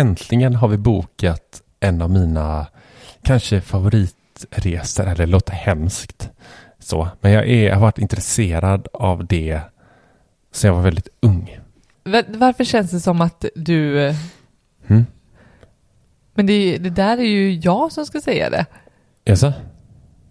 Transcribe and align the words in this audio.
äntligen 0.00 0.54
har 0.54 0.68
vi 0.68 0.76
bokat 0.76 1.62
en 1.80 2.02
av 2.02 2.10
mina 2.10 2.66
kanske 3.22 3.60
favoritresor, 3.60 5.04
eller 5.04 5.14
det 5.16 5.26
låter 5.26 5.52
hemskt 5.52 6.30
så, 6.78 7.08
men 7.20 7.32
jag, 7.32 7.48
är, 7.48 7.66
jag 7.68 7.74
har 7.74 7.80
varit 7.80 7.98
intresserad 7.98 8.88
av 8.92 9.26
det 9.26 9.60
sen 10.52 10.68
jag 10.68 10.74
var 10.74 10.82
väldigt 10.82 11.08
ung. 11.22 11.58
Va- 12.04 12.22
Varför 12.28 12.64
känns 12.64 12.90
det 12.90 13.00
som 13.00 13.20
att 13.20 13.44
du... 13.54 14.00
Mm. 14.86 15.06
Men 16.34 16.46
det, 16.46 16.78
det 16.78 16.90
där 16.90 17.18
är 17.18 17.24
ju 17.24 17.54
jag 17.54 17.92
som 17.92 18.06
ska 18.06 18.20
säga 18.20 18.50
det. 18.50 18.66
Jaså? 19.24 19.52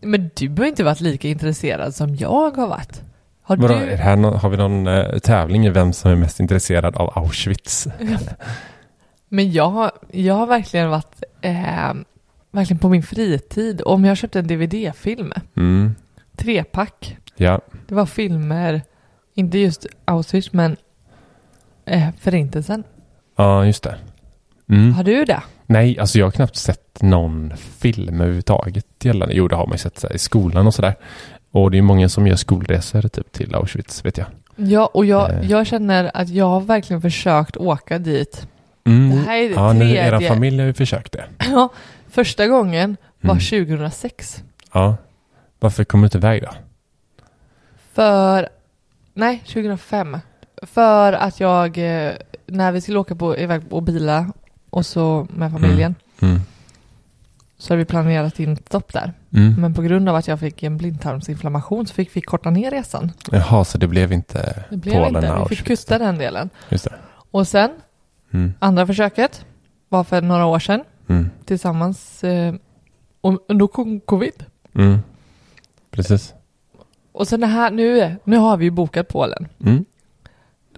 Men 0.01 0.29
du 0.35 0.49
har 0.57 0.65
inte 0.65 0.83
varit 0.83 1.01
lika 1.01 1.27
intresserad 1.27 1.95
som 1.95 2.15
jag 2.15 2.55
har 2.57 2.67
varit. 2.67 3.01
Har 3.41 3.57
Vadå, 3.57 3.79
du... 3.79 3.95
här 3.95 4.15
nå- 4.15 4.35
har 4.35 4.49
vi 4.49 4.57
någon 4.57 4.87
eh, 4.87 5.17
tävling 5.19 5.65
i 5.65 5.69
vem 5.69 5.93
som 5.93 6.11
är 6.11 6.15
mest 6.15 6.39
intresserad 6.39 6.95
av 6.95 7.17
Auschwitz? 7.17 7.87
Men 9.29 9.51
jag 9.51 9.69
har, 9.69 9.91
jag 10.11 10.33
har 10.33 10.47
verkligen 10.47 10.89
varit... 10.89 11.23
Eh, 11.41 11.93
verkligen 12.51 12.79
på 12.79 12.89
min 12.89 13.03
fritid. 13.03 13.81
Om 13.85 14.05
jag 14.05 14.17
köpte 14.17 14.39
en 14.39 14.47
DVD-film, 14.47 15.31
Mm. 15.55 15.95
trepack. 16.35 17.17
Ja, 17.35 17.61
Det 17.87 17.95
var 17.95 18.05
filmer, 18.05 18.81
inte 19.35 19.57
just 19.57 19.85
Auschwitz, 20.05 20.53
men 20.53 20.75
eh, 21.85 22.07
Förintelsen. 22.19 22.83
ja 23.35 23.65
just 23.65 23.83
det. 23.83 23.95
Mm. 24.69 24.93
Har 24.93 25.03
du 25.03 25.25
det? 25.25 25.41
Nej, 25.65 25.99
alltså 25.99 26.19
jag 26.19 26.25
har 26.25 26.31
knappt 26.31 26.55
sett 26.55 27.01
någon 27.01 27.53
film 27.57 28.15
överhuvudtaget 28.21 28.85
gällande. 29.03 29.35
Jo, 29.35 29.47
det 29.47 29.55
har 29.55 29.65
man 29.67 29.73
ju 29.73 29.77
sett 29.77 30.03
här, 30.03 30.15
i 30.15 30.17
skolan 30.17 30.67
och 30.67 30.73
sådär. 30.73 30.95
Och 31.51 31.71
det 31.71 31.77
är 31.77 31.81
många 31.81 32.09
som 32.09 32.27
gör 32.27 32.35
skolresor 32.35 33.01
typ 33.01 33.31
till 33.31 33.55
Auschwitz, 33.55 34.05
vet 34.05 34.17
jag. 34.17 34.27
Ja, 34.55 34.85
och 34.93 35.05
jag, 35.05 35.29
Eh. 35.31 35.51
jag 35.51 35.67
känner 35.67 36.11
att 36.13 36.29
jag 36.29 36.45
har 36.45 36.61
verkligen 36.61 37.01
försökt 37.01 37.57
åka 37.57 37.99
dit. 37.99 38.47
Mm. 38.85 39.09
Det 39.09 39.21
här 39.21 39.37
är 39.37 39.49
det 39.49 39.55
ja, 39.55 39.71
tredje. 39.73 40.07
era 40.07 40.21
familj 40.21 40.59
har 40.59 40.65
ju 40.67 40.73
försökt 40.73 41.11
det. 41.11 41.23
Ja, 41.45 41.69
första 42.09 42.47
gången 42.47 42.97
var 43.21 43.31
Mm. 43.31 43.67
2006. 43.67 44.43
Ja. 44.73 44.97
Varför 45.59 45.83
kommer 45.83 46.01
du 46.01 46.05
inte 46.05 46.17
iväg 46.17 46.41
då? 46.43 46.49
För, 47.93 48.49
nej, 49.13 49.39
2005. 49.45 50.17
För 50.63 51.13
att 51.13 51.39
jag, 51.39 51.77
eh, 51.77 52.11
när 52.45 52.71
vi 52.71 52.81
skulle 52.81 52.99
åka 52.99 53.15
på, 53.15 53.37
iväg 53.37 53.61
och 53.69 53.83
bila 53.83 54.31
och 54.69 54.85
så 54.85 55.27
med 55.33 55.51
familjen, 55.51 55.95
Mm. 56.21 56.39
så 57.57 57.73
hade 57.73 57.77
vi 57.77 57.85
planerat 57.85 58.39
in 58.39 58.55
stopp 58.57 58.93
där. 58.93 59.13
Mm. 59.33 59.53
Men 59.61 59.73
på 59.73 59.81
grund 59.81 60.09
av 60.09 60.15
att 60.15 60.27
jag 60.27 60.39
fick 60.39 60.63
en 60.63 60.77
blindtarmsinflammation 60.77 61.87
så 61.87 61.93
fick 61.93 62.15
vi 62.17 62.21
korta 62.21 62.49
ner 62.49 62.71
resan. 62.71 63.11
Jaha, 63.31 63.65
så 63.65 63.77
det 63.77 63.87
blev 63.87 64.11
inte 64.13 64.63
Det 64.69 64.77
blev 64.77 64.93
Polen 64.93 65.15
inte, 65.23 65.45
vi 65.49 65.55
fick 65.55 65.67
kutta 65.67 65.97
den 65.97 66.17
delen. 66.17 66.49
Just 66.69 66.83
det. 66.83 66.93
Och 67.31 67.47
sen, 67.47 67.69
Mm. 68.31 68.53
andra 68.59 68.87
försöket 68.87 69.45
var 69.89 70.03
för 70.03 70.21
några 70.21 70.45
år 70.45 70.59
sedan 70.59 70.83
Mm. 71.09 71.29
tillsammans, 71.45 72.23
eh, 72.23 72.53
och 73.21 73.55
då 73.55 73.67
kom 73.67 73.99
covid. 73.99 74.45
Mm. 74.75 74.99
Precis. 75.91 76.33
Och 77.11 77.27
sen 77.27 77.43
här, 77.43 77.71
nu, 77.71 78.15
nu 78.23 78.37
har 78.37 78.57
vi 78.57 78.65
ju 78.65 78.71
bokat 78.71 79.07
Polen. 79.07 79.47
Mm. 79.65 79.85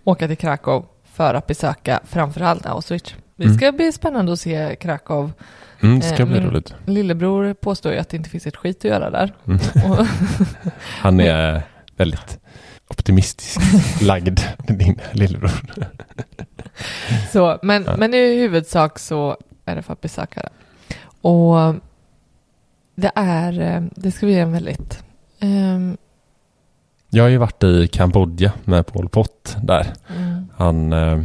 Åka 0.03 0.27
till 0.27 0.37
Krakow 0.37 0.85
för 1.03 1.33
att 1.33 1.47
besöka 1.47 1.99
framförallt 2.05 2.65
Auschwitz. 2.65 3.15
Det 3.35 3.43
Mm. 3.43 3.57
ska 3.57 3.71
bli 3.71 3.91
spännande 3.91 4.33
att 4.33 4.39
se 4.39 4.75
Krakow. 4.75 5.31
Mm, 5.81 5.99
det 5.99 6.05
ska 6.05 6.23
Eh, 6.23 6.29
bli 6.29 6.39
roligt. 6.39 6.75
Lillebror 6.85 7.53
påstår 7.53 7.91
ju 7.91 7.97
att 7.97 8.09
det 8.09 8.17
inte 8.17 8.29
finns 8.29 8.47
ett 8.47 8.55
skit 8.55 8.77
att 8.77 8.83
göra 8.83 9.09
där. 9.09 9.33
Mm. 9.47 9.59
Han 11.01 11.19
är 11.19 11.63
väldigt 11.97 12.39
optimistiskt 12.91 14.01
lagd, 14.01 14.39
din 14.67 14.99
lillebror. 15.11 15.51
så, 17.31 17.59
men, 17.61 17.83
Ja. 17.87 17.95
men 17.97 18.13
i 18.13 18.35
huvudsak 18.39 18.99
så 18.99 19.37
är 19.65 19.75
det 19.75 19.81
för 19.81 19.93
att 19.93 20.01
besöka 20.01 20.41
det. 20.41 20.49
Och 21.21 21.75
det 22.95 23.11
är, 23.15 23.59
eh, 23.61 23.81
det 23.95 24.11
ska 24.11 24.25
bli 24.25 24.39
en 24.39 24.51
väldigt, 24.51 25.03
ehm, 25.39 25.97
Jag 27.09 27.23
har 27.23 27.29
ju 27.29 27.37
varit 27.37 27.63
i 27.63 27.87
Kambodja 27.87 28.51
med 28.65 28.87
Pol 28.87 29.09
Pot 29.09 29.57
där. 29.63 29.93
mm, 30.17 30.47
Han 30.55 30.93
eh, 30.93 31.23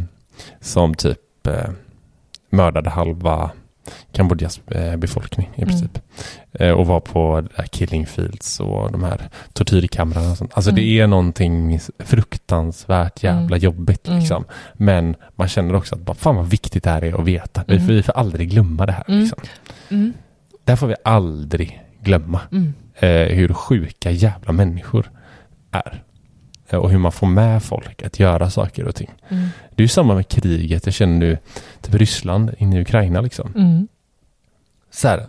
som 0.61 0.93
typ 0.95 1.47
eh, 1.47 1.69
mördade 2.49 2.89
halva 2.89 3.51
Kambodjas 4.11 4.61
eh, 4.67 4.95
befolkning 4.95 5.49
i 5.55 5.61
Mm. 5.61 5.69
princip. 5.69 5.99
Eh, 6.53 6.71
och 6.71 6.87
var 6.87 6.99
på 6.99 7.41
där 7.57 7.63
Killing 7.63 8.05
Fields 8.05 8.59
och 8.59 8.91
de 8.91 9.03
här 9.03 9.21
tortyrkamrarna 9.53 10.31
och 10.31 10.37
sånt. 10.37 10.51
Alltså 10.53 10.71
Mm. 10.71 10.75
det 10.83 10.99
är 10.99 11.07
någonting 11.07 11.79
fruktansvärt 11.99 13.23
jävla 13.23 13.55
Mm. 13.55 13.59
jobbigt 13.59 14.07
Mm. 14.07 14.19
liksom. 14.19 14.45
Men 14.73 15.15
man 15.35 15.47
känner 15.47 15.75
också 15.75 15.95
att 15.95 16.01
bara, 16.01 16.13
fan 16.15 16.35
vad 16.35 16.45
viktigt 16.49 16.83
det 16.83 16.89
här 16.89 17.03
är 17.03 17.19
att 17.19 17.25
veta. 17.27 17.63
Vi, 17.67 17.73
Mm. 17.75 17.87
får, 17.87 17.93
vi 17.93 18.03
får 18.03 18.13
aldrig 18.13 18.49
glömma 18.49 18.85
det 18.85 18.91
här. 18.91 19.03
Mm. 19.07 19.19
Liksom. 19.19 19.39
mm, 19.89 20.13
Det 20.65 20.71
här 20.71 20.77
får 20.77 20.87
vi 20.87 20.95
aldrig 21.03 21.81
glömma. 22.03 22.39
mm, 22.51 22.73
Eh, 22.99 23.09
hur 23.35 23.53
sjuka 23.53 24.11
jävla 24.11 24.53
människor 24.53 25.11
är. 25.71 26.03
Eh, 26.69 26.79
och 26.79 26.89
hur 26.91 26.97
man 26.97 27.11
får 27.11 27.27
med 27.27 27.63
folk 27.63 28.03
att 28.03 28.19
göra 28.19 28.49
saker 28.49 28.85
och 28.85 28.95
ting. 28.95 29.11
mm, 29.29 29.47
Det 29.69 29.81
är 29.81 29.83
ju 29.83 29.87
samma 29.87 30.15
med 30.15 30.27
kriget. 30.27 30.85
Jag 30.85 30.93
känner 30.93 31.17
nu, 31.17 31.37
typ 31.81 31.93
Ryssland 31.95 32.51
inne 32.57 32.77
i 32.77 32.81
Ukraina 32.81 33.21
liksom. 33.21 33.51
mm. 33.55 33.87
Så 34.91 35.07
här, 35.07 35.27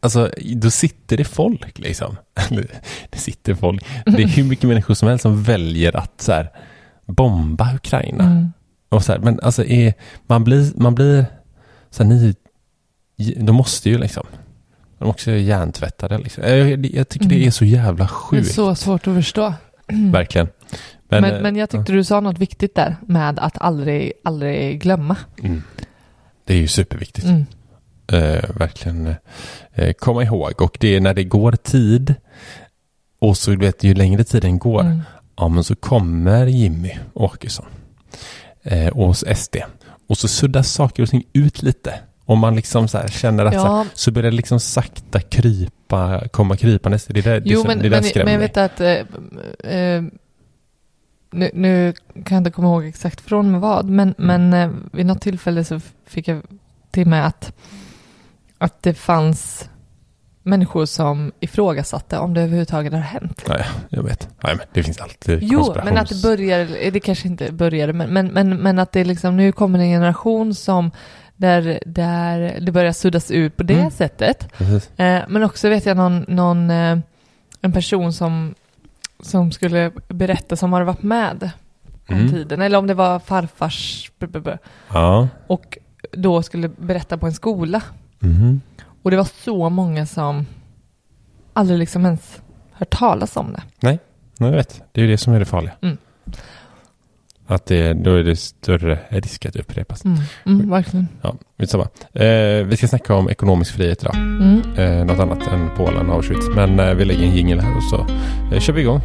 alltså 0.00 0.30
då 0.56 0.70
sitter 0.70 1.16
det 1.16 1.24
folk 1.24 1.78
liksom. 1.78 2.16
Det 3.10 3.18
sitter 3.18 3.54
folk. 3.54 3.84
Det 4.06 4.22
är 4.22 4.26
hur 4.26 4.44
mycket 4.44 4.68
människor 4.68 4.94
som 4.94 5.08
helst 5.08 5.22
som 5.22 5.42
väljer 5.42 5.96
att 5.96 6.20
så 6.20 6.32
här, 6.32 6.50
bomba 7.06 7.74
Ukraina. 7.74 8.24
Mm. 8.24 8.52
Och 8.88 9.04
så 9.04 9.12
här, 9.12 9.18
men 9.18 9.40
alltså 9.40 9.64
är, 9.64 9.94
man 10.26 10.44
blir, 10.44 10.72
man 10.76 10.94
blir, 10.94 11.26
så 11.90 12.02
här, 12.02 12.10
ni, 12.10 12.34
de 13.36 13.56
måste 13.56 13.90
ju 13.90 13.98
liksom. 13.98 14.26
De 14.98 15.04
är 15.04 15.10
också 15.10 15.30
hjärntvättade 15.30 16.18
liksom. 16.18 16.44
Jag, 16.44 16.86
jag 16.86 17.08
tycker 17.08 17.26
det 17.28 17.34
Mm. 17.34 17.46
är 17.46 17.50
så 17.50 17.64
jävla 17.64 18.04
Det 18.04 18.08
är 18.08 18.08
sjukt. 18.08 18.52
så 18.54 18.74
svårt 18.74 19.06
att 19.06 19.14
förstå. 19.14 19.54
Verkligen. 20.12 20.48
Men, 21.20 21.34
eh, 21.34 21.42
men, 21.42 21.56
jag 21.56 21.70
tyckte 21.70 21.92
du 21.92 22.04
sa 22.04 22.20
något 22.20 22.38
viktigt 22.38 22.74
där 22.74 22.96
med 23.06 23.38
att 23.38 23.58
aldrig, 23.58 24.12
aldrig 24.24 24.82
glömma. 24.82 25.16
mm, 25.42 25.62
det 26.44 26.54
är 26.54 26.58
ju 26.58 26.68
superviktigt. 26.68 27.26
Mm. 27.26 27.44
eh, 28.12 28.44
verkligen 28.56 29.14
eh, 29.74 29.92
komma 29.92 30.22
ihåg. 30.22 30.62
Och 30.62 30.76
det 30.80 30.96
är 30.96 31.00
när 31.00 31.14
det 31.14 31.24
går 31.24 31.52
tid 31.52 32.14
och 33.18 33.36
så 33.36 33.56
vet 33.56 33.84
ju 33.84 33.94
längre 33.94 34.24
tiden 34.24 34.58
går, 34.58 34.80
Mm. 34.80 35.00
ja 35.36 35.48
men 35.48 35.64
så 35.64 35.76
kommer 35.76 36.46
Jimmy 36.46 36.98
Åkesson 37.14 37.66
eh, 38.62 38.88
och 38.88 39.16
SD 39.16 39.56
och 40.08 40.18
så 40.18 40.28
suddas 40.28 40.72
saker 40.72 41.02
och 41.02 41.08
ting 41.08 41.24
ut 41.32 41.62
lite. 41.62 41.94
Om 42.24 42.38
man 42.38 42.56
liksom 42.56 42.88
så 42.88 42.98
här 42.98 43.08
känner 43.08 43.44
att 43.44 43.54
så, 43.54 43.60
här, 43.60 43.66
Ja, 43.66 43.86
så 43.94 44.10
börjar 44.10 44.30
det 44.30 44.36
liksom 44.36 44.60
sakta 44.60 45.20
krypa, 45.20 46.28
komma 46.28 46.56
krypandes. 46.56 47.06
Det 47.06 47.20
är 47.20 47.22
där, 47.22 47.42
jo 47.44 47.62
det, 47.62 47.68
men, 47.68 47.78
det 47.78 47.88
där 47.88 48.02
men, 48.14 48.24
men 48.24 48.32
jag 48.32 48.40
vet 48.40 48.56
att 48.56 48.80
eh, 48.80 49.76
eh, 49.76 50.02
nu, 51.32 51.50
nu 51.54 51.92
kan 52.24 52.34
jag 52.36 52.40
inte 52.40 52.50
komma 52.50 52.68
ihåg 52.68 52.84
exakt 52.84 53.20
från 53.20 53.60
vad, 53.60 53.84
men, 53.86 54.14
Mm. 54.18 54.40
men 54.50 54.52
eh, 54.70 54.76
vid 54.92 55.06
något 55.06 55.20
tillfälle 55.20 55.64
så 55.64 55.80
fick 56.06 56.28
jag 56.28 56.42
till 56.90 57.06
mig 57.06 57.20
att, 57.20 57.52
att 58.58 58.82
det 58.82 58.94
fanns 58.94 59.68
människor 60.42 60.86
som 60.86 61.32
ifrågasatte 61.40 62.18
om 62.18 62.34
det 62.34 62.40
överhuvudtaget 62.40 62.92
har 62.92 63.00
hänt. 63.00 63.44
Ja, 63.48 63.56
jag 63.88 64.02
vet. 64.02 64.28
Nej, 64.44 64.54
men 64.56 64.66
det 64.72 64.82
finns 64.82 64.98
alltid 64.98 65.38
Jo, 65.42 65.74
men 65.84 65.98
att 65.98 66.08
det 66.08 66.22
börjar, 66.22 66.90
det 66.90 67.00
kanske 67.00 67.28
inte 67.28 67.52
började, 67.52 67.92
men, 67.92 68.10
men, 68.12 68.26
men, 68.26 68.56
men 68.56 68.78
att 68.78 68.92
det 68.92 69.04
liksom, 69.04 69.36
nu 69.36 69.52
kommer 69.52 69.78
en 69.78 69.84
generation 69.90 70.54
som 70.54 70.90
där, 71.36 71.80
där 71.86 72.56
det 72.60 72.72
börjar 72.72 72.92
suddas 72.92 73.30
ut 73.30 73.56
på 73.56 73.62
det 73.62 73.74
Mm. 73.78 73.90
sättet. 73.90 74.48
Eh, 74.96 75.20
men 75.28 75.42
också 75.42 75.68
vet 75.68 75.86
jag 75.86 75.96
någon, 75.96 76.24
någon 76.28 76.70
eh, 76.70 76.98
en 77.60 77.72
person 77.72 78.12
som, 78.12 78.54
som 79.22 79.52
skulle 79.52 79.90
berätta 80.08 80.56
som 80.56 80.72
har 80.72 80.82
varit 80.82 81.02
med 81.02 81.50
om 82.08 82.14
Mm. 82.16 82.28
tiden, 82.30 82.62
eller 82.62 82.78
om 82.78 82.86
det 82.86 82.94
var 82.94 83.18
farfars, 83.18 84.10
Ja. 84.92 85.28
och 85.46 85.78
då 86.12 86.42
skulle 86.42 86.68
berätta 86.68 87.18
på 87.18 87.26
en 87.26 87.32
skola. 87.32 87.82
Mhm. 88.18 88.60
Och 89.02 89.10
det 89.10 89.16
var 89.16 89.28
så 89.44 89.68
många 89.70 90.06
som 90.06 90.46
aldrig 91.52 91.78
liksom 91.78 92.04
ens 92.04 92.40
hört 92.72 92.90
talas 92.98 93.36
om 93.36 93.52
det. 93.52 93.62
Nej, 93.80 93.98
jag 94.38 94.50
vet. 94.50 94.82
Det 94.92 95.00
är 95.00 95.04
ju 95.04 95.10
det 95.10 95.18
som 95.18 95.32
är 95.34 95.38
det 95.38 95.44
farliga. 95.44 95.72
Mm. 95.82 95.96
Att 97.46 97.66
det, 97.66 97.92
då 97.92 98.14
är 98.14 98.24
det 98.24 98.36
större 98.36 98.98
risk 99.08 99.46
att 99.46 99.52
det 99.52 99.60
upprepas. 99.60 100.04
Mm, 100.04 100.18
mm, 100.46 100.70
verkligen. 100.70 101.08
Ja, 101.22 101.36
samma. 101.66 101.88
Eh, 102.12 102.64
vi 102.64 102.76
ska 102.76 102.88
snacka 102.88 103.14
om 103.14 103.30
ekonomisk 103.30 103.74
frihet 103.74 104.02
idag. 104.02 104.14
Mm. 104.16 104.62
Eh, 104.76 105.04
något 105.04 105.18
annat 105.18 105.46
än 105.46 105.70
Polen 105.76 106.10
och 106.10 106.14
Auschwitz. 106.14 106.48
Men 106.54 106.80
eh, 106.80 106.94
vi 106.94 107.04
lägger 107.04 107.22
en 107.22 107.36
jingel 107.36 107.60
här 107.60 107.76
och 107.76 107.84
så 107.84 108.06
eh, 108.54 108.60
kör 108.60 108.72
vi 108.72 108.80
igång. 108.80 109.00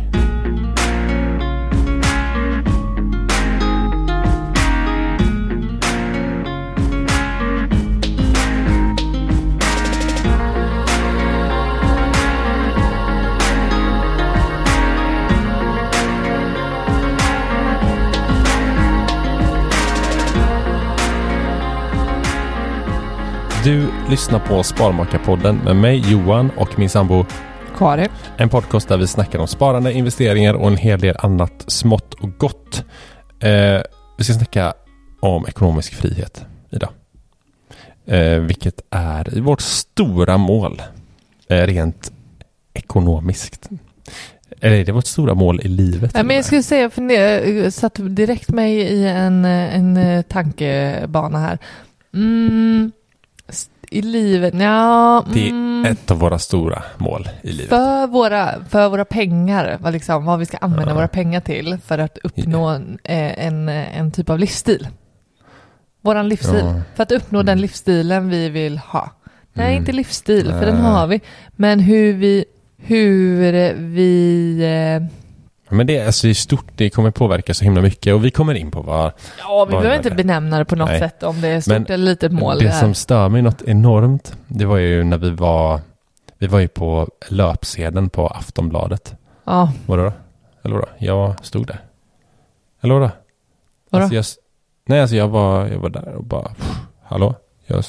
Du 23.67 23.87
lyssnar 24.09 24.39
på 24.39 24.63
Sparmakarpodden 24.63 25.57
med 25.57 25.75
mig 25.75 26.11
Johan 26.11 26.51
och 26.57 26.79
min 26.79 26.89
sambo. 26.89 27.25
Kari. 27.77 28.07
En 28.37 28.49
podcast 28.49 28.87
där 28.87 28.97
vi 28.97 29.07
snackar 29.07 29.39
om 29.39 29.47
sparande, 29.47 29.93
investeringar 29.93 30.53
och 30.53 30.67
en 30.67 30.77
hel 30.77 30.99
del 30.99 31.15
annat 31.19 31.63
smått 31.67 32.13
och 32.13 32.37
gott. 32.37 32.85
Eh, 33.39 33.81
vi 34.17 34.23
ska 34.23 34.33
snacka 34.33 34.73
om 35.19 35.47
ekonomisk 35.47 35.93
frihet 35.93 36.45
idag. 36.69 36.89
Eh, 38.05 38.39
vilket 38.39 38.81
är 38.89 39.41
vårt 39.41 39.61
stora 39.61 40.37
mål 40.37 40.81
eh, 41.49 41.61
rent 41.61 42.11
ekonomiskt. 42.73 43.69
Eller 44.61 44.75
är 44.75 44.85
det 44.85 44.91
vårt 44.91 45.07
stora 45.07 45.33
mål 45.33 45.61
i 45.63 45.67
livet? 45.67 46.11
Ja, 46.13 46.23
men 46.23 46.35
jag 46.35 46.45
skulle 46.45 46.63
säga, 46.63 46.89
för 46.89 47.11
jag 47.11 47.73
satt 47.73 47.95
direkt 47.95 48.49
mig 48.49 48.75
i 48.75 49.07
en, 49.07 49.45
en 49.45 50.23
tankebana 50.23 51.39
här. 51.39 51.57
Mm, 52.13 52.91
I 53.91 54.01
livet, 54.01 54.53
ja. 54.59 55.25
Det 55.33 55.45
är 55.45 55.49
Mm, 55.49 55.85
ett 55.91 56.11
av 56.11 56.19
våra 56.19 56.39
stora 56.39 56.83
mål 56.97 57.29
i 57.41 57.51
livet. 57.51 57.69
för, 57.69 58.07
våra, 58.07 58.65
för 58.69 58.89
våra 58.89 59.05
pengar, 59.05 59.77
vad, 59.81 59.93
liksom, 59.93 60.25
vad 60.25 60.39
vi 60.39 60.45
ska 60.45 60.57
använda 60.57 60.91
Ja. 60.91 60.95
våra 60.95 61.07
pengar 61.07 61.39
till 61.41 61.77
för 61.85 61.97
att 61.97 62.17
uppnå 62.23 62.67
en, 62.67 62.99
en, 63.03 63.69
en 63.69 64.11
typ 64.11 64.29
av 64.29 64.39
livsstil. 64.39 64.87
Våran 66.01 66.29
livsstil. 66.29 66.59
Ja. 66.63 66.81
För 66.95 67.03
att 67.03 67.11
uppnå 67.11 67.39
den 67.39 67.49
Mm. 67.53 67.61
livsstilen 67.61 68.29
vi 68.29 68.49
vill 68.49 68.77
ha. 68.77 69.09
Nej, 69.53 69.67
Mm. 69.67 69.77
inte 69.79 69.91
livsstil, 69.91 70.45
för 70.51 70.65
den 70.65 70.75
Nej. 70.75 70.83
har 70.83 71.07
vi. 71.07 71.21
Men 71.55 71.79
hur 71.79 72.13
vi, 72.13 72.45
hur 72.77 73.73
vi... 73.73 74.59
Eh, 75.01 75.07
Men 75.69 75.87
det 75.87 75.97
är 75.97 76.05
alltså 76.05 76.27
i 76.27 76.33
stort, 76.33 76.65
det 76.75 76.89
kommer 76.89 77.11
påverka 77.11 77.53
så 77.53 77.63
himla 77.63 77.81
mycket 77.81 78.13
och 78.13 78.25
vi 78.25 78.31
kommer 78.31 78.53
in 78.53 78.71
på 78.71 78.81
vad 78.81 79.05
ja, 79.05 79.11
vi 79.47 79.49
Vad 79.49 79.67
behöver 79.69 79.89
är 79.89 79.95
inte 79.97 80.09
det? 80.09 80.15
benämna 80.15 80.57
det 80.59 80.65
på 80.65 80.75
något 80.75 80.89
Nej. 80.89 80.99
sätt 80.99 81.23
om 81.23 81.41
det 81.41 81.47
är 81.47 81.61
stort 81.61 81.73
Men 81.73 81.85
eller 81.85 82.05
litet 82.05 82.31
mål. 82.31 82.59
Det 82.59 82.69
här. 82.69 82.79
som 82.79 82.93
stör 82.93 83.29
mig 83.29 83.41
något 83.41 83.61
enormt, 83.61 84.37
det 84.47 84.65
var 84.65 84.77
ju 84.77 85.03
när 85.03 85.17
vi 85.17 85.29
var, 85.29 85.79
vi 86.37 86.47
var 86.47 86.59
ju 86.59 86.67
på 86.67 87.07
löpsedeln 87.29 88.09
på 88.09 88.27
Aftonbladet. 88.27 89.15
Ja, 89.43 89.71
Vadå 89.85 90.03
då? 90.03 90.11
Eller 90.63 90.75
vadå? 90.75 90.87
Jag 90.97 91.45
stod 91.45 91.67
där. 91.67 91.79
Eller 92.81 92.93
vadå? 92.93 93.09
vadå? 93.89 94.03
Alltså 94.03 94.15
jag, 94.15 94.25
nej, 94.85 95.01
alltså 95.01 95.15
jag 95.15 95.27
var, 95.27 95.67
jag 95.67 95.79
var 95.79 95.89
där 95.89 96.13
och 96.15 96.23
bara, 96.23 96.47
pff, 96.47 96.77
hallå? 97.03 97.35
Jag, 97.65 97.83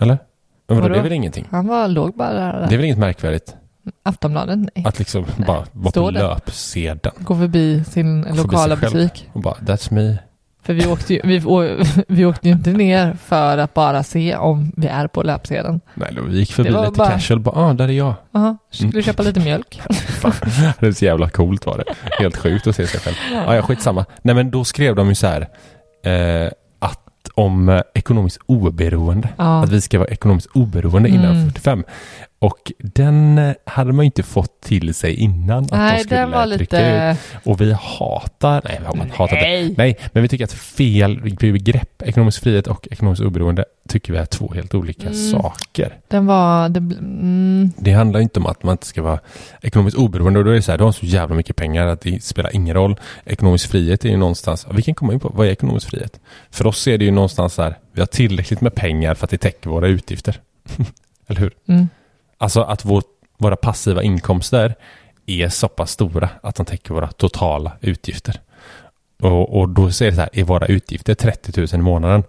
eller? 0.00 0.18
Men 0.66 0.76
vadå, 0.76 0.80
Vadå? 0.82 0.94
det 0.94 0.98
är 1.00 1.02
väl 1.02 1.12
ingenting? 1.12 1.46
Han 1.50 1.66
var, 1.66 1.88
låg 1.88 2.14
bara 2.14 2.32
där. 2.32 2.66
Det 2.68 2.74
är 2.74 2.76
väl 2.76 2.84
inget 2.84 2.98
märkvärdigt 2.98 3.56
Aftonbladet, 4.02 4.58
nej. 4.58 4.84
att 4.86 4.98
liksom 4.98 5.26
bara 5.46 5.64
vara 5.72 5.90
Står 5.90 6.02
på 6.02 6.10
löpsedeln 6.10 7.14
Gå 7.18 7.34
förbi 7.38 7.84
sin 7.84 8.24
förbi 8.24 8.36
lokala 8.38 8.76
sig 8.76 8.88
själv. 8.90 9.02
butik. 9.02 9.28
och 9.32 9.40
bara, 9.40 9.54
that's 9.54 9.92
me. 9.94 10.18
För 10.62 10.74
vi 10.74 10.86
åkte, 10.86 11.14
ju, 11.14 11.20
vi, 11.24 11.38
vi 12.08 12.24
åkte 12.24 12.48
ju 12.48 12.54
inte 12.54 12.70
ner 12.70 13.16
för 13.24 13.58
att 13.58 13.74
bara 13.74 14.02
se 14.02 14.36
om 14.36 14.72
vi 14.76 14.86
är 14.86 15.06
på 15.06 15.22
löpsedeln. 15.22 15.80
Nej, 15.94 16.08
då 16.16 16.22
vi 16.22 16.38
gick 16.38 16.52
förbi 16.52 16.68
Det 16.68 16.74
var 16.74 16.84
lite 16.86 16.98
bara- 16.98 17.10
casual, 17.10 17.40
bara, 17.40 17.56
ah, 17.56 17.72
där 17.72 17.88
är 17.88 17.92
jag. 17.92 18.14
Jaha, 18.32 18.56
skulle 18.70 18.86
Mm. 18.88 18.96
du 18.98 19.02
köpa 19.02 19.22
lite 19.22 19.40
mjölk? 19.40 19.80
Det 20.80 20.86
är 20.86 20.92
så 20.92 21.04
jävla 21.04 21.30
coolt 21.30 21.66
var 21.66 21.78
det. 21.78 21.84
Helt 22.18 22.36
sjukt 22.36 22.66
att 22.66 22.76
se 22.76 22.86
sig 22.86 23.00
själv. 23.00 23.16
Ja, 23.46 23.54
ja, 23.54 23.62
skitsamma. 23.62 24.04
Nej, 24.22 24.34
men 24.34 24.50
då 24.50 24.64
skrev 24.64 24.94
de 24.94 25.08
ju 25.08 25.14
så 25.14 25.26
här 25.26 25.40
eh, 26.04 26.50
att 26.78 27.04
om 27.34 27.68
eh, 27.68 27.80
ekonomiskt 27.94 28.38
oberoende. 28.46 29.28
Ja. 29.36 29.62
Att 29.64 29.70
vi 29.72 29.80
ska 29.80 29.98
vara 29.98 30.08
ekonomiskt 30.08 30.48
oberoende 30.54 31.08
innan 31.08 31.24
Mm. 31.36 31.46
45. 31.46 31.84
Och 32.40 32.72
den 32.78 33.38
eh, 33.38 33.54
hade 33.64 33.92
man 33.92 34.04
ju 34.04 34.06
inte 34.06 34.22
fått 34.22 34.60
till 34.60 34.94
sig 34.94 35.14
innan 35.14 35.64
att 35.64 35.70
Nej, 35.70 35.96
de 35.96 36.02
skulle 36.04 36.20
den 36.20 36.30
var 36.30 36.46
lite... 36.46 37.16
ut. 37.34 37.40
Och 37.46 37.60
vi 37.60 37.72
hatar, 37.72 38.62
nej, 38.64 38.78
vi 38.80 38.86
har 38.86 38.96
hatat 39.16 39.30
det. 39.30 39.36
Nej. 39.40 39.74
Nej, 39.78 39.98
men 40.12 40.22
vi 40.22 40.28
tycker 40.28 40.44
att 40.44 40.52
fel 40.52 41.36
begrepp, 41.40 42.02
ekonomisk 42.02 42.42
frihet 42.42 42.66
och 42.66 42.88
ekonomiskt 42.90 43.22
oberoende, 43.22 43.64
tycker 43.88 44.12
vi 44.12 44.18
är 44.18 44.24
två 44.24 44.52
helt 44.54 44.74
olika 44.74 45.02
Mm. 45.08 45.14
saker. 45.30 45.96
Den 46.08 46.26
var... 46.26 46.68
Det, 46.68 46.78
mm, 46.78 47.70
Det 47.78 47.92
handlar 47.92 48.20
inte 48.20 48.40
om 48.40 48.46
att 48.46 48.62
man 48.62 48.72
inte 48.72 48.86
ska 48.86 49.02
vara 49.02 49.18
ekonomiskt 49.62 49.96
oberoende 49.96 50.38
och 50.38 50.44
då 50.44 50.50
är 50.50 50.54
det 50.54 50.62
så 50.62 50.70
här, 50.70 50.78
du 50.78 50.84
har 50.84 50.92
så 50.92 51.06
jävla 51.06 51.34
mycket 51.36 51.56
pengar 51.56 51.86
att 51.86 52.00
det 52.00 52.24
spelar 52.24 52.54
ingen 52.56 52.74
roll. 52.74 52.96
Ekonomisk 53.24 53.70
frihet 53.70 54.04
är 54.04 54.08
ju 54.08 54.16
någonstans, 54.16 54.66
vi 54.72 54.82
kan 54.82 54.94
komma 54.94 55.12
in 55.12 55.20
på, 55.20 55.28
vad 55.34 55.46
är 55.46 55.50
ekonomisk 55.50 55.90
frihet? 55.90 56.20
För 56.50 56.66
oss 56.66 56.88
är 56.88 56.98
det 56.98 57.04
ju 57.04 57.10
någonstans 57.10 57.54
så 57.54 57.62
här, 57.62 57.78
vi 57.92 58.00
har 58.00 58.06
tillräckligt 58.06 58.60
med 58.60 58.74
pengar 58.74 59.14
för 59.14 59.24
att 59.26 59.30
det 59.30 59.38
täcker 59.38 59.70
våra 59.70 59.86
utgifter. 59.88 60.40
Eller 61.26 61.40
hur? 61.40 61.52
mm. 61.68 61.88
Alltså 62.38 62.60
att 62.60 62.84
vår, 62.84 63.02
våra 63.38 63.56
passiva 63.56 64.02
inkomster 64.02 64.74
är 65.26 65.48
så 65.48 65.68
pass 65.68 65.90
stora 65.90 66.30
att 66.42 66.54
de 66.54 66.66
täcker 66.66 66.94
våra 66.94 67.08
totala 67.08 67.72
utgifter. 67.80 68.40
Och, 69.22 69.58
och 69.58 69.68
då 69.68 69.90
säger 69.90 70.10
det 70.10 70.16
så 70.16 70.20
här, 70.20 70.30
är 70.32 70.44
våra 70.44 70.66
utgifter 70.66 71.14
30 71.14 71.60
000 71.60 71.68
i 71.72 71.76
månaden? 71.76 72.22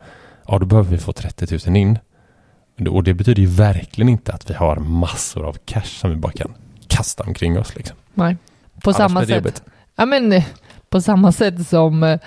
Ja, 0.48 0.60
då 0.60 0.66
behöver 0.66 0.92
vi 0.92 0.98
få 0.98 1.14
30 1.14 1.70
000 1.70 1.78
in. 1.78 2.00
Och 2.90 3.04
det 3.04 3.14
betyder 3.14 3.42
ju 3.42 3.48
verkligen 3.48 4.10
inte 4.10 4.34
att 4.34 4.50
vi 4.50 4.54
har 4.54 4.76
massor 4.76 5.46
av 5.46 5.58
cash 5.66 5.82
som 6.00 6.10
vi 6.10 6.16
bara 6.16 6.32
kan 6.32 6.54
kasta 6.88 7.24
omkring 7.24 7.60
oss. 7.60 7.76
Liksom. 7.76 7.98
Nej. 8.14 8.38
På 8.84 8.90
Annars 8.90 8.98
samma 8.98 9.20
sätt. 9.20 9.30
jobbigt. 9.30 9.64
Ja, 9.96 10.06
men 10.06 10.42
på 10.90 11.02
samma 11.02 11.32
sätt 11.32 11.68
som 11.68 12.04
eh, 12.04 12.20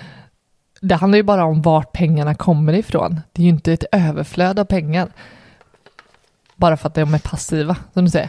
det 0.81 0.94
handlar 0.94 1.17
ju 1.17 1.23
bara 1.23 1.44
om 1.44 1.62
vart 1.62 1.93
pengarna 1.93 2.34
kommer 2.34 2.73
ifrån. 2.73 3.20
Det 3.32 3.43
är 3.43 3.44
ju 3.44 3.50
inte 3.50 3.73
ett 3.73 3.84
överflöd 3.93 4.58
av 4.58 4.64
pengar. 4.64 5.08
Bara 6.56 6.76
för 6.76 6.88
att 6.88 6.94
de 6.94 7.14
är 7.14 7.19
passiva, 7.19 7.76
som 7.94 8.04
du 8.04 8.10
säger. 8.10 8.28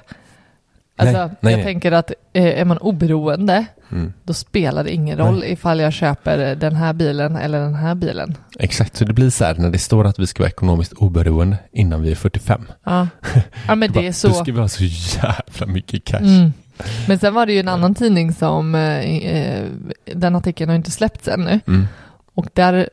Alltså, 0.98 1.18
Nej, 1.18 1.30
nej, 1.40 1.54
jag 1.54 1.58
nej. 1.58 1.66
tänker 1.66 1.92
att 1.92 2.12
eh, 2.34 2.60
är 2.60 2.66
man 2.66 2.78
oberoende, 2.78 3.66
Mm. 3.92 4.14
då 4.24 4.34
spelar 4.34 4.84
det 4.84 4.92
ingen 4.94 5.18
roll 5.18 5.44
ifall 5.44 5.80
jag 5.80 5.94
köper 5.94 6.56
den 6.56 6.76
här 6.76 6.94
bilen 6.94 7.36
eller 7.36 7.60
den 7.60 7.76
här 7.76 7.96
bilen. 7.96 8.38
Exakt, 8.60 8.96
så 8.96 9.06
det 9.06 9.14
blir 9.14 9.30
så 9.30 9.46
här 9.46 9.56
när 9.56 9.70
det 9.70 9.80
står 9.80 10.06
att 10.08 10.20
vi 10.20 10.28
ska 10.28 10.44
vara 10.44 10.50
ekonomiskt 10.50 10.94
oberoende 10.94 11.58
innan 11.72 12.02
vi 12.02 12.12
är 12.12 12.16
45. 12.16 12.62
Ja, 12.84 13.08
ja 13.68 13.76
men 13.76 13.92
det 13.92 14.00
är 14.00 14.04
bara, 14.04 14.14
så. 14.14 14.28
Då 14.28 14.34
ska 14.34 14.52
vi 14.52 14.60
ha 14.60 14.68
så 14.68 14.84
jävla 14.84 15.66
mycket 15.74 16.04
cash. 16.04 16.18
Mm. 16.20 16.54
Men 17.08 17.20
sen 17.20 17.34
var 17.34 17.46
det 17.46 17.54
ju 17.54 17.60
en 17.60 17.68
annan 17.68 17.96
tidning 17.96 18.34
som, 18.34 18.76
eh, 18.76 19.00
eh, 19.26 19.66
den 20.06 20.36
artikeln 20.36 20.70
har 20.70 20.76
inte 20.76 20.92
släppts 20.92 21.28
ännu. 21.28 21.60
Mm. 21.68 21.88
Och 22.36 22.48
där, 22.54 22.90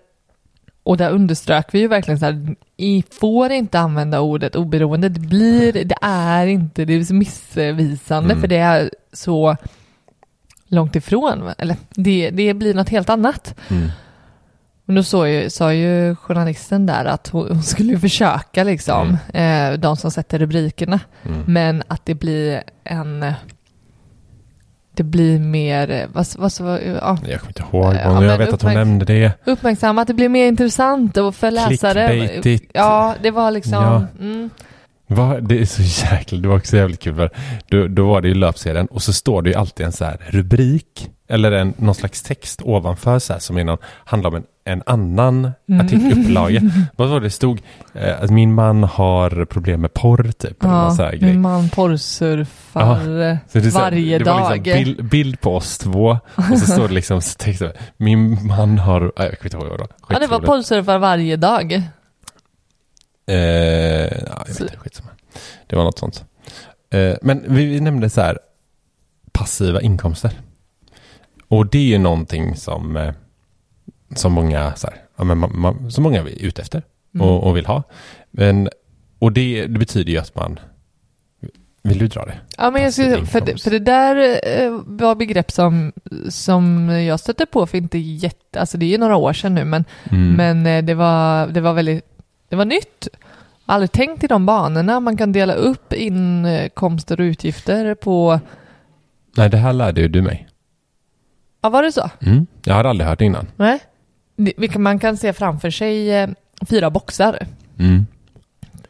och 0.83 0.97
där 0.97 1.11
underströk 1.11 1.67
vi 1.75 1.79
ju 1.79 1.89
verkligen 1.89 2.19
så 2.19 2.25
här, 2.25 2.55
i 2.77 3.05
får 3.21 3.51
inte 3.53 3.79
använda 3.81 4.21
ordet 4.21 4.57
oberoende, 4.57 5.09
det 5.09 5.21
blir, 5.21 5.73
det 5.85 5.97
är 6.03 6.47
inte, 6.47 6.85
det 6.85 6.93
är 6.95 7.05
så 7.05 7.15
missvisande 7.15 8.31
Mm. 8.31 8.41
för 8.41 8.49
det 8.49 8.57
är 8.57 8.91
så 9.13 9.57
långt 10.67 10.97
ifrån, 10.97 11.51
eller 11.59 11.77
det, 11.91 12.31
det 12.31 12.55
blir 12.55 12.75
något 12.75 12.89
helt 12.89 13.11
annat. 13.11 13.55
Mm. 13.71 13.89
Men 14.85 14.97
då 14.97 15.03
så 15.03 15.27
ju, 15.27 15.51
sa 15.51 15.73
ju 15.73 16.17
journalisten 16.17 16.87
där 16.87 17.05
att 17.05 17.29
hon, 17.29 17.49
hon 17.49 17.63
skulle 17.63 17.99
försöka 17.99 18.65
liksom, 18.65 19.17
eh, 19.35 19.73
de 19.73 19.97
som 19.97 20.11
sätter 20.11 20.39
rubrikerna, 20.39 21.01
Mm. 21.25 21.43
men 21.47 21.83
att 21.89 22.07
det 22.07 22.15
blir 22.15 22.63
en, 22.85 23.33
det 24.95 25.03
blir 25.03 25.39
mer, 25.39 25.91
eh, 25.91 26.03
vad, 26.13 26.27
vad, 26.39 26.53
vad, 26.61 26.81
ja, 26.83 27.19
Jag 27.27 27.41
kommer 27.41 27.49
inte 27.51 27.63
ihåg, 27.73 27.95
Ja, 27.95 28.15
men 28.21 28.23
jag 28.23 28.39
vet 28.39 28.53
att 28.53 28.63
hon 28.63 28.75
nämnde 28.75 29.05
det. 29.05 29.33
uppmärksamma, 29.47 30.03
att 30.03 30.09
det 30.09 30.15
blir 30.15 30.29
mer 30.29 30.47
intressant 30.47 31.17
och 31.17 31.35
för 31.35 31.51
läsare. 31.51 32.41
Ja, 32.73 33.15
det 33.23 33.31
var 33.31 33.51
liksom, 33.51 33.73
Ja. 33.73 34.07
mm, 34.21 34.51
Va? 35.07 35.41
Det 35.41 35.61
är 35.61 35.65
så 35.65 35.83
jäkla, 36.13 36.39
det 36.39 36.49
var 36.49 36.57
också 36.57 36.77
jävligt 36.77 37.01
kul 37.01 37.15
för 37.15 37.31
då, 37.69 37.87
då 37.87 38.09
var 38.09 38.21
det 38.21 38.29
ju 38.29 38.35
löpsedeln 38.35 38.87
och 38.87 39.03
så 39.03 39.13
står 39.13 39.43
det 39.43 39.51
ju 39.51 39.57
alltid 39.57 39.87
en 39.87 39.93
så 39.93 40.05
här 40.05 40.17
rubrik 40.29 41.11
eller 41.29 41.53
en, 41.53 41.75
någon 41.77 41.95
slags 41.95 42.23
text 42.23 42.63
ovanför 42.65 43.19
så 43.19 43.33
här 43.33 43.41
som 43.41 43.59
är 43.59 43.65
någon, 43.65 43.79
handlar 44.05 44.31
om 44.31 44.37
en, 44.37 44.45
en 44.73 44.83
annan 44.87 45.51
Mm. 45.69 45.87
artikelupplaga. 45.87 46.61
Vad 46.97 47.09
var 47.09 47.21
det 47.21 47.31
stod? 47.31 47.61
Eh, 47.95 48.23
att 48.23 48.31
min 48.31 48.55
man 48.55 48.85
har 48.85 49.45
problem 49.45 49.81
med 49.81 49.95
porr 49.95 50.33
typ. 50.39 50.57
ja, 50.61 50.97
grej. 51.11 51.21
min 51.21 51.41
man 51.41 51.69
porrsurfar 51.69 53.05
det 53.55 53.61
här, 53.61 53.71
varje 53.71 54.19
det 54.19 54.25
var 54.25 54.41
dag. 54.41 54.57
Liksom 54.67 54.85
bild, 54.85 55.05
bild 55.05 55.41
på 55.41 55.57
oss 55.57 55.79
två 55.79 56.19
och 56.35 56.59
så 56.59 56.67
står 56.67 56.89
det 56.89 56.95
liksom 56.95 57.21
text, 57.39 57.63
min 57.97 58.47
man 58.47 58.79
har, 58.79 59.01
jag 59.01 59.13
kommer 59.17 59.31
inte 59.45 59.57
ihåg 59.57 59.67
vad 59.67 59.79
det 59.79 59.83
var. 59.83 59.89
ja, 60.09 60.19
det 60.19 60.27
var 60.27 60.41
porrsurfar 60.41 60.99
varje 60.99 61.37
dag. 61.37 61.73
Eh, 63.27 63.35
ja, 63.37 64.45
jag 64.47 64.57
Så- 64.57 64.63
vet 64.65 64.73
inte, 64.73 64.77
skitsamma. 64.77 65.11
Det 65.67 65.77
var 65.77 65.85
något 65.85 65.99
sånt. 65.99 66.25
Eh, 66.91 67.15
men 67.23 67.45
vi, 67.55 67.65
vi 67.67 67.81
nämnde 67.81 68.11
så 68.11 68.21
här 68.21 68.39
passiva 69.33 69.81
inkomster. 69.81 70.31
Och 71.49 71.67
det 71.67 71.79
är 71.79 71.83
ju 71.83 71.99
någonting 71.99 72.57
som, 72.57 72.97
eh, 72.97 73.13
som 74.15 74.33
många 74.33 74.75
så 74.77 74.87
här, 74.87 74.97
ja, 75.17 75.25
men 75.25 75.39
man, 75.39 75.59
man, 75.61 75.91
som 75.91 76.05
många 76.05 76.21
är 76.21 76.45
ute 76.45 76.63
efter 76.63 76.83
Mm. 77.15 77.27
och, 77.27 77.47
och 77.47 77.57
vill 77.57 77.67
ha. 77.67 77.83
Men, 78.31 78.69
och 79.19 79.33
det, 79.33 79.67
det 79.67 79.79
betyder 79.79 80.13
ju 80.13 80.19
att 80.19 80.35
man 80.35 80.59
vill 81.83 81.99
du 81.99 82.07
dra 82.09 82.25
det? 82.25 82.39
Ja, 82.59 82.71
men 82.71 82.83
jag 82.83 82.93
skulle, 82.93 83.27
för, 83.27 83.41
det, 83.41 83.63
för 83.63 83.71
det 83.71 83.79
där 83.79 84.17
eh, 84.63 84.81
var 84.87 85.15
begrepp 85.15 85.51
som, 85.51 85.93
som 86.29 86.89
jag 86.89 87.21
stötte 87.21 87.47
på 87.47 87.67
för 87.67 87.79
inte 87.79 87.99
jätte, 87.99 88.61
alltså 88.61 88.79
det 88.79 88.87
är 88.87 88.91
ju 88.91 88.99
några 88.99 89.17
år 89.17 89.33
sedan 89.33 89.55
nu, 89.55 89.65
men, 89.65 89.85
Mm. 90.11 90.33
men 90.35 90.67
eh, 90.67 90.85
det 90.85 90.95
var, 90.95 91.47
det 91.47 91.61
var 91.61 91.73
väldigt, 91.73 92.05
det 92.49 92.57
var 92.57 92.65
nytt. 92.65 93.09
Aldrig 93.67 93.93
tänkt 93.93 94.25
i 94.25 94.27
de 94.27 94.47
banorna, 94.47 95.01
man 95.01 95.17
kan 95.17 95.33
dela 95.33 95.55
upp 95.55 95.93
inkomster 95.93 97.21
och 97.21 97.25
utgifter 97.25 97.95
på, 97.95 98.41
Nej, 99.37 99.49
det 99.51 99.57
här 99.57 99.73
lärde 99.73 100.01
ju 100.01 100.09
du 100.09 100.23
mig. 100.23 100.49
ja 101.63 101.69
var 101.69 101.83
det 101.83 101.93
så? 101.93 102.11
Mm. 102.21 102.47
Jag 102.65 102.75
hade 102.75 102.89
aldrig 102.89 103.09
hört 103.09 103.19
det 103.19 103.25
innan. 103.25 103.47
Nej. 103.57 103.79
Vilka 104.57 104.79
man 104.79 104.99
kan 104.99 105.17
se 105.17 105.33
framför 105.33 105.71
sig 105.71 106.11
eh, 106.11 106.29
fyra 106.69 106.91
boxar. 106.91 107.47
Mm. 107.79 108.07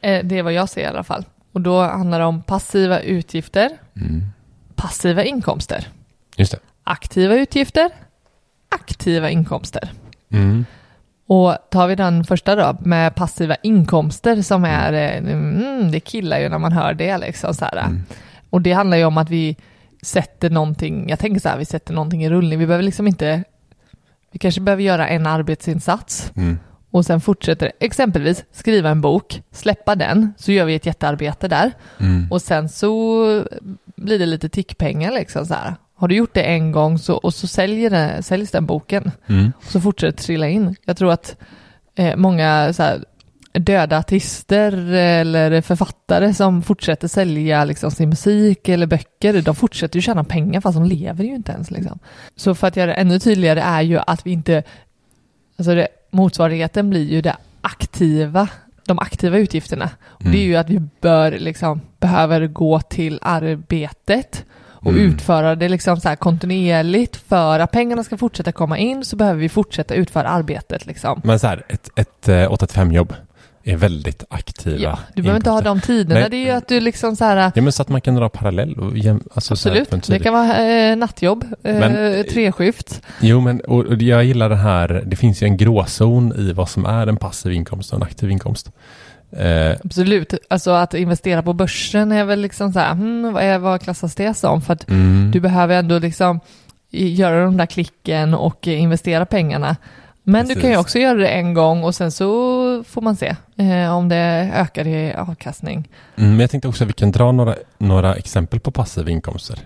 Eh, 0.01 0.25
Det 0.25 0.39
är 0.39 0.43
vad 0.43 0.53
jag 0.53 0.69
ser 0.69 0.81
i 0.81 0.87
alla 0.87 1.03
fall. 1.05 1.25
Och 1.53 1.61
då 1.61 1.81
handlar 1.83 2.19
det 2.19 2.25
om 2.25 2.43
passiva 2.43 3.01
utgifter, 3.01 3.71
Mm. 3.97 4.23
passiva 4.75 5.25
inkomster. 5.25 5.89
Aktiva 6.85 7.35
utgifter, 7.35 7.91
aktiva 8.69 9.31
inkomster. 9.31 9.93
Mm. 10.33 10.65
Och 11.27 11.57
tar 11.71 11.87
vi 11.87 11.95
den 11.95 12.25
första 12.25 12.55
då 12.57 12.77
med 12.81 13.15
passiva 13.15 13.55
inkomster 13.63 14.43
som 14.43 14.65
är, 14.65 14.93
eh, 14.93 15.17
mm, 15.17 15.91
det 15.91 16.01
killar 16.01 16.39
ju 16.39 16.49
när 16.49 16.59
man 16.59 16.73
hör 16.73 16.95
det 16.95 17.19
liksom 17.19 17.55
så. 17.55 17.65
Mm. 17.65 18.03
Och 18.51 18.61
det 18.63 18.73
handlar 18.73 18.97
ju 18.97 19.05
om 19.05 19.19
att 19.19 19.31
vi 19.31 19.57
sätter 20.03 20.51
någonting, 20.51 21.09
jag 21.09 21.19
tänker 21.19 21.41
så 21.41 21.49
här, 21.49 21.59
vi 21.59 21.65
sätter 21.65 21.95
någonting 21.95 22.25
i 22.25 22.31
rullning. 22.31 22.59
Vi 22.59 22.67
behöver 22.67 22.85
liksom 22.85 23.07
inte, 23.07 23.45
vi 24.33 24.39
kanske 24.39 24.61
behöver 24.61 24.83
göra 24.83 25.09
en 25.09 25.27
arbetsinsats 25.27 26.33
Mm. 26.37 26.59
och 26.91 27.07
sen 27.07 27.21
fortsätter 27.21 27.73
exempelvis 27.81 28.45
skriva 28.53 28.91
en 28.91 29.01
bok, 29.01 29.43
släppa 29.53 29.95
den, 29.97 30.35
så 30.37 30.53
gör 30.53 30.65
vi 30.65 30.75
ett 30.75 30.87
jättearbete 30.87 31.49
där. 31.49 31.73
Mm. 32.01 32.27
Och 32.31 32.43
sen 32.43 32.69
så 32.69 33.25
blir 33.97 34.19
det 34.19 34.27
lite 34.27 34.49
tickpengar 34.49 35.13
liksom 35.13 35.47
så 35.47 35.55
här. 35.55 35.75
Har 35.97 36.09
du 36.09 36.15
gjort 36.15 36.35
det 36.35 36.43
en 36.43 36.73
gång 36.73 36.99
så, 36.99 37.15
och 37.15 37.35
så 37.35 37.47
säljer 37.47 37.91
det, 37.91 38.23
säljs 38.23 38.51
den 38.51 38.67
boken 38.67 39.11
Mm. 39.27 39.53
och 39.57 39.65
så 39.65 39.81
fortsätter 39.81 40.17
det 40.17 40.23
trilla 40.23 40.49
in. 40.49 40.77
Jag 40.85 40.97
tror 40.97 41.13
att 41.13 41.37
eh, 41.95 42.17
många 42.17 42.73
så 42.73 42.83
här, 42.83 43.05
döda 43.53 43.99
artister 43.99 44.93
eller 44.93 45.61
författare 45.61 46.35
som 46.35 46.63
fortsätter 46.63 47.09
sälja 47.09 47.65
liksom, 47.65 47.91
sin 47.91 48.09
musik 48.09 48.69
eller 48.69 48.87
böcker, 48.87 49.43
de 49.43 49.55
fortsätter 49.55 49.97
ju 49.97 50.03
tjäna 50.03 50.25
pengar 50.25 50.61
fast 50.61 50.79
de 50.79 50.85
lever 50.85 51.25
ju 51.25 51.35
inte 51.35 51.53
ens. 51.53 51.71
Liksom. 51.71 51.99
Så 52.37 52.55
för 52.55 52.67
att 52.67 52.77
göra 52.77 52.87
det 52.87 52.93
ännu 52.95 53.19
tydligare 53.19 53.61
är 53.61 53.83
ju 53.83 53.99
att 54.07 54.27
vi 54.27 54.31
inte, 54.31 54.63
alltså 55.59 55.75
det, 55.75 55.89
motsvarigheten 56.11 56.91
blir 56.91 57.11
ju 57.11 57.21
det 57.21 57.37
aktiva, 57.61 58.49
de 58.87 58.99
aktiva 58.99 59.39
utgifterna. 59.39 59.91
Och 60.03 60.25
det 60.25 60.39
är 60.39 60.45
ju 60.45 60.57
att 60.57 60.71
vi 60.71 60.83
bör, 61.01 61.31
liksom, 61.33 61.81
behöver 62.01 62.47
gå 62.47 62.81
till 62.81 63.19
arbetet 63.23 64.45
och 64.83 64.93
Mm. 64.93 65.05
utföra 65.05 65.55
det 65.55 65.69
liksom 65.69 66.01
så 66.01 66.09
här 66.09 66.17
kontinuerligt 66.17 67.17
för 67.17 67.61
att 67.61 67.71
pengarna 67.71 68.05
ska 68.05 68.17
fortsätta 68.17 68.53
komma 68.53 68.79
in 68.79 69.05
så 69.05 69.17
behöver 69.17 69.41
vi 69.41 69.49
fortsätta 69.49 69.95
utföra 69.95 70.29
arbetet 70.29 70.87
liksom. 70.87 71.21
Men 71.25 71.39
så 71.39 71.47
här, 71.47 71.63
ett, 71.69 71.91
ett 71.97 72.29
eh, 72.29 72.35
8-5 72.35 72.93
jobb 72.93 73.15
är 73.65 73.77
väldigt 73.77 74.25
aktiva. 74.31 74.79
Ja, 74.79 74.99
du 75.15 75.23
behöver 75.23 75.39
inte 75.39 75.51
ha 75.51 75.61
de 75.61 75.81
tiderna, 75.81 76.21
Men- 76.21 76.31
det 76.31 76.37
är 76.37 76.45
ju 76.45 76.51
att 76.51 76.69
du 76.69 76.81
liksom 76.81 77.17
så 77.17 77.25
här 77.25 77.53
Ja, 77.55 77.63
men 77.63 77.73
så 77.73 77.83
att 77.83 77.89
man 77.89 78.01
kan 78.01 78.15
dra 78.15 78.29
parallell 78.29 78.75
och 78.75 78.99
jäm, 78.99 79.23
alltså 79.35 79.55
Absolut, 79.55 80.07
det 80.07 80.19
kan 80.19 80.33
vara 80.33 80.57
eh, 80.67 80.97
nattjobb, 80.97 81.45
eh, 81.63 81.75
Men- 81.75 82.25
treskift. 82.25 83.03
Jo, 83.21 83.41
men 83.41 83.61
och, 83.61 83.85
och 83.87 84.03
jag 84.03 84.25
gillar 84.25 84.49
det 84.49 84.57
här, 84.57 85.03
det 85.07 85.17
finns 85.17 85.43
ju 85.43 85.45
en 85.45 85.57
gråzon 85.57 86.33
i 86.37 86.53
vad 86.53 86.69
som 86.69 86.85
är 86.87 87.07
en 87.07 87.17
passiv 87.17 87.53
inkomst 87.53 87.93
och 87.93 87.97
en 87.97 88.03
aktiv 88.03 88.31
inkomst. 88.31 88.71
Eh, 89.33 89.77
Absolut, 89.85 90.35
alltså 90.51 90.71
att 90.71 90.95
investera 90.95 91.43
på 91.43 91.53
börsen 91.53 92.13
är 92.13 92.25
väl 92.25 92.41
liksom 92.41 92.73
så 92.73 92.79
här, 92.79 92.93
hmm, 92.93 93.33
vad, 93.33 93.43
är, 93.43 93.59
vad 93.59 93.83
klassas 93.83 94.15
det 94.15 94.35
som? 94.35 94.63
För 94.63 94.73
att 94.73 94.91
mm, 94.91 95.31
du 95.31 95.41
behöver 95.41 95.79
ändå 95.79 95.99
liksom 95.99 96.41
göra 96.91 97.45
de 97.45 97.57
där 97.57 97.67
klicken 97.67 98.35
och 98.35 98.67
investera 98.67 99.27
pengarna. 99.27 99.77
Men 100.23 100.49
du 100.49 100.55
kan 100.61 100.71
ju 100.71 100.77
också 100.77 100.99
göra 100.99 101.19
det 101.19 101.29
en 101.29 101.55
gång 101.55 101.85
och 101.85 101.95
sen 101.95 102.11
så 102.13 102.25
får 102.85 103.03
man 103.03 103.17
se 103.17 103.37
eh, 103.57 103.97
om 103.97 104.09
det 104.09 104.51
ökar 104.55 104.87
i 104.87 105.15
avkastning. 105.15 105.89
mm, 106.17 106.31
men 106.31 106.41
jag 106.41 106.51
tänkte 106.51 106.69
också 106.69 106.85
att 106.85 106.89
vi 106.89 106.93
kan 106.93 107.13
dra 107.13 107.33
några, 107.33 107.55
några 107.79 108.15
exempel 108.15 108.61
på 108.61 108.71
passiva 108.71 109.11
inkomster. 109.11 109.59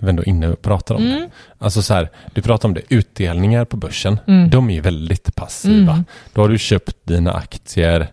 Vi 0.00 0.06
är 0.06 0.10
ändå 0.10 0.24
inne 0.24 0.48
och 0.48 0.62
pratar 0.62 0.94
om 0.94 1.04
det. 1.04 1.16
Mm. 1.16 1.30
Alltså 1.58 1.82
så 1.82 1.94
här, 1.94 2.10
du 2.34 2.42
pratar 2.42 2.68
om 2.68 2.74
det, 2.74 2.80
utdelningar 2.88 3.64
på 3.64 3.76
börsen, 3.76 4.20
Mm. 4.26 4.50
de 4.50 4.70
är 4.70 4.74
ju 4.74 4.80
väldigt 4.80 5.34
passiva. 5.34 5.92
Mm. 5.92 6.04
Då 6.32 6.40
har 6.40 6.48
du 6.48 6.58
köpt 6.58 6.96
dina 7.04 7.32
aktier 7.32 8.06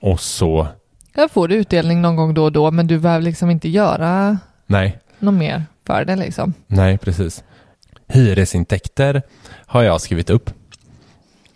och 0.00 0.20
så, 0.20 0.66
Jag 1.14 1.30
får 1.30 1.48
du 1.48 1.54
utdelning 1.54 2.02
någon 2.02 2.16
gång 2.16 2.34
då 2.34 2.44
och 2.44 2.52
då, 2.52 2.70
men 2.70 2.86
du 2.86 2.98
behöver 2.98 3.22
liksom 3.24 3.50
inte 3.50 3.68
göra 3.68 4.38
nej, 4.66 4.98
något 5.18 5.34
mer 5.34 5.62
för 5.86 6.04
det 6.04 6.16
liksom. 6.16 6.54
nej 6.66 6.98
precis. 6.98 7.44
Hyresintäkter 8.08 9.22
har 9.66 9.82
jag 9.82 10.00
skrivit 10.00 10.30
upp. 10.30 10.50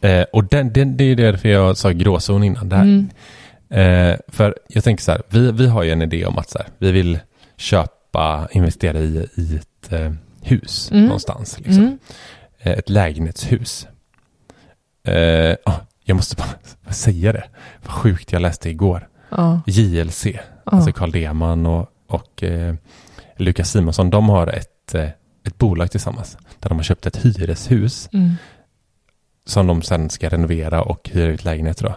Eh, 0.01 0.23
och 0.33 0.45
den, 0.45 0.73
den, 0.73 0.97
det 0.97 1.05
är 1.05 1.17
därför 1.17 1.49
jag 1.49 1.77
sa 1.77 1.91
gråzon 1.91 2.45
innan. 2.45 2.69
Det 2.69 2.77
här, 2.77 2.83
Mm. 2.85 3.09
Eh, 3.71 4.17
för 4.29 4.59
jag 4.69 4.85
tänker 4.85 5.03
så 5.05 5.13
här, 5.13 5.23
vi, 5.29 5.53
vi 5.53 5.67
har 5.67 5.83
ju 5.83 5.91
en 5.91 6.03
idé 6.03 6.27
om 6.27 6.39
att 6.39 6.51
så 6.51 6.59
här, 6.59 6.67
vi 6.79 6.93
vill 6.93 7.19
köpa, 7.57 8.49
investera 8.53 8.99
i, 8.99 9.29
i 9.37 9.57
ett 9.57 9.93
eh, 9.93 10.13
hus 10.43 10.91
Mm. 10.93 11.05
någonstans. 11.05 11.59
Liksom. 11.61 11.83
Mm. 11.83 11.99
Eh, 12.59 12.73
ett 12.73 12.89
lägenhetshus. 12.91 13.87
Ah, 15.65 15.75
jag 16.05 16.15
måste 16.15 16.37
bara 16.85 16.93
säga 16.93 17.33
det. 17.33 17.45
Vad 17.85 17.93
sjukt 17.93 18.33
jag 18.33 18.43
läste 18.43 18.71
igår. 18.71 19.09
Ja. 19.31 19.61
JLC, 19.67 20.27
Ja. 20.27 20.41
alltså 20.65 20.93
Carl 20.93 21.11
Deman 21.13 21.67
och, 21.67 21.89
och 22.09 22.43
eh, 22.43 22.75
Lukas 23.37 23.71
Simonsson, 23.71 24.11
de 24.11 24.29
har 24.29 24.47
ett, 24.47 24.95
ett 25.47 25.59
bolag 25.59 25.91
tillsammans 25.91 26.37
där 26.59 26.69
de 26.69 26.79
har 26.79 26.83
köpt 26.83 27.07
ett 27.07 27.17
hyreshus 27.25 28.09
Mm. 28.13 28.31
Som 29.49 29.67
de 29.67 29.83
sen 29.83 30.11
ska 30.11 30.29
renovera 30.29 30.83
och 30.83 31.11
hyra 31.13 31.27
ut 31.27 31.45
lägenheter 31.45 31.85
då, 31.85 31.95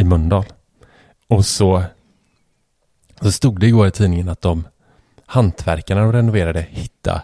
i 0.00 0.04
Mölndal. 0.04 0.44
Och 1.28 1.46
så, 1.46 1.82
så 3.20 3.32
stod 3.32 3.60
det 3.60 3.66
igår 3.66 3.86
i 3.86 3.90
tidningen 3.90 4.28
att 4.28 4.40
de 4.40 4.64
hantverkarna 5.26 6.00
de 6.00 6.12
renoverade 6.12 6.66
hittade, 6.70 7.22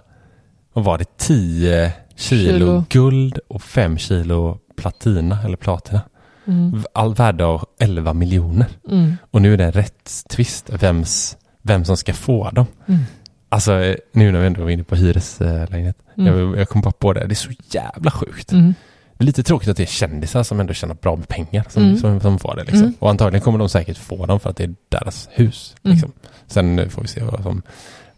vad 0.73 0.85
var 0.85 0.99
det, 0.99 1.17
10 1.17 1.93
kilo, 2.17 2.53
Kilo. 2.53 2.85
guld 2.89 3.39
och 3.49 3.63
5 3.63 3.99
kilo 3.99 4.59
platina 4.77 5.39
eller 5.45 5.57
platina. 5.57 6.01
Mm. 6.45 6.85
All 6.93 7.15
värde 7.15 7.45
av 7.45 7.65
11 7.79 8.13
miljoner. 8.13 8.67
Mm. 8.91 9.17
Och 9.31 9.43
nu 9.43 9.53
är 9.53 9.57
det 9.57 9.65
en 9.65 9.73
rättstvist 9.73 10.71
vems, 10.71 11.37
vem 11.63 11.85
som 11.85 11.97
ska 11.97 12.13
få 12.13 12.51
dem. 12.51 12.67
Mm. 12.87 13.01
Alltså 13.49 13.73
eh, 13.73 13.97
nu 14.13 14.33
när 14.33 14.41
vi 14.41 14.47
ändå 14.47 14.63
var 14.63 14.71
inne 14.71 14.85
på 14.85 14.97
hyreslägenhet. 14.97 15.97
Mm. 16.17 16.39
Jag, 16.39 16.59
jag 16.59 16.69
kom 16.69 16.81
bara 16.81 16.93
på 16.93 17.13
det, 17.13 17.27
det 17.27 17.33
är 17.33 17.35
så 17.35 17.53
jävla 17.71 18.11
sjukt. 18.11 18.53
Mm. 18.53 18.75
Det 19.21 19.25
är 19.25 19.27
lite 19.27 19.43
tråkigt 19.43 19.69
att 19.69 19.77
det 19.77 19.83
är 19.83 19.87
kändisar 19.87 20.43
som 20.43 20.61
ändå 20.61 20.75
tjänar 20.75 20.95
bra 20.95 21.17
med 21.17 21.29
pengar 21.29 21.65
som, 21.69 21.83
Mm. 21.85 21.97
som, 21.99 22.21
som 22.21 22.39
får 22.39 22.57
det. 22.57 22.63
Liksom. 22.63 22.81
Mm. 22.83 22.95
Och 22.99 23.11
antagligen 23.11 23.41
kommer 23.45 23.59
de 23.59 23.69
säkert 23.69 23.99
få 23.99 24.27
dem 24.27 24.41
för 24.41 24.51
att 24.51 24.57
det 24.57 24.65
är 24.65 24.75
deras 24.89 25.29
hus. 25.33 25.77
Mm. 25.85 25.95
Liksom. 25.95 26.13
Sen 26.47 26.79
eh, 26.79 26.89
får 26.89 27.03
vi 27.03 27.09
se 27.09 27.23
vad 27.23 27.43
som... 27.43 27.63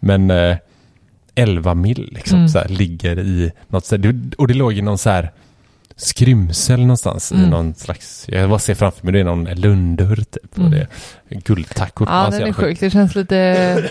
Men 0.00 0.30
eh, 0.30 0.56
11 1.34 1.74
mil 1.74 2.08
liksom, 2.14 2.38
Mm. 2.38 2.48
så 2.48 2.58
här, 2.58 2.68
ligger 2.68 3.18
i 3.18 3.52
något 3.68 3.90
det- 3.90 4.34
Och 4.38 4.48
det 4.48 4.54
låg 4.54 4.72
i 4.72 4.82
någon 4.82 4.98
så 4.98 5.10
här 5.10 5.30
skrymsel 5.96 6.80
någonstans 6.80 7.32
i 7.32 7.34
Mm. 7.34 7.50
någon 7.50 7.74
slags... 7.74 8.24
Jag 8.28 8.48
bara 8.50 8.58
ser 8.58 8.74
framför 8.74 9.04
mig, 9.04 9.12
det 9.12 9.20
är 9.20 9.24
någon 9.24 9.44
lundur 9.44 10.16
typ. 10.16 10.52
Och 10.52 10.58
Mm. 10.58 10.70
det 10.70 10.86
är 11.36 11.40
guldtackor. 11.40 12.08
Ja, 12.10 12.28
den 12.30 12.42
är 12.42 12.52
sjuk. 12.52 12.80
Det 12.80 12.90
känns 12.90 13.14
lite, 13.14 13.90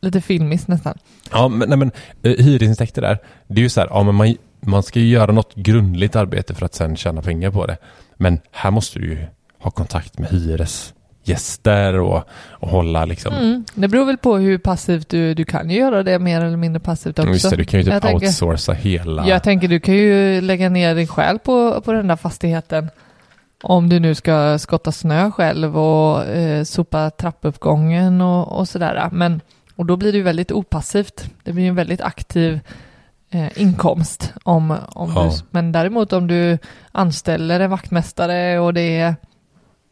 lite 0.00 0.20
filmiskt 0.20 0.68
nästan. 0.68 0.98
Ja, 1.32 1.48
men, 1.48 1.68
nej, 1.68 1.78
men 1.78 1.90
eh, 2.22 2.44
hyresintäkter 2.44 3.02
där, 3.02 3.18
det 3.48 3.60
är 3.60 3.62
ju 3.62 3.68
så 3.68 3.80
här, 3.80 3.88
ja 3.90 4.02
men 4.02 4.14
man, 4.14 4.34
man 4.66 4.82
ska 4.82 4.98
ju 5.00 5.06
göra 5.08 5.32
något 5.32 5.54
grundligt 5.54 6.16
arbete 6.16 6.54
för 6.54 6.66
att 6.66 6.74
sen 6.74 6.96
tjäna 6.96 7.22
pengar 7.22 7.50
på 7.50 7.66
det. 7.66 7.76
Men 8.16 8.40
här 8.50 8.70
måste 8.70 8.98
du 8.98 9.06
ju 9.06 9.26
ha 9.58 9.70
kontakt 9.70 10.18
med 10.18 10.28
hyresgäster 10.30 11.98
och, 11.98 12.22
och 12.50 12.68
hålla 12.68 13.04
liksom, 13.04 13.34
Mm. 13.34 13.64
Det 13.74 13.88
beror 13.88 14.04
väl 14.04 14.16
på 14.16 14.36
hur 14.36 14.58
passivt 14.58 15.08
du, 15.08 15.34
du 15.34 15.44
kan 15.44 15.70
ju 15.70 15.78
göra 15.78 16.02
det 16.02 16.18
mer 16.18 16.40
eller 16.40 16.56
mindre 16.56 16.80
passivt 16.80 17.18
också. 17.18 17.30
just 17.30 17.50
det, 17.50 17.56
du 17.56 17.64
kan 17.64 17.80
ju 17.80 17.86
Jag 17.86 18.02
typ 18.02 18.10
tänker- 18.10 18.26
outsourca 18.26 18.72
hela. 18.72 19.28
Jag 19.28 19.42
tänker 19.42 19.68
du 19.68 19.80
kan 19.80 19.94
ju 19.94 20.40
lägga 20.40 20.68
ner 20.68 20.94
din 20.94 21.06
själ 21.08 21.38
på, 21.38 21.80
på 21.80 21.92
den 21.92 22.06
där 22.08 22.16
fastigheten. 22.16 22.90
Om 23.62 23.88
du 23.88 24.00
nu 24.00 24.14
ska 24.14 24.58
skotta 24.58 24.92
snö 24.92 25.30
själv 25.30 25.78
och 25.78 26.24
eh, 26.24 26.64
sopa 26.64 27.10
trappuppgången 27.10 28.20
och, 28.20 28.58
och 28.58 28.68
sådär. 28.68 29.08
Men, 29.12 29.40
och 29.76 29.86
då 29.86 29.96
blir 29.96 30.12
det 30.12 30.18
ju 30.18 30.24
väldigt 30.24 30.52
opassivt. 30.52 31.30
Det 31.44 31.52
blir 31.52 31.62
ju 31.64 31.68
en 31.68 31.74
väldigt 31.74 32.00
aktiv 32.00 32.60
eh, 33.36 33.62
inkomst. 33.62 34.32
Om, 34.42 34.70
om 34.88 35.12
Ja. 35.14 35.22
du, 35.24 35.30
men 35.50 35.72
däremot 35.72 36.12
om 36.12 36.26
du 36.26 36.58
anställer 36.92 37.60
en 37.60 37.70
vaktmästare 37.70 38.58
och 38.58 38.74
det 38.74 38.96
är 38.98 39.16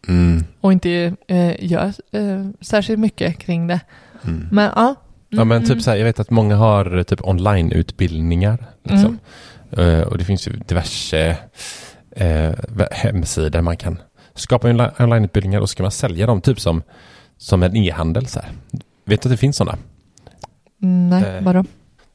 Mm, 0.09 0.45
och 0.61 0.73
inte 0.73 1.15
eh, 1.29 1.65
gör 1.65 1.93
eh, 2.13 2.47
särskilt 2.61 2.99
mycket 3.01 3.39
kring 3.39 3.67
det. 3.67 3.81
mm. 4.25 4.49
Men 4.53 4.71
ja. 4.77 4.95
Ja 5.29 5.45
men 5.45 5.57
Mm. 5.57 5.69
typ 5.69 5.83
så 5.83 5.91
här, 5.91 5.97
jag 5.99 6.05
vet 6.05 6.21
att 6.21 6.31
många 6.31 6.57
har 6.57 7.03
typ 7.03 7.21
onlineutbildningar. 7.29 8.67
Liksom. 8.83 9.19
Eh, 9.71 10.01
och 10.01 10.19
det 10.19 10.25
finns 10.25 10.49
ju 10.49 10.53
diverse 10.53 11.37
eh, 12.17 12.53
hemsidor 12.91 13.61
man 13.61 13.77
kan 13.77 13.99
skapa 14.35 14.69
onli- 14.69 15.03
onlineutbildningar 15.03 15.61
och 15.61 15.71
så 15.71 15.77
kan 15.77 15.85
man 15.85 15.91
sälja 15.91 16.27
dem 16.27 16.41
typ 16.41 16.61
som, 16.61 16.83
som 17.39 17.63
en 17.63 17.77
e-handel. 17.77 18.27
Vet 19.05 19.23
du 19.23 19.29
att 19.29 19.31
det 19.33 19.37
finns 19.37 19.57
sådana? 19.57 19.79
Mm, 20.83 21.11
Nej, 21.11 21.37
Eh, 21.37 21.43
vadå? 21.45 21.65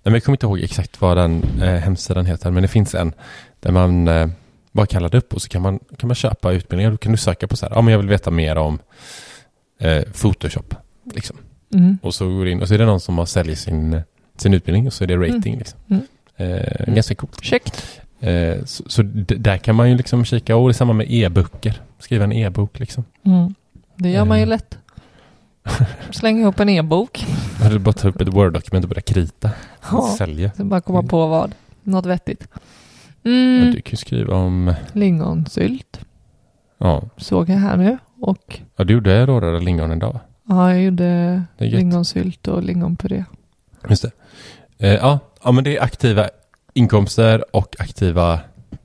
Men 0.09 0.13
jag 0.15 0.23
kommer 0.23 0.33
inte 0.35 0.45
ihåg 0.45 0.59
exakt 0.59 1.01
vad 1.01 1.17
den 1.17 1.43
eh, 1.61 1.75
hemsidan 1.75 2.25
heter, 2.25 2.51
men 2.51 2.61
det 2.61 2.67
finns 2.67 2.95
en 2.95 3.13
där 3.59 3.71
man 3.71 4.07
eh, 4.07 4.27
bara 4.71 4.85
kallar 4.85 5.09
det 5.09 5.17
upp 5.17 5.33
och 5.33 5.41
så 5.41 5.49
kan 5.49 5.61
man, 5.61 5.79
kan 5.97 6.07
man 6.07 6.15
köpa 6.15 6.51
utbildningar. 6.51 6.91
Då 6.91 6.97
kan 6.97 7.11
du 7.11 7.17
söka 7.17 7.47
på 7.47 7.57
så 7.57 7.65
här, 7.65 7.75
ja 7.75 7.81
men 7.81 7.91
jag 7.91 7.99
vill 7.99 8.09
veta 8.09 8.31
mer 8.31 8.55
om 8.55 8.79
eh, 9.79 10.01
Photoshop. 10.21 10.75
Liksom. 11.13 11.37
Mm. 11.73 11.97
Och 12.01 12.13
så 12.15 12.27
går 12.27 12.47
in 12.47 12.61
och 12.61 12.67
så 12.67 12.73
är 12.73 12.77
det 12.77 12.85
någon 12.85 12.99
som 12.99 13.17
har 13.17 13.25
säljer 13.25 13.55
sin, 13.55 14.01
sin 14.37 14.53
utbildning 14.53 14.87
och 14.87 14.93
så 14.93 15.03
är 15.03 15.07
det 15.07 15.15
rating. 15.17 15.57
Liksom. 15.57 15.79
Mm. 15.89 16.03
Eh, 16.37 16.93
ganska 16.93 17.15
coolt. 17.15 17.41
Eh, 18.19 18.63
så 18.65 18.83
så 18.87 19.01
där 19.03 19.57
kan 19.57 19.75
man 19.75 19.89
ju 19.89 19.97
liksom 19.97 20.25
kika, 20.25 20.55
och 20.55 20.67
det 20.67 20.71
är 20.71 20.73
samma 20.73 20.93
med 20.93 21.07
e-böcker. 21.09 21.81
Skriva 21.99 22.23
en 22.23 22.33
e-bok 22.33 22.79
liksom. 22.79 23.03
Mm. 23.25 23.53
Det 23.95 24.09
gör 24.09 24.25
man 24.25 24.37
ju 24.37 24.43
Eh. 24.43 24.49
lätt. 24.49 24.77
Slänga 26.11 26.41
ihop 26.41 26.59
en 26.59 26.69
e-bok. 26.69 27.25
Eller 27.63 27.79
bara 27.79 27.93
ta 27.93 28.07
upp 28.07 28.21
ett 28.21 28.27
Word-dokument 28.27 28.85
och 28.85 28.89
börja 28.89 29.01
krita. 29.01 29.49
Ja. 29.91 30.15
Sälja. 30.17 30.51
Så 30.57 30.63
bara 30.63 30.81
komma 30.81 31.03
på 31.03 31.27
vad. 31.27 31.55
Något 31.83 32.05
vettigt. 32.05 32.47
Mm, 33.23 33.71
du 33.71 33.81
kan 33.81 33.91
ju 33.91 33.97
skriva 33.97 34.35
om... 34.35 34.73
lingonsylt 34.93 35.99
Ja, 36.77 37.03
såg 37.17 37.49
jag 37.49 37.55
här 37.57 37.77
nu. 37.77 37.97
Och 38.19 38.59
ja 38.75 38.83
du 38.83 38.93
gjorde 38.93 39.25
rårade 39.25 39.59
lingon 39.59 39.91
idag. 39.91 40.19
ja, 40.49 40.73
jag 40.73 40.83
gjorde 40.83 41.43
lingonsylt 41.57 42.47
och 42.47 42.63
lingonpuré. 42.63 43.25
Just 43.89 44.01
det. 44.01 44.11
Eh, 44.87 44.93
ja, 44.93 45.19
ja, 45.43 45.51
men 45.51 45.63
det 45.63 45.77
är 45.77 45.83
aktiva 45.83 46.29
inkomster 46.73 47.55
och 47.55 47.75
aktiva 47.79 48.39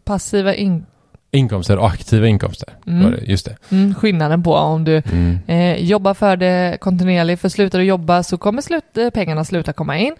Passiva 0.05 0.55
in... 0.55 0.87
inkomster 1.35 1.77
och 1.79 1.87
aktiva 1.89 2.27
inkomster. 2.27 2.69
Mm. 2.87 3.11
Det, 3.11 3.19
just 3.25 3.45
det. 3.47 3.57
Mm, 3.71 3.95
skillnaden 3.95 4.43
på 4.43 4.55
om 4.55 4.85
du 4.85 5.03
Mm. 5.13 5.39
eh, 5.47 5.77
jobbar 5.77 6.15
för 6.15 6.37
det 6.37 6.79
kontinuerligt, 6.81 7.41
för 7.43 7.49
slutar 7.49 7.79
du 7.79 7.85
jobba 7.85 8.23
så 8.23 8.39
kommer 8.39 8.63
slut, 8.63 8.97
eh, 8.99 9.11
pengarna 9.11 9.45
sluta 9.45 9.73
komma 9.73 9.99
in. 9.99 10.15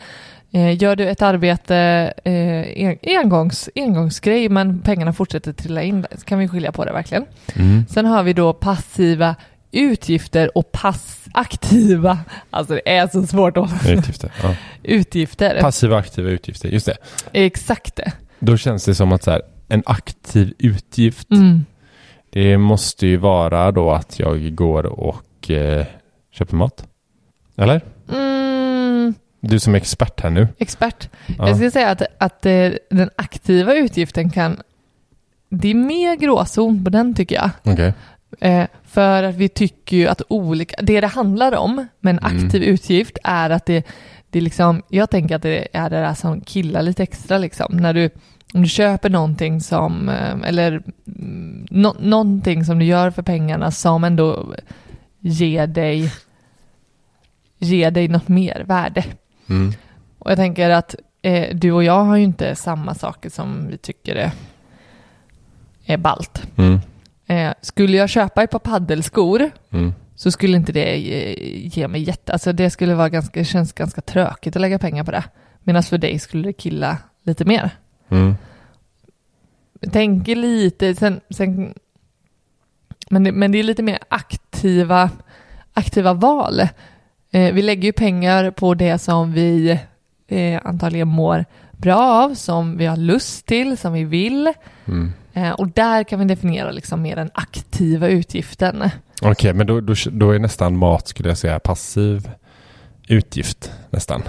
Eh, 0.53 0.83
gör 0.83 0.97
du 0.97 1.09
ett 1.09 1.23
arbete, 1.23 1.77
eh, 2.25 2.83
en, 2.83 2.97
engångs, 3.03 3.69
engångsgrej, 3.75 4.49
men 4.49 4.81
pengarna 4.81 5.13
fortsätter 5.13 5.53
trilla 5.53 5.83
in, 5.83 6.07
så 6.19 6.25
kan 6.25 6.39
vi 6.39 6.49
skilja 6.49 6.73
på 6.73 6.85
det 6.85 6.93
verkligen. 6.93 7.25
Mm. 7.57 7.85
Sen 7.91 8.07
har 8.07 8.23
vi 8.23 8.33
då 8.33 8.53
passiva 8.53 9.35
utgifter 9.73 10.59
och 10.59 10.73
pass 10.73 11.25
aktiva, 11.35 12.19
alltså 12.51 12.75
det 12.75 12.97
är 12.97 13.07
så 13.09 13.27
svårt 13.27 13.57
att 13.57 13.89
Utgifter. 13.89 14.33
Ja. 14.43 14.55
utgifter. 14.83 15.61
Passiva 15.61 15.97
aktiva 15.97 16.29
utgifter, 16.31 16.69
just 16.69 16.87
det. 16.87 16.97
Exakt 17.33 17.97
det. 17.97 18.13
Då 18.39 18.57
känns 18.57 18.85
det 18.85 18.95
som 18.95 19.13
att 19.13 19.23
så 19.23 19.31
här, 19.31 19.43
en 19.69 19.83
aktiv 19.87 20.55
utgift, 20.59 21.31
Mm. 21.31 21.65
det 22.31 22.59
måste 22.59 23.07
ju 23.07 23.17
vara 23.17 23.73
då 23.73 23.91
att 23.93 24.19
jag 24.19 24.55
går 24.55 24.87
och 24.87 25.51
eh, 25.51 25.87
köper 26.31 26.57
mat. 26.57 26.87
Eller? 27.57 27.81
Mm, 28.13 29.15
Du 29.41 29.59
som 29.61 29.75
är 29.75 29.79
expert 29.79 30.21
här 30.21 30.31
nu. 30.31 30.49
expert. 30.59 31.09
Ja. 31.39 31.49
Jag 31.49 31.57
skulle 31.57 31.71
säga 31.71 31.91
att, 31.91 32.03
att 32.19 32.47
eh, 32.47 32.71
den 32.91 33.11
aktiva 33.17 33.75
utgiften 33.75 34.31
kan... 34.31 34.57
Det 35.49 35.69
är 35.69 35.75
mer 35.75 36.17
gråzon 36.17 36.85
på 36.85 36.91
den 36.91 37.15
tycker 37.15 37.35
jag. 37.35 37.51
Okej. 37.65 37.95
Eh, 38.41 38.67
för 38.85 39.23
att 39.23 39.35
vi 39.35 39.49
tycker 39.49 39.97
ju 39.97 40.07
att 40.09 40.23
olika... 40.29 40.77
Det 40.83 41.01
det 41.01 41.07
handlar 41.07 41.57
om 41.57 41.87
med 42.01 42.11
en 42.17 42.19
Mm. 42.19 42.37
aktiv 42.47 42.63
utgift 42.63 43.19
är 43.25 43.51
att 43.51 43.67
det, 43.67 43.87
det 44.31 44.39
är 44.39 44.43
liksom... 44.43 44.83
Jag 44.89 45.11
tänker 45.11 45.37
att 45.37 45.43
det 45.43 45.69
är 45.73 45.91
det 45.91 45.97
där 46.01 46.15
som 46.15 46.41
killar 46.41 46.83
lite 46.83 47.03
extra 47.03 47.39
liksom. 47.39 47.77
När 47.77 47.93
du, 47.95 48.11
om 48.55 48.63
du 48.63 48.69
köper 48.69 49.11
någonting 49.11 49.61
som... 49.61 50.09
eh, 50.09 50.37
Eller 50.49 50.83
mm, 51.07 51.67
nå, 51.71 51.95
någonting 52.01 52.65
som 52.65 52.79
du 52.79 52.85
gör 52.85 53.11
för 53.11 53.23
pengarna 53.23 53.71
som 53.71 54.05
ändå 54.05 54.55
ger 55.21 55.67
dig... 55.67 56.13
Ger 57.59 57.91
dig 57.91 58.09
något 58.09 58.29
mer 58.29 58.65
värde. 58.67 59.05
Mm. 59.49 59.73
Och 60.19 60.31
jag 60.31 60.37
tänker 60.39 60.71
att 60.71 60.95
eh, 61.23 61.57
du 61.57 61.73
och 61.73 61.85
jag 61.85 62.05
har 62.05 62.17
ju 62.17 62.25
inte 62.25 62.55
samma 62.57 62.95
saker 62.95 63.31
som 63.31 63.69
vi 63.71 63.79
tycker 63.79 64.17
är, 64.17 64.31
är 65.85 65.97
ballt. 65.97 66.43
Mm. 66.57 66.79
Eh, 67.27 67.55
skulle 67.61 67.97
jag 67.97 68.09
köpa 68.11 68.43
ett 68.43 68.51
par 68.51 68.59
paddelskor 68.59 69.51
Mm. 69.71 69.95
så 70.15 70.31
skulle 70.31 70.57
inte 70.57 70.73
det 70.73 70.97
ge, 70.97 71.35
ge 71.69 71.89
mig 71.89 72.03
jätte... 72.03 72.33
Alltså 72.33 72.53
det 72.53 72.71
skulle 72.71 72.95
vara 72.95 73.09
ganska, 73.09 73.45
känns 73.45 73.73
ganska 73.73 74.01
tråkigt 74.01 74.57
att 74.57 74.61
lägga 74.63 74.79
pengar 74.79 75.05
på 75.05 75.11
det. 75.11 75.25
Medan 75.63 75.83
för 75.83 75.99
dig 75.99 76.19
skulle 76.19 76.49
det 76.49 76.53
killa 76.53 76.99
lite 77.23 77.45
mer. 77.45 77.71
Mm. 78.09 78.35
Tänker 79.93 80.37
lite, 80.37 80.95
sen... 80.95 81.21
sen 81.31 81.75
men, 83.11 83.25
det, 83.25 83.33
men 83.33 83.53
det 83.53 83.59
är 83.59 83.63
lite 83.63 83.83
mer 83.83 83.99
aktiva, 84.09 85.11
aktiva 85.73 86.15
val. 86.15 86.61
Eh, 87.31 87.55
vi 87.55 87.63
lägger 87.63 87.83
ju 87.83 87.93
pengar 87.93 88.51
på 88.51 88.75
det 88.75 88.99
som 88.99 89.33
vi 89.33 89.79
eh, 90.29 90.61
antagligen 90.65 91.09
mår 91.09 91.45
bra 91.73 91.97
av, 91.97 92.35
som 92.35 92.77
vi 92.77 92.87
har 92.87 92.97
lust 92.97 93.47
till, 93.47 93.77
som 93.77 93.93
vi 93.93 94.05
vill. 94.05 94.53
Mm. 94.85 95.13
Eh, 95.33 95.51
och 95.51 95.69
där 95.69 96.05
kan 96.05 96.19
vi 96.19 96.25
definiera 96.25 96.71
liksom 96.71 97.03
mer 97.03 97.17
den 97.17 97.31
aktiva 97.35 98.09
utgiften. 98.09 98.91
Okej, 99.23 99.53
men 99.53 99.67
då, 99.67 99.81
då, 99.81 99.95
då 100.11 100.31
är 100.31 100.39
nästan 100.39 100.77
mat, 100.77 101.09
skulle 101.09 101.29
jag 101.29 101.39
säga, 101.39 101.59
passiv 101.59 102.31
utgift 103.09 103.73
nästan. 103.91 104.23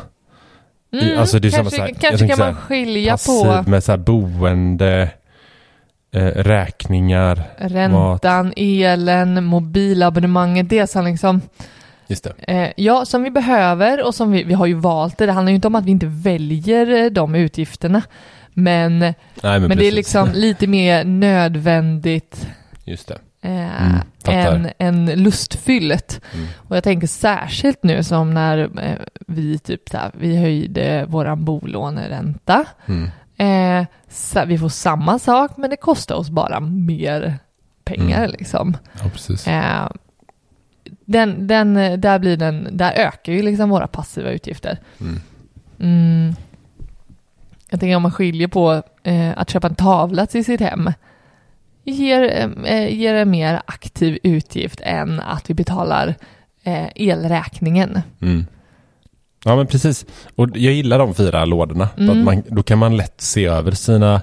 I- 1.04 1.16
alltså 1.18 1.40
det 1.40 1.48
är 1.48 1.50
samma 1.50 1.64
kanske 1.64 1.78
så 1.78 1.82
här- 1.82 1.94
kanske 2.02 2.28
kan 2.28 2.38
så 2.38 2.44
man 2.44 2.56
skilja 2.56 3.12
Passiv 3.14 3.44
på 3.64 3.70
med 3.70 3.84
så 3.84 3.92
här 3.92 3.98
boende, 4.00 5.10
eh, 6.16 6.26
räkningar. 6.26 7.44
räntan, 7.58 8.54
elen, 8.56 9.44
mobilabonnemanget, 9.44 10.70
det 10.70 10.88
som 10.88 11.06
liksom, 11.06 11.42
Just 12.08 12.24
det. 12.24 12.34
eh, 12.54 12.70
ja, 12.78 13.06
som 13.06 13.24
vi 13.24 13.32
behöver 13.32 14.06
och 14.08 14.16
som 14.16 14.32
vi, 14.32 14.44
vi 14.44 14.54
har 14.54 14.66
ju 14.66 14.74
valt 14.74 15.18
det. 15.18 15.26
Det 15.26 15.32
handlar 15.32 15.50
ju 15.50 15.56
inte 15.56 15.68
om 15.68 15.76
att 15.76 15.86
vi 15.86 15.92
inte 15.92 16.06
väljer 16.10 17.04
eh, 17.04 17.12
de 17.12 17.36
utgifterna. 17.36 18.02
Men, 18.54 19.00
men, 19.00 19.14
Nej, 19.44 19.60
men, 19.60 19.78
det 19.78 19.86
är 19.86 19.92
liksom 19.92 20.30
lite 20.34 20.68
mer 20.68 21.04
nödvändigt 21.04 22.48
Just 22.86 23.08
det. 23.08 23.18
Eh, 23.46 23.96
Mm, 24.28 24.66
än, 24.66 24.70
än 24.80 25.24
lustfyllt. 25.24 26.22
Mm. 26.34 26.48
Och 26.58 26.76
jag 26.76 26.84
tänker 26.84 27.08
särskilt 27.08 27.84
nu 27.84 28.04
som 28.04 28.34
när 28.34 28.58
eh, 28.84 28.96
vi 29.28 29.60
typ 29.60 29.94
här, 29.94 30.12
vi 30.14 30.38
höjde 30.38 31.06
våran 31.06 31.46
bolåneränta. 31.46 32.66
Mm. 32.86 33.10
Eh, 33.38 33.88
så 34.10 34.46
vi 34.46 34.58
får 34.58 34.70
samma 34.70 35.20
sak 35.20 35.58
men 35.58 35.70
det 35.70 35.76
kostar 35.76 36.16
oss 36.16 36.30
bara 36.30 36.60
mer 36.60 37.36
pengar 37.84 38.20
Mm. 38.20 38.32
liksom. 38.40 38.78
Ja. 39.46 39.52
Eh, 39.52 39.90
den, 41.06 41.48
den, 41.48 41.74
där, 42.02 42.20
blir 42.20 42.38
den, 42.38 42.68
där 42.72 42.92
ökar 42.92 43.34
ju 43.34 43.42
liksom 43.42 43.70
våra 43.70 43.88
passiva 43.88 44.30
utgifter. 44.30 44.80
Mm. 45.00 45.22
Mm. 45.80 46.36
Jag 47.70 47.80
tänker 47.80 47.96
om 47.96 48.02
man 48.02 48.12
skiljer 48.12 48.48
på 48.48 48.84
eh, 49.04 49.32
att 49.38 49.50
köpa 49.50 49.68
en 49.68 49.76
tavla 49.76 50.26
till 50.26 50.46
sitt 50.46 50.62
hem 50.62 50.92
ger, 51.92 52.50
eh, 52.66 52.94
ger 53.00 53.14
en 53.14 53.30
mer 53.32 53.62
aktiv 53.66 54.20
utgift 54.24 54.82
än 54.84 55.20
att 55.20 55.50
vi 55.50 55.54
betalar 55.54 56.16
eh, 56.64 56.88
elräkningen. 56.96 58.02
Mm. 58.22 58.46
Ja, 59.46 59.56
men 59.56 59.68
precis. 59.68 60.06
Och 60.36 60.50
jag 60.58 60.74
gillar 60.74 61.00
de 61.00 61.14
fyra 61.16 61.46
lådorna. 61.46 61.90
Mm. 61.98 62.24
Man, 62.26 62.44
då 62.48 62.64
kan 62.64 62.78
man 62.78 62.98
lätt 62.98 63.22
se 63.22 63.46
över 63.46 63.72
sina 63.72 64.22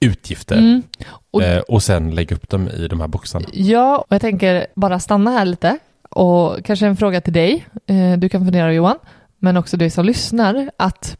utgifter 0.00 0.58
Mm. 0.58 0.82
Och- 1.30 1.42
eh, 1.42 1.60
och 1.60 1.82
sen 1.82 2.14
lägga 2.14 2.36
upp 2.36 2.48
dem 2.48 2.68
i 2.68 2.88
de 2.88 3.00
här 3.00 3.08
boxarna. 3.08 3.46
Ja, 3.52 3.98
och 3.98 4.06
jag 4.14 4.20
tänker 4.20 4.66
bara 4.74 5.00
stanna 5.00 5.30
här 5.30 5.44
lite 5.44 5.78
och 6.10 6.64
kanske 6.64 6.86
en 6.86 6.96
fråga 6.96 7.20
till 7.20 7.32
dig. 7.32 7.66
Eh, 7.86 8.12
Du 8.18 8.28
kan 8.28 8.44
fundera 8.44 8.72
Johan, 8.72 8.96
men 9.38 9.56
också 9.56 9.76
du 9.76 9.90
som 9.90 10.04
lyssnar, 10.04 10.70
att 10.76 11.16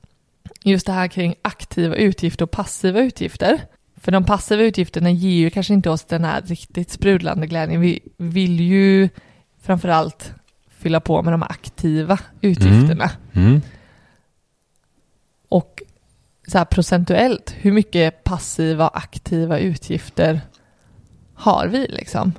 just 0.65 0.87
det 0.87 0.93
här 0.93 1.09
kring 1.09 1.35
aktiva 1.43 1.95
utgifter 1.95 2.45
och 2.45 2.51
passiva 2.51 3.01
utgifter. 3.01 3.61
För 4.05 4.12
de 4.12 4.25
passiva 4.25 4.62
utgifterna 4.62 5.11
ger 5.11 5.38
ju 5.38 5.51
kanske 5.51 5.75
inte 5.75 5.90
oss 5.90 6.05
den 6.05 6.25
här 6.25 6.43
riktigt 6.43 6.90
sprudlande 6.90 7.47
glädjen. 7.47 7.81
Vi 7.81 8.01
vill 8.17 8.61
ju 8.61 9.09
framförallt 9.62 10.33
fylla 10.69 11.01
på 11.01 11.23
med 11.23 11.33
de 11.33 11.43
aktiva 11.43 12.19
utgifterna. 12.40 13.11
Mm. 13.33 13.61
Och 15.49 15.83
så 16.49 16.59
här 16.59 16.64
procentuellt, 16.64 17.55
hur 17.59 17.73
mycket 17.73 18.25
passiva 18.25 18.88
och 18.88 18.97
aktiva 18.97 19.59
utgifter 19.59 20.40
har 21.35 21.67
vi 21.67 21.87
liksom? 21.88 22.33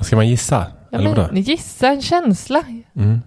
Ska 0.00 0.16
man 0.16 0.28
gissa? 0.28 0.66
Ja, 0.90 0.98
Eller 0.98 1.14
vadå? 1.14 1.36
gissa 1.36 1.88
en 1.88 2.02
känsla. 2.02 2.64
Mm. 2.96 3.20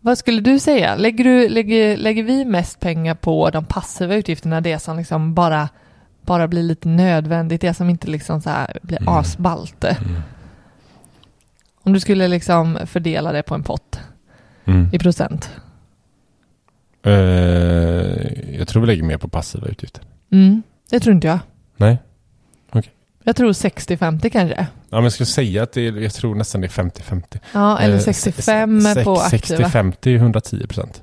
Vad 0.00 0.18
skulle 0.18 0.40
du 0.40 0.58
säga? 0.58 0.96
Lägger, 0.96 1.24
du, 1.24 1.48
lägger, 1.48 1.96
lägger 1.96 2.22
vi 2.22 2.44
mest 2.44 2.80
pengar 2.80 3.14
på 3.14 3.50
de 3.50 3.64
passiva 3.64 4.14
utgifterna, 4.14 4.60
det 4.60 4.78
som 4.78 4.96
liksom 4.96 5.34
bara, 5.34 5.68
bara 6.28 6.48
blir 6.48 6.62
lite 6.62 6.88
nödvändigt, 6.88 7.60
det 7.60 7.74
som 7.74 7.90
inte 7.90 8.06
liksom 8.10 8.40
så 8.40 8.50
här 8.50 8.78
blir 8.82 9.00
Mm. 9.02 9.14
asballt? 9.14 9.84
Mm. 9.84 10.20
Om 11.82 11.92
du 11.92 12.00
skulle 12.00 12.28
liksom 12.28 12.78
fördela 12.86 13.32
det 13.32 13.42
på 13.42 13.54
en 13.54 13.62
pott 13.62 14.00
Mm. 14.64 14.88
i 14.92 14.98
procent? 14.98 15.50
Eh, 17.02 17.12
jag 18.58 18.68
tror 18.68 18.80
vi 18.80 18.86
lägger 18.86 19.02
mer 19.02 19.18
på 19.18 19.28
passiva 19.28 19.66
utgifter. 19.66 20.02
Mm, 20.32 20.62
det 20.90 21.00
tror 21.00 21.14
inte 21.14 21.26
jag. 21.26 21.38
Nej? 21.76 21.98
Jag 23.24 23.36
tror 23.36 23.52
60-50 23.52 24.30
kanske. 24.30 24.56
Ja, 24.56 24.96
men 24.96 25.02
jag 25.02 25.12
skulle 25.12 25.26
säga 25.26 25.62
att 25.62 25.72
det 25.72 25.80
är, 25.88 25.92
jag 25.92 26.12
tror 26.14 26.34
nästan 26.34 26.60
det 26.60 26.66
är 26.66 26.68
50-50. 26.68 27.38
Ja, 27.52 27.78
eller 27.78 27.94
Eh, 27.94 28.00
65 28.00 28.80
sex- 28.80 29.04
på 29.04 29.16
aktiva. 29.16 29.68
60-50 29.68 30.08
är 30.14 30.16
110 30.16 30.66
procent. 30.66 31.02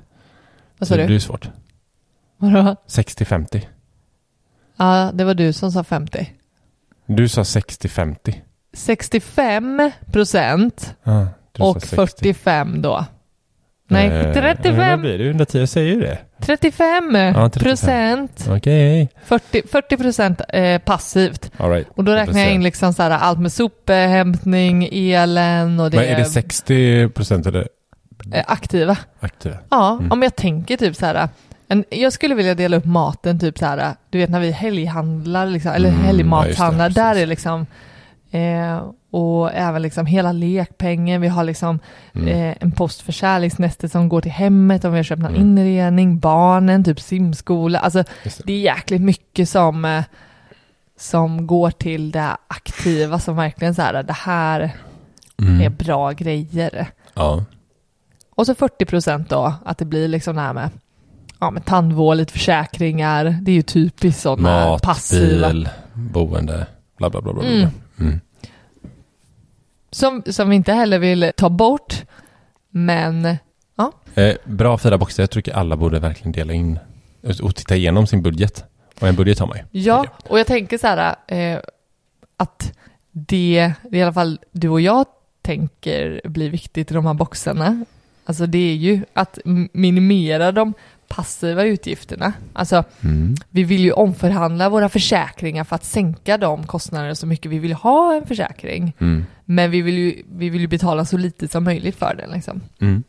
Vad 0.78 0.88
sa 0.88 0.94
Det 0.96 1.00
du? 1.02 1.06
blir 1.06 1.18
svårt. 1.18 1.48
Vadå? 2.36 2.76
60-50. 2.86 3.60
Ja, 4.76 5.10
det 5.14 5.24
var 5.24 5.34
du 5.34 5.52
som 5.52 5.72
sa 5.72 5.84
50. 5.84 6.30
Du 7.06 7.28
sa 7.28 7.42
60-50. 7.42 8.34
65 8.76 9.90
procent 10.12 10.94
Ah, 11.04 11.22
och 11.58 11.82
sa 11.82 12.06
60. 12.06 12.34
45 12.34 12.82
då. 12.82 13.04
Nej, 13.88 14.06
Eh, 14.08 14.24
Vad 14.24 14.34
35, 14.34 15.00
blir 15.00 15.18
det? 15.18 15.24
110, 15.26 15.58
jag 15.58 15.68
säger 15.68 15.94
ju 15.94 16.00
det. 16.00 16.18
35 16.40 17.14
Ja, 17.14 17.48
35. 17.50 17.62
procent. 17.62 18.46
Okej. 18.50 19.08
40, 19.24 19.62
40 19.68 19.96
procent 19.96 20.40
eh, 20.48 20.78
passivt. 20.78 21.50
All 21.56 21.70
right. 21.70 21.88
Och 21.94 22.04
då 22.04 22.12
räknar 22.12 22.40
jag 22.40 22.52
in 22.52 22.62
liksom 22.62 22.92
så 22.92 23.02
här 23.02 23.10
allt 23.10 23.38
med 23.40 23.52
sophämtning, 23.52 24.88
elen 24.92 25.80
och 25.80 25.90
det. 25.90 25.96
Men 25.96 26.06
är 26.06 26.16
det 26.18 26.24
60 26.24 27.08
procent 27.08 27.46
eller 27.46 27.68
eh, 28.32 28.44
aktiva. 28.46 28.96
Aktiva. 29.20 29.56
Ja, 29.70 29.92
Mm. 29.98 30.12
om 30.12 30.22
jag 30.22 30.36
tänker 30.36 30.76
typ 30.76 30.96
så 30.96 31.06
här. 31.06 31.28
En, 31.68 31.84
jag 31.90 32.12
skulle 32.12 32.34
vilja 32.34 32.54
dela 32.54 32.76
upp 32.76 32.84
maten 32.84 33.40
typ 33.40 33.58
så 33.58 33.66
här. 33.66 33.94
Du 34.10 34.18
vet 34.18 34.30
när 34.30 34.40
vi 34.40 34.50
helghandlar 34.50 35.46
liksom, 35.46 35.72
eller 35.72 35.88
Mm, 35.88 36.00
ja, 36.00 36.06
helgmathandlar. 36.06 36.88
det, 36.88 36.94
där 36.94 37.10
precis. 37.10 37.22
är 37.22 37.26
liksom 37.26 37.66
eh, 38.30 38.90
och 39.10 39.52
även 39.54 39.82
liksom 39.82 40.06
hela 40.06 40.32
lekpengen. 40.32 41.20
Vi 41.20 41.28
har 41.28 41.44
liksom 41.44 41.78
Mm. 42.14 42.28
eh, 42.28 42.56
en 42.60 42.72
post 42.72 43.02
för 43.02 43.12
kärleksnästet 43.12 43.92
som 43.92 44.08
går 44.08 44.20
till 44.20 44.30
hemmet 44.32 44.84
om 44.84 44.92
vi 44.92 44.98
har 44.98 45.04
köpt 45.04 45.22
någon 45.22 45.34
Mm. 45.34 45.42
inredning, 45.58 46.18
barnen, 46.18 46.84
typ 46.84 47.00
simskola. 47.00 47.78
Alltså 47.78 48.04
det. 48.24 48.40
det 48.44 48.52
är 48.52 48.60
jäkligt 48.60 49.02
mycket 49.02 49.48
som, 49.48 49.84
eh, 49.84 50.04
som 50.98 51.46
går 51.46 51.70
till 51.70 52.10
det 52.10 52.36
aktiva 52.48 53.18
som 53.18 53.36
verkligen 53.36 53.74
så 53.74 53.82
här, 53.82 54.02
det 54.02 54.12
här 54.12 54.60
är 54.60 54.70
Mm. 55.42 55.76
bra 55.76 56.12
grejer. 56.12 56.86
Ja. 57.14 57.44
Och 58.34 58.46
så 58.46 58.54
40 58.54 58.84
procent 58.84 59.28
då, 59.30 59.54
att 59.64 59.78
det 59.78 59.84
blir 59.84 60.08
liksom 60.08 60.36
det 60.36 60.42
här 60.42 60.52
med, 60.52 60.70
ja, 61.40 61.50
med 61.50 61.64
tandvård, 61.64 62.16
lite 62.16 62.32
försäkringar. 62.32 63.24
Det 63.42 63.50
är 63.50 63.56
ju 63.56 63.62
typiskt 63.62 64.22
sådana 64.22 64.66
Mat, 64.66 64.82
passiva. 64.82 65.48
bil, 65.48 65.68
boende, 65.94 66.66
bla 66.96 67.10
bla 67.10 67.20
bla. 67.20 67.32
bla. 67.32 67.44
Mm. 67.44 67.68
Mm. 68.00 68.20
Som, 69.90 70.22
som 70.26 70.48
vi 70.48 70.56
inte 70.56 70.72
heller 70.72 70.98
vill 70.98 71.32
ta 71.36 71.48
bort. 71.48 72.04
Men 72.70 73.36
Eh, 74.16 74.36
bra 74.44 74.78
fyra 74.78 74.98
boxar. 74.98 75.22
Jag 75.22 75.30
tycker 75.30 75.52
alla 75.52 75.76
borde 75.76 75.98
verkligen 75.98 76.32
dela 76.32 76.52
in 76.52 76.78
och 77.42 77.54
titta 77.56 77.76
igenom 77.76 78.06
sin 78.06 78.22
budget. 78.22 78.64
Och 79.00 79.08
en 79.08 79.16
budget 79.16 79.38
har 79.38 79.46
man 79.46 79.56
ju. 79.56 79.80
ja, 79.80 80.04
och 80.28 80.38
jag 80.38 80.46
tänker 80.46 80.78
så 80.78 80.86
här 80.86 81.16
eh, 81.26 81.58
att 82.36 82.72
det, 83.10 83.72
det 83.82 83.98
i 83.98 84.02
alla 84.02 84.12
fall 84.12 84.38
du 84.52 84.68
och 84.68 84.80
jag 84.80 85.06
tänker 85.42 86.20
blir 86.24 86.50
viktigt 86.50 86.90
i 86.90 86.94
de 86.94 87.06
här 87.06 87.14
boxarna. 87.14 87.84
Alltså 88.24 88.46
det 88.46 88.58
är 88.58 88.74
ju 88.74 89.00
att 89.12 89.38
minimera 89.72 90.52
de 90.52 90.74
passiva 91.08 91.64
utgifterna. 91.64 92.32
Alltså 92.52 92.84
Mm. 93.00 93.34
Vi 93.50 93.64
vill 93.64 93.80
ju 93.80 93.92
omförhandla 93.92 94.68
våra 94.68 94.88
försäkringar 94.88 95.64
för 95.64 95.76
att 95.76 95.84
sänka 95.84 96.38
de 96.38 96.66
kostnaderna 96.66 97.14
så 97.14 97.26
mycket 97.26 97.50
vi 97.50 97.58
vill 97.58 97.72
ha 97.72 98.14
en 98.14 98.26
försäkring. 98.26 98.94
Mm. 98.98 99.24
Men 99.44 99.70
vi 99.70 99.82
vill 99.82 99.98
ju, 99.98 100.22
vi 100.32 100.50
vill 100.50 100.60
ju 100.60 100.66
betala 100.66 101.04
så 101.04 101.16
lite 101.16 101.48
som 101.48 101.64
möjligt 101.64 101.96
för 101.96 102.14
den. 102.14 102.30
Liksom. 102.30 102.60
Mm. 102.80 103.02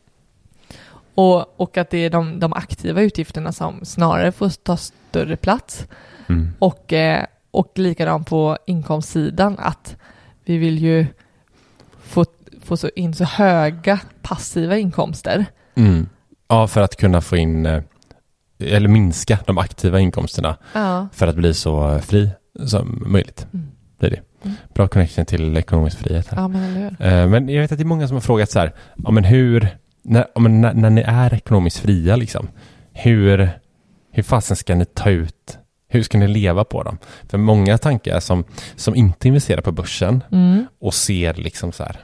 Och, 1.16 1.62
och 1.62 1.78
att 1.78 1.90
det 1.90 1.98
är 1.98 2.10
de, 2.10 2.40
de 2.40 2.54
aktiva 2.54 3.02
utgifterna 3.02 3.52
som 3.52 3.86
snarare 3.86 4.32
får 4.32 4.50
ta 4.50 4.78
större 4.78 5.38
plats. 5.38 5.88
Mm. 6.30 6.50
Och, 6.60 6.94
eh, 6.94 7.26
och 7.52 7.72
likadant 7.76 8.28
på 8.28 8.58
inkomstsidan 8.66 9.56
att 9.60 9.96
vi 10.46 10.58
vill 10.58 10.80
ju 10.80 11.06
få, 12.04 12.26
få 12.64 12.78
så 12.78 12.90
in 12.96 13.14
så 13.14 13.24
höga 13.24 14.00
passiva 14.22 14.78
inkomster. 14.78 15.46
Mm. 15.76 16.10
Ja, 16.48 16.68
för 16.68 16.82
att 16.82 16.96
kunna 16.96 17.22
få 17.22 17.38
in 17.38 17.66
eh, 17.66 17.82
eller 18.60 18.90
minska 18.90 19.40
de 19.46 19.58
aktiva 19.58 20.00
inkomsterna 20.00 20.58
Ja. 20.74 21.08
för 21.14 21.28
att 21.28 21.36
bli 21.36 21.54
så 21.54 22.00
fri 22.00 22.30
som 22.66 23.04
möjligt. 23.08 23.48
Mm. 23.54 23.68
Det 24.00 24.06
är 24.06 24.10
det. 24.10 24.22
Mm. 24.44 24.56
Bra 24.74 24.88
connection 24.88 25.26
till 25.26 25.58
ekonomisk 25.58 25.98
frihet 26.00 26.28
här. 26.28 26.38
Ja, 26.42 26.48
men? 26.48 26.96
Eh, 27.00 27.28
Men 27.28 27.50
jag 27.50 27.62
vet 27.62 27.72
att 27.72 27.78
det 27.78 27.84
är 27.84 27.86
många 27.86 28.08
som 28.08 28.16
har 28.16 28.22
frågat 28.22 28.52
så 28.52 28.60
här, 28.60 28.74
ja 29.04 29.12
men 29.12 29.24
hur, 29.24 29.78
när, 30.04 30.26
ja, 30.36 30.42
men 30.42 30.62
när, 30.62 30.74
när 30.74 30.90
ni 30.90 31.02
är 31.02 31.34
ekonomiskt 31.34 31.78
fria 31.78 32.16
liksom, 32.16 32.48
hur, 32.94 33.50
hur 34.12 34.24
fasen 34.24 34.58
ska 34.58 34.76
ni 34.76 34.86
ta 34.86 35.10
ut, 35.10 35.58
hur 35.90 36.04
ska 36.04 36.18
ni 36.18 36.28
leva 36.28 36.64
på 36.64 36.84
dem? 36.84 36.98
För 37.30 37.38
många 37.38 37.78
tankar 37.78 38.20
som, 38.20 38.44
som 38.76 38.96
inte 38.96 39.28
investerar 39.28 39.62
på 39.62 39.72
börsen 39.72 40.24
Mm. 40.32 40.66
och 40.82 40.94
ser 40.94 41.34
liksom 41.34 41.72
så 41.72 41.84
här 41.84 41.98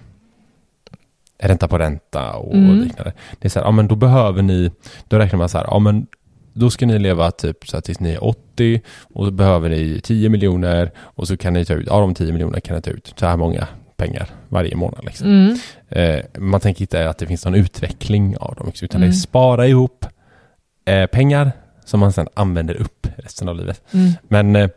ränta 1.39 1.67
på 1.67 1.78
ränta 1.78 2.34
och 2.34 2.54
Mm. 2.56 2.80
liknande. 2.80 3.13
Det 3.39 3.48
är 3.48 3.50
så 3.50 3.60
här, 3.60 3.65
ja 3.67 3.72
men 3.72 3.88
då 3.88 3.96
behöver 3.96 4.41
ni, 4.41 4.72
då 5.08 5.17
räknar 5.19 5.38
man 5.39 5.50
så 5.50 5.58
här, 5.58 5.65
ja 5.72 5.80
men 5.80 6.08
då 6.54 6.69
ska 6.69 6.86
ni 6.86 7.00
leva 7.00 7.32
typ 7.32 7.67
så 7.67 7.78
att 7.78 7.84
tills 7.84 8.00
ni 8.00 8.12
är 8.12 8.24
80 8.24 8.82
och 9.13 9.26
så 9.26 9.32
behöver 9.32 9.69
ni 9.69 10.00
10 10.04 10.30
miljoner 10.30 10.91
och 10.98 11.28
så 11.28 11.38
kan 11.38 11.54
ni 11.54 11.65
ta 11.65 11.74
ut, 11.74 11.88
av 11.88 12.02
de 12.02 12.13
10 12.15 12.32
miljonerna 12.34 12.60
kan 12.62 12.76
ni 12.76 12.82
ta 12.82 12.91
ut 12.91 13.13
så 13.19 13.26
här 13.26 13.38
många 13.38 13.67
pengar 13.98 14.30
varje 14.50 14.76
månad 14.76 15.06
liksom. 15.06 15.28
Mm. 15.28 15.58
Eh, 15.89 16.26
man 16.41 16.60
tänker 16.60 16.82
inte 16.82 17.10
att 17.10 17.17
det 17.17 17.26
finns 17.28 17.46
någon 17.46 17.56
utveckling 17.56 18.38
av 18.38 18.56
dem, 18.56 18.72
utan 18.82 19.02
det 19.02 19.06
är 19.06 19.10
Mm. 19.10 19.13
spara 19.13 19.67
ihop 19.67 20.06
eh, 20.86 21.06
pengar 21.06 21.52
som 21.86 22.00
man 22.00 22.13
sedan 22.13 22.28
använder 22.34 22.76
upp 22.76 23.08
resten 23.17 23.50
av 23.50 23.56
livet. 23.56 23.82
Mm. 23.91 24.12
Men 24.28 24.56
eh, 24.56 24.69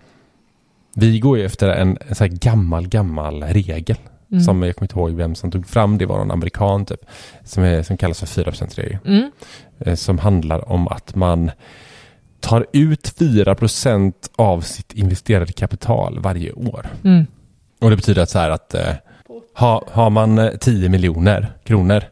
vi 0.95 1.19
går 1.21 1.38
ju 1.38 1.45
efter 1.45 1.69
en, 1.69 1.99
en 2.09 2.14
så 2.14 2.25
här 2.25 2.31
gammal, 2.31 2.88
gammal 2.88 3.42
regel 3.42 3.97
Mm. 4.33 4.45
som 4.45 4.62
jag 4.62 4.77
kommer 4.77 4.85
inte 4.85 4.99
ihåg 4.99 5.11
vem 5.11 5.35
som 5.35 5.51
tog 5.51 5.67
fram, 5.69 5.99
det 5.99 6.07
var 6.07 6.19
någon 6.19 6.31
amerikan 6.31 6.85
typ, 6.85 7.01
som, 7.45 7.62
är, 7.62 7.83
som 7.83 7.97
kallas 7.97 8.21
för 8.21 8.27
4%-regeln. 8.45 9.01
Mm. 9.07 9.31
Eh, 9.79 9.95
som 9.95 10.19
handlar 10.19 10.69
om 10.73 10.89
att 10.89 11.15
man 11.15 11.51
tar 12.41 12.67
ut 12.73 13.19
4% 13.19 14.12
av 14.37 14.61
sitt 14.61 14.93
investerade 14.93 15.53
kapital 15.53 16.19
varje 16.19 16.53
år. 16.53 16.87
Mm. 17.05 17.27
Och 17.81 17.91
det 17.91 17.97
betyder 17.97 18.23
att 18.23 18.31
så 18.31 18.39
här 18.39 18.51
att 18.51 18.75
eh, 18.75 18.95
ha, 19.55 19.85
har 19.91 20.11
man 20.11 20.39
eh, 20.39 20.51
10 20.51 20.89
miljoner 20.89 21.53
kronor 21.65 22.05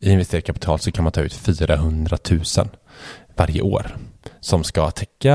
i 0.00 0.10
investerat 0.10 0.44
kapital 0.44 0.78
så 0.78 0.92
kan 0.92 1.02
man 1.02 1.12
ta 1.12 1.20
ut 1.20 1.34
400 1.34 2.16
000 2.30 2.40
varje 3.36 3.62
år 3.62 3.96
som 4.40 4.64
ska 4.64 4.90
täcka 4.90 5.34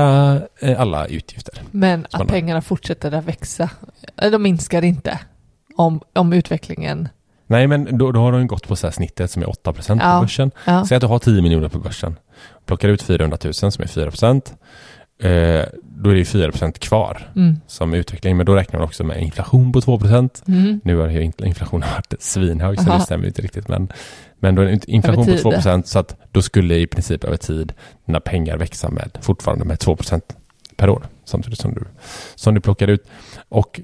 eh, 0.60 0.80
alla 0.80 1.06
utgifter. 1.06 1.62
Men 1.70 2.06
att 2.10 2.28
pengarna 2.28 2.62
fortsätter 2.62 3.12
att 3.14 3.24
växa. 3.24 3.70
Eh, 4.16 4.30
De 4.30 4.42
minskar 4.42 4.84
inte 4.84 5.20
om, 5.76 6.00
om 6.14 6.32
utvecklingen. 6.32 7.08
Nej, 7.46 7.66
men 7.66 7.98
då, 7.98 8.12
då 8.12 8.20
har 8.20 8.32
de 8.32 8.46
gått 8.46 8.68
på 8.68 8.76
så 8.76 8.90
snittet 8.90 9.30
som 9.30 9.42
är 9.42 9.48
8 9.48 9.72
procent 9.72 10.02
Ja. 10.04 10.14
på 10.14 10.20
börsen. 10.24 10.50
Ja. 10.64 10.84
Säg 10.86 10.96
att 10.96 11.00
du 11.00 11.06
har 11.06 11.18
10 11.18 11.42
miljoner 11.42 11.68
på 11.68 11.78
börsen. 11.78 12.16
Plockar 12.64 12.88
ut 12.88 13.02
400 13.02 13.38
000 13.44 13.54
som 13.54 13.66
är 13.82 13.86
4 13.86 14.10
procent. 14.10 14.54
Eh, 15.22 15.62
då 15.82 16.10
är 16.10 16.14
det 16.14 16.18
ju 16.18 16.24
4 16.24 16.50
procent 16.50 16.78
kvar 16.78 17.30
Mm. 17.36 17.56
som 17.66 17.94
utveckling. 17.94 18.36
Men 18.36 18.46
då 18.46 18.54
räknar 18.54 18.78
man 18.80 18.86
också 18.88 19.04
med 19.04 19.22
inflation 19.22 19.72
på 19.72 19.80
2 19.80 19.98
procent. 19.98 20.42
Mm. 20.48 20.80
Nu 20.84 20.96
har 20.96 21.08
inflationen 21.46 21.88
varit 21.94 22.14
svinhög 22.22 22.80
så 22.80 22.88
Aha. 22.90 22.98
det 22.98 23.04
stämmer 23.04 23.26
inte 23.26 23.42
riktigt. 23.42 23.68
Men, 23.68 23.88
men 24.38 24.54
då 24.54 24.62
är 24.62 24.66
det 24.66 24.88
inflation 24.88 25.24
på 25.24 25.30
tid. 25.30 25.42
2 25.42 25.50
procent 25.52 25.86
så 25.88 25.98
att 25.98 26.16
då 26.32 26.42
skulle 26.42 26.74
i 26.76 26.86
princip 26.86 27.24
över 27.24 27.36
tid 27.36 27.72
dina 28.06 28.20
pengar 28.20 28.56
växa 28.56 28.88
med 28.90 29.18
fortfarande 29.20 29.64
med 29.64 29.78
2 29.80 29.96
procent 29.96 30.36
per 30.76 30.88
år. 30.88 31.06
Samtidigt 31.24 31.58
som 31.60 31.74
du, 31.74 31.84
som 32.34 32.54
du 32.54 32.60
plockar 32.60 32.88
ut. 32.88 33.06
Och 33.48 33.80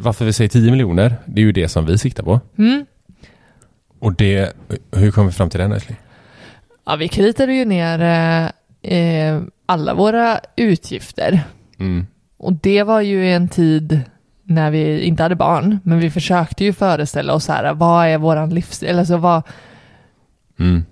varför 0.00 0.24
vi 0.24 0.32
säger 0.32 0.48
10 0.48 0.70
miljoner, 0.70 1.16
det 1.26 1.40
är 1.40 1.44
ju 1.44 1.52
det 1.52 1.68
som 1.68 1.86
vi 1.86 1.98
siktar 1.98 2.22
på. 2.22 2.40
Mm. 2.58 2.86
Och 3.98 4.14
det, 4.14 4.56
hur 4.92 5.10
kom 5.10 5.26
vi 5.26 5.32
fram 5.32 5.50
till 5.50 5.60
den 5.60 5.72
älskling? 5.72 5.96
Ja, 6.86 6.96
vi 6.96 7.08
kritade 7.08 7.54
ju 7.54 7.64
ner 7.64 8.00
eh, 8.82 8.98
eh, 8.98 9.42
alla 9.66 9.94
våra 9.94 10.40
utgifter. 10.56 11.40
Mm. 11.78 12.06
Och 12.36 12.52
det 12.52 12.82
var 12.82 13.00
ju 13.00 13.32
en 13.32 13.48
tid 13.48 14.00
när 14.42 14.70
vi 14.70 15.00
inte 15.02 15.22
hade 15.22 15.34
barn, 15.36 15.78
men 15.84 15.98
vi 15.98 16.10
försökte 16.10 16.64
ju 16.64 16.72
föreställa 16.72 17.34
oss 17.34 17.48
här, 17.48 17.74
vad 17.74 18.06
är 18.06 18.18
våran 18.18 18.50
livsstil, 18.50 18.88
eller 18.88 19.04
så 19.04 19.16
vad, 19.16 19.42
Mm. 20.58 20.84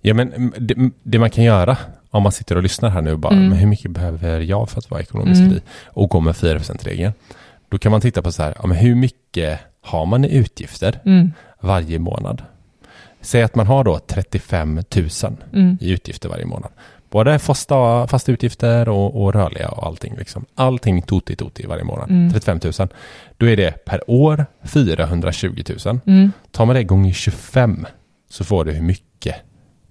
Ja 0.00 0.14
men 0.14 0.32
mm, 0.32 0.52
det, 0.58 0.90
det 1.02 1.18
man 1.18 1.30
kan 1.30 1.44
göra 1.44 1.76
om 2.10 2.22
man 2.22 2.32
sitter 2.32 2.56
och 2.56 2.62
lyssnar 2.62 2.88
här 2.90 3.02
nu 3.02 3.16
bara, 3.16 3.32
Mm. 3.32 3.48
men 3.48 3.58
hur 3.58 3.66
mycket 3.66 3.90
behöver 3.90 4.40
jag 4.40 4.70
för 4.70 4.78
att 4.78 4.90
vara 4.90 5.00
ekonomiskt 5.00 5.40
Mm. 5.40 5.50
fri? 5.52 5.60
Och 5.86 6.08
gå 6.10 6.20
med 6.20 6.34
4%-regeln. 6.34 7.12
Då 7.68 7.78
kan 7.78 7.92
man 7.92 8.00
titta 8.00 8.22
på 8.22 8.32
så 8.32 8.42
här, 8.42 8.54
ja, 8.58 8.66
men 8.66 8.76
hur 8.76 8.94
mycket 8.94 9.60
har 9.80 10.06
man 10.06 10.24
i 10.24 10.36
utgifter 10.36 11.00
mm, 11.04 11.32
varje 11.60 11.98
månad? 11.98 12.42
Säg 13.20 13.42
att 13.42 13.54
man 13.54 13.66
har 13.66 13.84
då 13.84 13.98
35 13.98 14.74
000 14.74 14.84
mm, 15.52 15.78
i 15.80 15.90
utgifter 15.90 16.28
varje 16.28 16.46
månad. 16.46 16.70
Både 17.10 17.38
fasta, 17.38 18.06
fasta 18.06 18.32
utgifter 18.32 18.88
och, 18.88 19.22
och 19.22 19.32
rörliga 19.32 19.68
och 19.68 19.86
allting. 19.86 20.16
Liksom. 20.18 20.44
Allting 20.54 21.02
toti 21.02 21.36
toti 21.36 21.66
varje 21.66 21.84
månad. 21.84 22.10
Mm. 22.10 22.32
35 22.32 22.60
000. 22.78 22.88
Då 23.36 23.46
är 23.46 23.56
det 23.56 23.84
per 23.84 24.10
år 24.10 24.46
420 24.62 25.62
000. 25.84 26.00
mm. 26.06 26.32
Tar 26.50 26.66
man 26.66 26.76
det 26.76 26.84
gånger 26.84 27.12
25 27.12 27.86
så 28.30 28.44
får 28.44 28.64
du 28.64 28.72
hur 28.72 28.82
mycket 28.82 29.36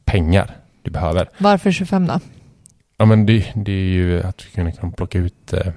pengar 0.06 0.56
du 0.82 0.92
behöver. 0.92 1.30
Varför 1.38 1.72
25 1.72 2.08
då? 2.08 2.20
Ja 2.98 3.06
men 3.06 3.26
det, 3.26 3.46
det 3.56 3.72
är 3.72 3.90
ju 3.90 4.24
att 4.24 4.38
du 4.38 4.72
kan, 4.72 4.92
plocka 4.92 5.20
ut 5.20 5.54
eh, 5.54 5.68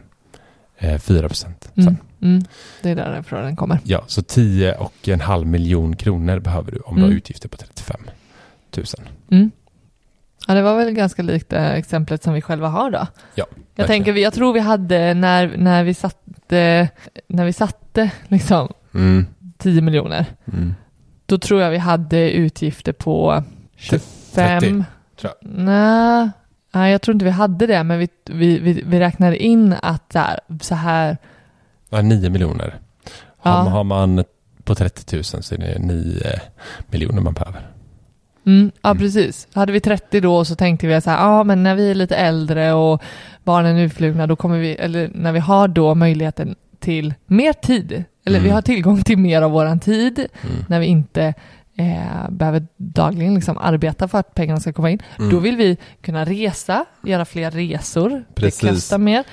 4 0.98 1.28
procent. 1.28 1.72
Mm, 1.76 1.96
mm. 2.22 2.42
Det 2.82 2.90
är 2.90 2.94
därifrån 2.94 3.42
den 3.42 3.56
kommer. 3.56 3.78
Ja, 3.84 4.04
så 4.06 4.22
10 4.22 4.74
och 4.74 5.08
en 5.08 5.20
halv 5.20 5.46
miljon 5.46 5.96
kronor 5.96 6.38
behöver 6.38 6.72
du 6.72 6.78
om 6.78 6.94
du 6.94 7.00
har 7.00 7.06
Mm. 7.08 7.16
utgifter 7.16 7.48
på 7.48 7.56
35 7.56 8.00
000. 8.76 8.86
Mm. 9.30 9.50
Ja, 10.48 10.54
det 10.54 10.62
var 10.62 10.76
väl 10.78 10.90
ganska 10.92 11.22
likt 11.22 11.48
det 11.48 11.58
exemplet 11.58 12.22
som 12.22 12.32
vi 12.34 12.42
själva 12.42 12.68
har 12.68 12.90
då. 12.90 13.06
Ja, 13.34 13.46
Jag 13.74 13.86
tänker, 13.86 14.14
jag 14.14 14.32
tror 14.34 14.52
vi 14.52 14.60
hade 14.60 15.14
när, 15.14 15.56
när 15.56 15.84
vi 15.84 15.94
satte, 15.94 16.88
när 17.26 17.44
vi 17.44 17.52
satte 17.52 18.10
liksom 18.28 18.68
Mm, 18.94 19.26
10 19.58 19.82
miljoner, 19.82 20.26
mm. 20.52 20.74
då 21.26 21.38
tror 21.38 21.62
jag 21.62 21.70
vi 21.70 21.78
hade 21.78 22.30
utgifter 22.30 22.92
på 22.92 23.44
25. 23.76 24.04
30, 24.60 24.84
tror 25.20 25.32
Nej, 25.40 26.30
nej, 26.72 26.92
jag 26.92 27.02
tror 27.02 27.12
inte 27.14 27.24
vi 27.24 27.30
hade 27.30 27.66
det, 27.66 27.84
men 27.84 27.98
vi, 27.98 28.08
vi, 28.30 28.58
vi, 28.58 28.82
vi 28.86 29.00
räknade 29.00 29.36
in 29.44 29.74
att 29.82 30.12
så 30.12 30.18
här, 30.18 30.40
så 30.60 30.74
här 30.74 31.16
Ja, 31.90 32.02
9 32.02 32.30
miljoner. 32.30 32.74
Ja. 33.42 33.50
har 33.50 33.84
man 33.84 34.24
på 34.64 34.74
30 34.74 35.16
000 35.16 35.24
så 35.24 35.54
är 35.54 35.58
det 35.58 35.78
9 35.78 36.22
miljoner 36.86 37.20
man 37.22 37.32
behöver. 37.34 37.60
Mm, 38.46 38.70
ja, 38.82 38.90
Mm. 38.90 38.98
precis. 39.02 39.48
Hade 39.54 39.72
vi 39.72 39.80
30 39.80 40.20
då 40.20 40.44
så 40.44 40.54
tänkte 40.54 40.86
vi 40.86 41.00
så 41.00 41.10
här, 41.10 41.18
ja 41.18 41.44
men 41.44 41.62
när 41.62 41.74
vi 41.74 41.90
är 41.90 41.94
lite 41.94 42.16
äldre 42.16 42.72
och 42.72 43.02
barnen 43.44 43.76
är 43.76 43.82
utflugna 43.84 44.26
då 44.26 44.36
kommer 44.36 44.58
vi, 44.58 44.74
eller 44.74 45.10
när 45.14 45.32
vi 45.32 45.38
har 45.38 45.68
då 45.68 45.94
möjligheten 45.94 46.54
till 46.78 47.14
mer 47.26 47.52
tid, 47.52 48.04
eller 48.24 48.38
vi 48.40 48.44
Mm. 48.46 48.54
har 48.54 48.62
tillgång 48.62 49.02
till 49.02 49.18
mer 49.18 49.42
av 49.42 49.50
våran 49.50 49.80
tid 49.80 50.18
Mm. 50.18 50.56
när 50.68 50.80
vi 50.80 50.86
inte 50.86 51.34
eh, 51.80 52.30
behöver 52.30 52.66
dagligen 52.76 53.34
liksom 53.34 53.58
arbeta 53.58 54.08
för 54.08 54.18
att 54.18 54.34
pengarna 54.34 54.60
ska 54.60 54.72
komma 54.72 54.90
in. 54.90 54.98
Mm. 55.18 55.30
Då 55.30 55.38
vill 55.38 55.56
vi 55.56 55.76
kunna 56.02 56.24
resa, 56.24 56.84
göra 57.04 57.24
fler 57.24 57.50
resor. 57.50 58.24
Precis. 58.34 58.60
Det 58.60 58.68
kostar 58.68 58.98
mer. 58.98 59.24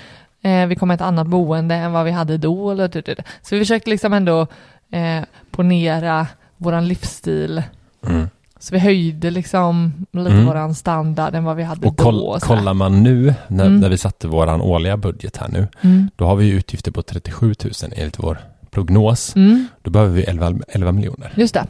Eh, 0.42 0.66
vi 0.66 0.76
kommer 0.76 0.94
ett 0.96 1.02
annat 1.02 1.28
boende 1.28 1.76
än 1.76 1.92
vad 1.92 2.06
vi 2.06 2.12
hade 2.12 2.38
då. 2.38 2.72
Eller, 2.72 2.88
det, 2.88 3.02
det, 3.06 3.14
det. 3.16 3.24
Så 3.42 3.56
vi 3.56 3.62
försökte 3.62 3.90
liksom 3.90 4.14
ändå 4.14 4.48
eh, 4.92 5.24
ponera 5.52 6.28
våran 6.58 6.88
livsstil. 6.88 7.64
Mm. 8.08 8.30
Så 8.60 8.74
vi 8.74 8.80
höjde 8.80 9.30
liksom 9.32 9.94
lite 10.12 10.32
Mm. 10.32 10.46
våran 10.46 10.76
standard 10.76 11.36
än 11.36 11.44
vad 11.44 11.56
vi 11.56 11.64
hade 11.64 11.88
Och 11.88 11.94
då. 11.96 12.04
koll, 12.04 12.22
och 12.22 12.42
sådär. 12.42 12.56
kollar 12.60 12.74
man 12.74 13.04
nu, 13.04 13.34
när, 13.48 13.66
Mm. 13.66 13.80
när 13.80 13.90
vi 13.90 13.98
satte 13.98 14.28
våran 14.28 14.62
årliga 14.62 14.98
budget 14.98 15.38
här 15.38 15.48
nu, 15.50 15.68
Mm. 15.82 16.10
då 16.16 16.26
har 16.26 16.36
vi 16.36 16.50
utgifter 16.50 16.92
på 16.92 17.02
37 17.02 17.54
000 17.64 17.74
enligt 17.96 18.20
vår 18.20 18.38
prognos. 18.72 19.36
Mm. 19.36 19.68
Då 19.82 19.92
behöver 19.92 20.14
vi 20.14 20.24
11, 20.24 20.54
11 20.68 20.92
miljoner. 20.92 21.34
Just 21.36 21.54
det. 21.54 21.66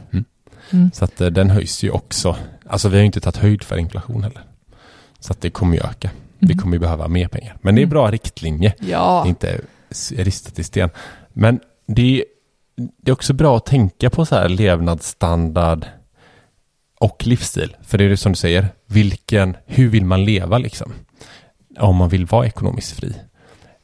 Mm. 0.72 0.90
Så 0.94 1.04
att 1.04 1.20
eh, 1.20 1.26
den 1.26 1.50
höjs 1.50 1.82
ju 1.82 1.90
också. 1.90 2.36
Alltså 2.66 2.88
vi 2.88 2.96
har 2.98 3.04
inte 3.04 3.20
tagit 3.20 3.36
höjd 3.36 3.62
för 3.62 3.76
inflation 3.78 4.22
heller. 4.22 4.42
Så 5.20 5.32
att 5.32 5.40
det 5.40 5.50
kommer 5.50 5.76
ju 5.76 5.82
öka. 5.82 6.10
Vi 6.38 6.46
Mm. 6.52 6.58
kommer 6.58 6.76
ju 6.76 6.80
behöva 6.80 7.08
mer 7.08 7.28
pengar. 7.28 7.56
Men 7.60 7.74
det 7.74 7.78
är 7.80 7.82
Mm. 7.82 7.90
bra 7.90 8.10
riktlinje. 8.10 8.74
Ja. 8.80 9.26
Inte 9.26 9.60
ristat 10.16 10.58
i 10.58 10.64
sten. 10.64 10.90
Men 11.32 11.60
det 11.86 12.18
är, 12.20 12.24
det 13.02 13.10
är 13.10 13.12
också 13.12 13.32
bra 13.32 13.56
att 13.56 13.66
tänka 13.66 14.10
på 14.10 14.26
så 14.26 14.34
här 14.34 14.48
levnadsstandard 14.48 15.86
och 17.00 17.26
livsstil. 17.26 17.76
För 17.82 17.98
det 17.98 18.04
är 18.04 18.08
det 18.08 18.16
som 18.16 18.32
du 18.32 18.36
säger, 18.36 18.68
vilken, 18.86 19.56
hur 19.66 19.88
vill 19.88 20.04
man 20.04 20.24
leva 20.24 20.58
liksom? 20.58 20.92
Om 21.78 21.96
man 21.96 22.08
vill 22.08 22.26
vara 22.26 22.46
ekonomiskt 22.46 22.92
fri. 22.92 23.14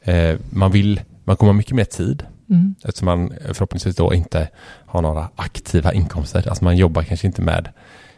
Eh, 0.01 0.37
man 0.49 0.71
vill, 0.71 1.01
man 1.23 1.37
kommer 1.37 1.51
ha 1.53 1.57
mycket 1.57 1.75
mer 1.75 1.85
tid 1.85 2.23
Mm. 2.49 2.75
eftersom 2.83 3.05
man 3.05 3.33
förhoppningsvis 3.53 3.95
då 3.95 4.13
inte 4.13 4.49
har 4.85 5.01
några 5.01 5.29
aktiva 5.35 5.93
inkomster. 5.93 6.49
Alltså 6.49 6.63
man 6.63 6.77
jobbar 6.77 7.03
kanske 7.03 7.27
inte 7.27 7.41
med 7.41 7.69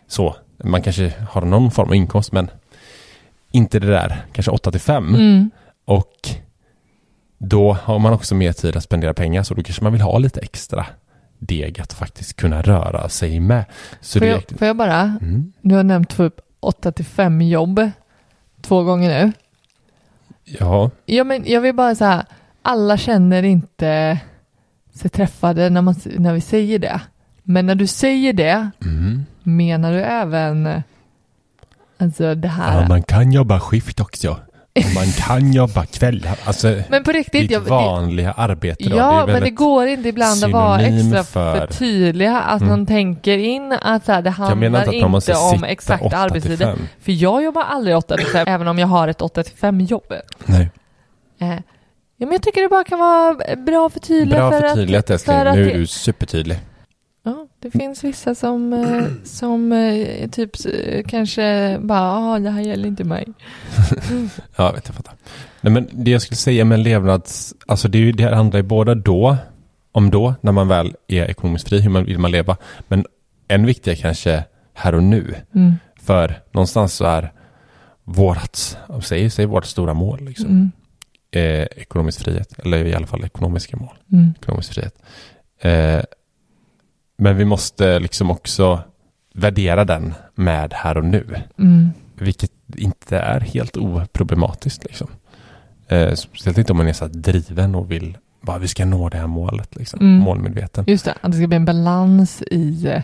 så. 0.08 0.36
Man 0.64 0.82
kanske 0.82 1.14
har 1.30 1.42
någon 1.42 1.72
form 1.72 1.90
av 1.90 1.96
inkomst 1.96 2.32
men 2.32 2.50
inte 3.52 3.80
det 3.80 3.88
där, 3.88 4.26
kanske 4.34 4.52
8 4.52 4.72
till 4.72 4.82
5. 4.82 5.16
Mm. 5.16 5.52
Och 5.86 6.30
då 7.38 7.74
har 7.74 8.00
man 8.00 8.14
också 8.14 8.36
mer 8.36 8.54
tid 8.54 8.76
att 8.76 8.84
spendera 8.84 9.14
pengar 9.14 9.44
så 9.44 9.54
då 9.54 9.64
kanske 9.64 9.84
man 9.84 9.94
vill 9.94 10.02
ha 10.02 10.18
lite 10.18 10.40
extra 10.40 10.86
deg 11.40 11.80
att 11.82 11.94
faktiskt 11.94 12.36
kunna 12.36 12.62
röra 12.62 13.10
sig 13.10 13.40
med. 13.40 13.66
Så 14.02 14.20
Får, 14.20 14.26
det 14.26 14.32
jag, 14.32 14.44
får 14.60 14.68
jag 14.68 14.76
bara, 14.78 15.02
mm, 15.02 15.54
du 15.62 15.76
har 15.76 15.84
nämnt 15.84 16.18
typ 16.18 16.34
8 16.60 16.92
till 16.92 17.06
5 17.06 17.42
jobb 17.42 17.92
två 18.62 18.84
gånger 18.84 19.10
nu. 19.10 19.32
Ja, 20.44 20.92
Ja, 21.06 21.24
men 21.24 21.44
jag 21.46 21.62
vill 21.62 21.76
bara 21.76 21.96
säga, 21.96 22.26
alla 22.68 22.98
känner 22.98 23.44
inte 23.44 24.20
sig 24.94 25.10
träffade 25.10 25.70
när, 25.70 25.82
man, 25.82 25.96
när 26.06 26.34
vi 26.34 26.42
säger 26.42 26.80
det. 26.80 27.02
Men 27.44 27.66
när 27.66 27.76
du 27.76 27.88
säger 27.88 28.34
det, 28.34 28.70
mm. 28.86 29.26
menar 29.44 29.92
du 29.92 30.02
även 30.02 30.84
alltså 31.98 32.36
det 32.36 32.48
här? 32.48 32.82
ja, 32.82 32.88
man 32.88 33.04
kan 33.04 33.32
jobba 33.32 33.60
skift 33.60 34.00
också. 34.00 34.32
Och 34.32 34.94
man 34.96 35.06
kan 35.18 35.54
jobba 35.54 35.86
kvällar. 35.86 36.40
Alltså 36.46 36.82
men 36.90 37.04
på 37.04 37.12
riktigt, 37.12 37.42
ditt 37.42 37.52
jag, 37.52 37.64
det, 37.64 37.70
vanliga 37.70 38.32
arbete 38.32 38.90
då. 38.90 38.96
ja, 38.98 39.26
det 39.26 39.34
men 39.34 39.44
det 39.44 39.50
går 39.50 39.88
inte 39.88 40.10
ibland 40.10 40.44
att 40.44 40.52
vara 40.52 40.82
extra 40.82 41.24
för- 41.24 41.58
för 41.60 41.68
tydliga, 41.68 42.40
att 42.40 42.62
Mm. 42.62 42.70
man 42.70 42.86
tänker 42.86 43.38
in 43.38 43.72
att 43.82 44.06
så 44.06 44.12
här, 44.12 44.22
det 44.22 44.30
handlar 44.30 44.94
inte 44.94 45.06
om 45.06 45.22
sitta 45.22 45.68
exakta 45.68 46.06
8 46.06 46.10
till 46.10 46.18
arbetstider. 46.20 46.66
5. 46.66 46.80
För 47.00 47.12
jag 47.12 47.44
jobbar 47.44 47.64
aldrig 47.64 47.98
8 47.98 48.18
till 48.18 48.28
5, 48.28 48.48
även 48.48 48.68
om 48.68 48.80
jag 48.80 48.88
har 48.88 49.08
ett 49.08 49.22
8 49.22 49.44
till 49.44 49.58
5 49.58 49.82
jobb. 49.82 50.14
Nej. 50.46 50.70
Eh, 51.40 51.56
ja, 52.18 52.26
men 52.26 52.32
jag 52.32 52.42
tycker 52.42 52.62
det 52.62 52.70
bara 52.70 52.84
kan 52.84 53.00
vara 53.00 53.56
bra 53.56 53.90
för 53.90 54.00
tydliga. 54.00 54.50
Bra 54.50 54.52
för 54.52 54.68
förtydligat 54.68 55.06
att, 55.06 55.10
älskling. 55.10 55.38
för 55.38 55.54
Nu 55.54 55.72
är 55.72 55.78
du 55.78 55.88
supertydlig. 55.88 56.60
Ja, 57.28 57.48
det 57.60 57.72
finns 57.72 58.04
vissa 58.04 58.36
som, 58.36 58.74
eh, 58.74 59.06
som 59.24 59.72
eh, 59.72 60.30
typ 60.30 60.52
eh, 60.66 61.04
kanske 61.08 61.78
bara, 61.82 62.00
ja, 62.00 62.40
det 62.40 62.50
här 62.50 62.62
gäller 62.62 62.88
inte 62.88 63.04
mig. 63.04 63.28
Ja, 64.56 64.66
jag 64.66 64.74
vet 64.74 64.88
jag 64.88 64.96
fattar. 64.96 65.14
Nej, 65.62 65.74
men 65.74 65.90
det 65.92 66.12
jag 66.12 66.22
skulle 66.22 66.38
säga 66.38 66.66
med 66.66 66.80
levnads... 66.80 67.54
Alltså 67.66 67.88
det 67.88 67.98
är 67.98 68.00
ju 68.00 68.12
det 68.12 68.24
här 68.24 68.32
handlar 68.32 68.60
ju 68.60 68.64
både 68.64 68.96
då, 68.96 69.38
om 69.92 70.10
då, 70.10 70.36
när 70.42 70.52
man 70.52 70.68
väl 70.68 70.96
är 71.08 71.24
ekonomiskt 71.24 71.70
fri, 71.70 71.80
hur 71.80 71.90
man 71.90 72.06
vill 72.06 72.20
man 72.20 72.32
leva. 72.32 72.58
Men 72.88 73.06
än 73.48 73.66
viktigare 73.66 73.98
kanske 73.98 74.44
här 74.74 74.96
och 74.96 75.04
nu. 75.04 75.36
Mm. 75.56 75.74
För 76.02 76.42
någonstans 76.52 76.94
så 76.94 77.06
är 77.06 77.32
vårat, 78.04 78.78
säg, 79.04 79.30
säg 79.30 79.46
vårt 79.46 79.66
stora 79.66 79.94
mål 79.94 80.22
liksom. 80.22 80.46
Mm. 80.46 80.72
Eh, 81.38 81.68
ekonomisk 81.76 82.24
frihet, 82.24 82.60
eller 82.60 82.86
i 82.86 82.96
alla 82.96 83.08
fall 83.08 83.26
ekonomiska 83.26 83.78
mål. 83.78 83.96
Mm. 84.12 84.34
Ekonomisk 84.42 84.74
frihet. 84.74 84.96
Eh, 85.60 86.02
men 87.18 87.38
vi 87.38 87.46
måste 87.46 88.00
liksom 88.00 88.32
också 88.32 88.80
värdera 89.34 89.86
den 89.86 90.14
med 90.36 90.74
här 90.74 90.98
och 90.98 91.06
nu. 91.06 91.42
Mm. 91.60 91.90
Vilket 92.16 92.52
inte 92.76 93.18
är 93.20 93.40
helt 93.40 93.78
oproblematiskt 93.78 94.84
liksom. 94.84 95.08
Eh, 95.88 96.14
speciellt 96.14 96.58
inte 96.58 96.72
om 96.72 96.78
man 96.78 96.88
är 96.88 96.94
så 96.94 97.08
driven 97.08 97.76
och 97.76 97.92
vill 97.92 98.18
bara 98.42 98.58
vi 98.58 98.68
ska 98.68 98.86
nå 98.86 99.10
det 99.10 99.18
här 99.18 99.28
målet 99.28 99.76
liksom. 99.76 100.00
Mm. 100.00 100.16
Målmedveten. 100.16 100.86
Just 100.88 101.06
det, 101.06 101.14
att 101.22 101.32
det 101.32 101.38
ska 101.38 101.48
bli 101.48 101.58
en 101.58 101.66
balans 101.66 102.42
i, 102.42 102.88
eh, 102.88 103.02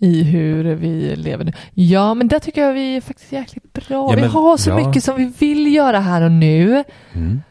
i 0.00 0.22
hur 0.22 0.74
vi 0.74 1.16
lever 1.16 1.44
nu. 1.44 1.52
Ja, 1.74 2.14
men 2.14 2.28
där 2.28 2.38
tycker 2.38 2.62
jag 2.62 2.72
vi 2.72 2.96
är 2.96 3.00
faktiskt 3.00 3.32
jäkligt 3.32 3.72
bra. 3.72 3.84
Ja, 4.10 4.12
vi 4.16 4.20
men- 4.20 4.30
har 4.30 4.56
så 4.56 4.70
ja. 4.70 4.86
mycket 4.86 5.04
som 5.04 5.16
vi 5.16 5.32
vill 5.38 5.74
göra 5.74 6.00
här 6.00 6.22
och 6.22 6.32
nu. 6.32 6.84
Mm. 7.12 7.42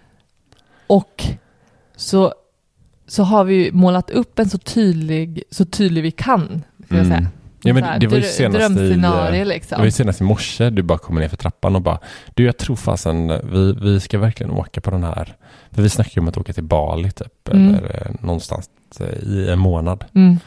Och 0.88 1.24
så, 1.96 2.34
så 3.08 3.24
har 3.24 3.44
vi 3.44 3.72
målat 3.72 4.10
upp 4.10 4.40
en 4.40 4.50
så 4.50 4.58
tydlig, 4.58 5.44
så 5.52 5.66
tydlig 5.66 6.02
vi 6.04 6.12
kan. 6.12 6.64
Ska 6.86 6.96
jag 6.96 7.06
Mm. 7.06 7.18
säga. 7.18 7.30
Ja, 7.64 7.74
men 7.74 7.84
här, 7.84 8.00
det 8.00 8.08
var 8.08 8.18
ju 8.18 8.24
senast 8.24 8.60
i, 8.60 8.64
eh, 8.64 8.70
Drömscenario 8.70 9.32
Det 9.40 9.46
liksom. 9.46 9.78
var 9.78 9.86
ju 9.86 9.92
senast 9.92 10.22
i 10.22 10.24
morse 10.24 10.70
du 10.70 10.82
bara 10.82 10.98
kommer 10.98 11.22
ner 11.22 11.28
för 11.28 11.38
trappan 11.38 11.76
och 11.76 11.82
bara 11.82 12.00
Du 12.34 12.44
jag 12.46 12.58
tror 12.58 12.76
fasen 12.76 13.28
vi, 13.52 13.74
vi 13.82 14.00
ska 14.00 14.20
verkligen 14.20 14.52
åka 14.52 14.82
på 14.82 14.92
den 14.92 15.04
här 15.04 15.36
För 15.72 15.82
vi 15.82 15.90
snackade 15.90 16.14
ju 16.16 16.22
om 16.22 16.28
att 16.28 16.38
åka 16.38 16.54
till 16.54 16.64
Bali 16.64 17.12
typ 17.12 17.50
Mm. 17.50 17.76
Eller 17.76 18.06
eh, 18.08 18.12
någonstans 18.26 18.70
eh, 19.00 19.28
i 19.30 19.50
en 19.50 19.60
månad 19.60 20.06
Mm, 20.16 20.38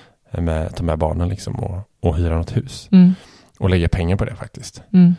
med, 0.40 0.76
Ta 0.76 0.82
med 0.82 0.98
barnen 0.98 1.28
liksom 1.28 1.54
och, 1.54 1.78
och 2.02 2.16
hyra 2.16 2.36
något 2.36 2.56
hus 2.56 2.88
mm, 2.92 3.14
Och 3.58 3.70
lägga 3.70 3.88
pengar 3.88 4.16
på 4.16 4.24
det 4.24 4.34
faktiskt 4.34 4.82
mm. 4.92 5.14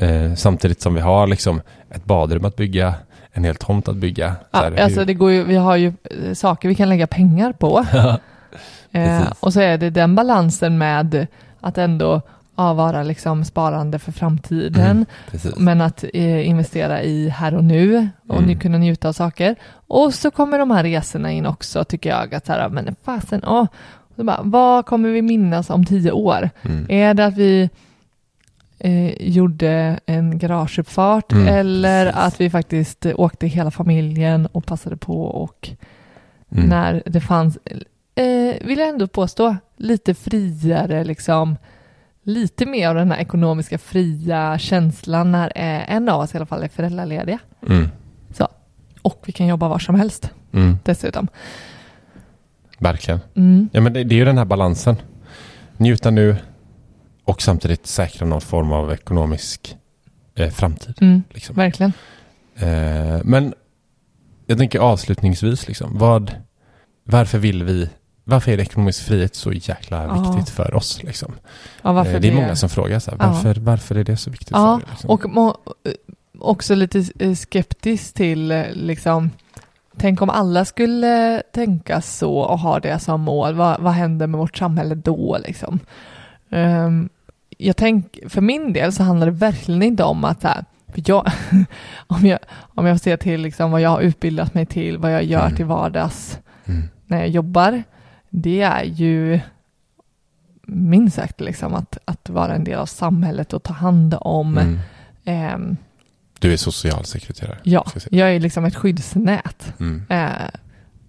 eh, 0.00 0.34
Samtidigt 0.34 0.80
som 0.80 0.94
vi 0.94 1.00
har 1.00 1.26
liksom 1.26 1.60
Ett 1.90 2.04
badrum 2.04 2.44
att 2.44 2.56
bygga 2.56 2.94
En 3.32 3.44
hel 3.44 3.54
tomt 3.56 3.88
att 3.88 3.96
bygga 3.96 4.32
Så 4.34 4.40
Ja, 4.50 4.58
här, 4.58 4.80
alltså 4.82 4.98
hur- 5.00 5.06
det 5.06 5.14
går 5.14 5.30
ju, 5.30 5.44
vi 5.44 5.56
har 5.56 5.76
ju 5.76 5.92
eh, 6.26 6.34
saker 6.34 6.68
vi 6.68 6.74
kan 6.74 6.88
lägga 6.88 7.06
pengar 7.06 7.52
på. 7.52 7.84
Eh, 8.92 9.32
och 9.40 9.52
så 9.52 9.60
är 9.60 9.78
det 9.78 9.90
den 9.90 10.14
balansen 10.14 10.78
med 10.78 11.26
att 11.60 11.78
ändå 11.78 12.20
ja, 12.56 12.74
vara 12.74 13.02
liksom 13.02 13.44
sparande 13.44 13.98
för 13.98 14.12
framtiden. 14.12 15.06
Mm, 15.32 15.54
Men 15.56 15.80
att 15.80 16.04
eh, 16.14 16.48
investera 16.48 17.02
i 17.02 17.28
här 17.28 17.54
och 17.54 17.64
nu 17.64 18.08
och 18.28 18.36
Mm. 18.36 18.48
nu 18.48 18.56
kunna 18.58 18.78
njuta 18.78 19.08
av 19.08 19.12
saker. 19.12 19.54
Och 19.88 20.14
så 20.14 20.30
kommer 20.30 20.58
de 20.58 20.70
här 20.70 20.82
resorna 20.84 21.30
in 21.30 21.46
också 21.46 21.84
tycker 21.84 22.10
jag. 22.10 22.34
Att 22.34 22.46
så 22.46 22.52
här, 22.52 22.68
men 22.68 22.96
fasen, 23.04 23.44
åh. 23.46 23.66
Så 24.20 24.24
bara, 24.24 24.40
vad 24.42 24.86
kommer 24.86 25.08
vi 25.08 25.22
minnas 25.22 25.70
om 25.70 25.84
tio 25.84 26.12
år? 26.12 26.50
mm. 26.62 26.86
Är 26.88 27.14
det 27.14 27.26
att 27.26 27.36
vi 27.36 27.70
eh, 28.78 29.12
gjorde 29.28 30.00
en 30.06 30.38
garageuppfart 30.38 31.32
Mm, 31.32 31.48
eller 31.48 32.06
att 32.06 32.40
vi 32.40 32.50
faktiskt 32.50 33.06
eh, 33.06 33.12
åkte 33.20 33.46
hela 33.46 33.70
familjen 33.70 34.46
och 34.46 34.66
passade 34.66 34.96
på 34.96 35.22
och 35.24 35.70
Mm. 36.52 36.64
när 36.68 37.02
det 37.06 37.20
fanns, 37.20 37.58
eh, 38.14 38.54
vill 38.66 38.78
jag 38.78 38.88
ändå 38.88 39.06
påstå, 39.06 39.56
lite 39.76 40.14
friare 40.14 41.04
liksom, 41.04 41.56
lite 42.22 42.66
mer 42.66 42.88
av 42.88 42.94
den 42.94 43.10
här 43.12 43.18
ekonomiska 43.18 43.78
fria 43.78 44.58
känslan 44.58 45.32
när 45.32 45.46
eh, 45.54 45.90
en 45.94 46.08
av 46.08 46.20
oss 46.20 46.34
i 46.34 46.36
alla 46.36 46.46
fall 46.46 46.62
är 46.62 46.68
föräldralediga. 46.68 47.38
Mm. 47.68 47.88
Och 49.02 49.22
vi 49.26 49.32
kan 49.32 49.46
jobba 49.46 49.68
var 49.68 49.78
som 49.78 49.94
helst 49.94 50.30
Mm. 50.52 50.76
dessutom. 50.84 51.28
Verkligen 52.80 53.20
Mm. 53.34 53.68
Ja 53.72 53.80
men 53.80 53.92
det, 53.92 54.04
det 54.04 54.14
är 54.14 54.18
ju 54.18 54.24
den 54.24 54.38
här 54.38 54.44
balansen. 54.44 54.96
Njuta 55.76 56.10
nu 56.10 56.36
och 57.24 57.42
samtidigt 57.42 57.86
säkra 57.86 58.26
någon 58.26 58.40
form 58.40 58.72
av 58.72 58.92
ekonomisk 58.92 59.76
eh, 60.34 60.50
framtid. 60.50 60.94
Mm. 61.00 61.22
Liksom. 61.30 61.56
Verkligen. 61.56 61.92
Eh, 62.56 63.20
men 63.24 63.54
jag 64.46 64.58
tänker 64.58 64.78
avslutningsvis, 64.78 65.68
liksom, 65.68 65.98
vad, 65.98 66.34
varför 67.04 67.38
vill 67.38 67.64
vi, 67.64 67.88
varför 68.24 68.52
är 68.52 68.60
ekonomisk 68.60 69.02
frihet 69.02 69.34
så 69.34 69.52
jäkla 69.52 70.04
Ja. 70.04 70.32
viktigt 70.32 70.54
för 70.54 70.74
oss? 70.74 71.02
Liksom? 71.02 71.32
Ja, 71.82 71.92
varför 71.92 72.14
Eh, 72.14 72.20
det 72.20 72.28
är 72.28 72.32
många 72.34 72.56
som 72.56 72.68
frågar 72.68 72.98
så 72.98 73.10
här, 73.10 73.18
Ja. 73.20 73.26
varför, 73.26 73.54
varför 73.60 73.94
är 73.94 74.04
det 74.04 74.16
så 74.16 74.30
viktigt 74.30 74.50
Ja, 74.50 74.80
för 74.80 74.86
er? 74.86 74.90
Liksom? 74.90 75.10
Och 75.10 75.30
må, 75.30 75.56
också 76.38 76.74
lite 76.74 77.04
eh, 77.18 77.34
skeptisk 77.34 78.14
till 78.14 78.50
eh, 78.52 78.64
liksom 78.72 79.30
Tänk 80.00 80.22
om 80.22 80.30
alla 80.30 80.64
skulle 80.64 81.42
tänka 81.52 82.00
så 82.00 82.34
och 82.38 82.58
ha 82.58 82.80
det 82.80 82.98
som 82.98 83.20
mål. 83.20 83.54
Vad, 83.54 83.80
vad 83.80 83.92
händer 83.92 84.26
med 84.26 84.38
vårt 84.40 84.56
samhälle 84.56 84.94
då 84.94 85.38
liksom? 85.46 85.80
Ehm, 86.50 87.08
jag 87.58 87.76
tänk, 87.76 88.18
för 88.28 88.40
min 88.40 88.72
del 88.72 88.92
så 88.92 89.02
handlar 89.02 89.26
det 89.26 89.32
verkligen 89.32 89.82
inte 89.82 90.04
om 90.04 90.24
att 90.24 90.42
här, 90.42 90.64
jag, 90.94 91.26
om, 92.06 92.26
jag, 92.26 92.38
om 92.74 92.86
jag 92.86 93.00
ser 93.00 93.16
till 93.16 93.40
liksom 93.40 93.70
vad 93.70 93.80
jag 93.80 93.90
har 93.90 94.00
utbildat 94.00 94.54
mig 94.54 94.66
till, 94.66 94.98
vad 94.98 95.12
jag 95.14 95.24
gör 95.24 95.44
Mm. 95.44 95.56
till 95.56 95.66
vardags 95.66 96.38
Mm. 96.64 96.82
när 97.06 97.18
jag 97.18 97.28
jobbar, 97.28 97.82
det 98.28 98.60
är 98.60 98.84
ju 98.84 99.40
minst 100.66 101.16
sagt 101.16 101.40
liksom 101.40 101.74
att, 101.74 101.98
att 102.04 102.28
vara 102.30 102.54
en 102.54 102.64
del 102.64 102.78
av 102.78 102.86
samhället 102.86 103.52
och 103.52 103.62
ta 103.62 103.72
hand 103.72 104.16
om 104.20 104.58
Mm. 104.58 104.78
ehm, 105.24 105.76
Du 106.40 106.52
är 106.52 106.56
socialsekreterare. 106.56 107.58
Ja, 107.62 107.86
jag 108.10 108.34
är 108.34 108.40
liksom 108.40 108.64
ett 108.64 108.76
skyddsnät 108.76 109.72
Mm. 109.80 110.02
eh, 110.08 110.28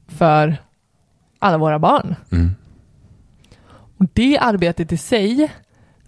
för 0.08 0.58
alla 1.40 1.58
våra 1.58 1.80
barn. 1.80 2.16
Mm. 2.32 2.56
Och 3.98 4.06
det 4.14 4.38
arbetet 4.38 4.92
i 4.92 4.98
sig 4.98 5.52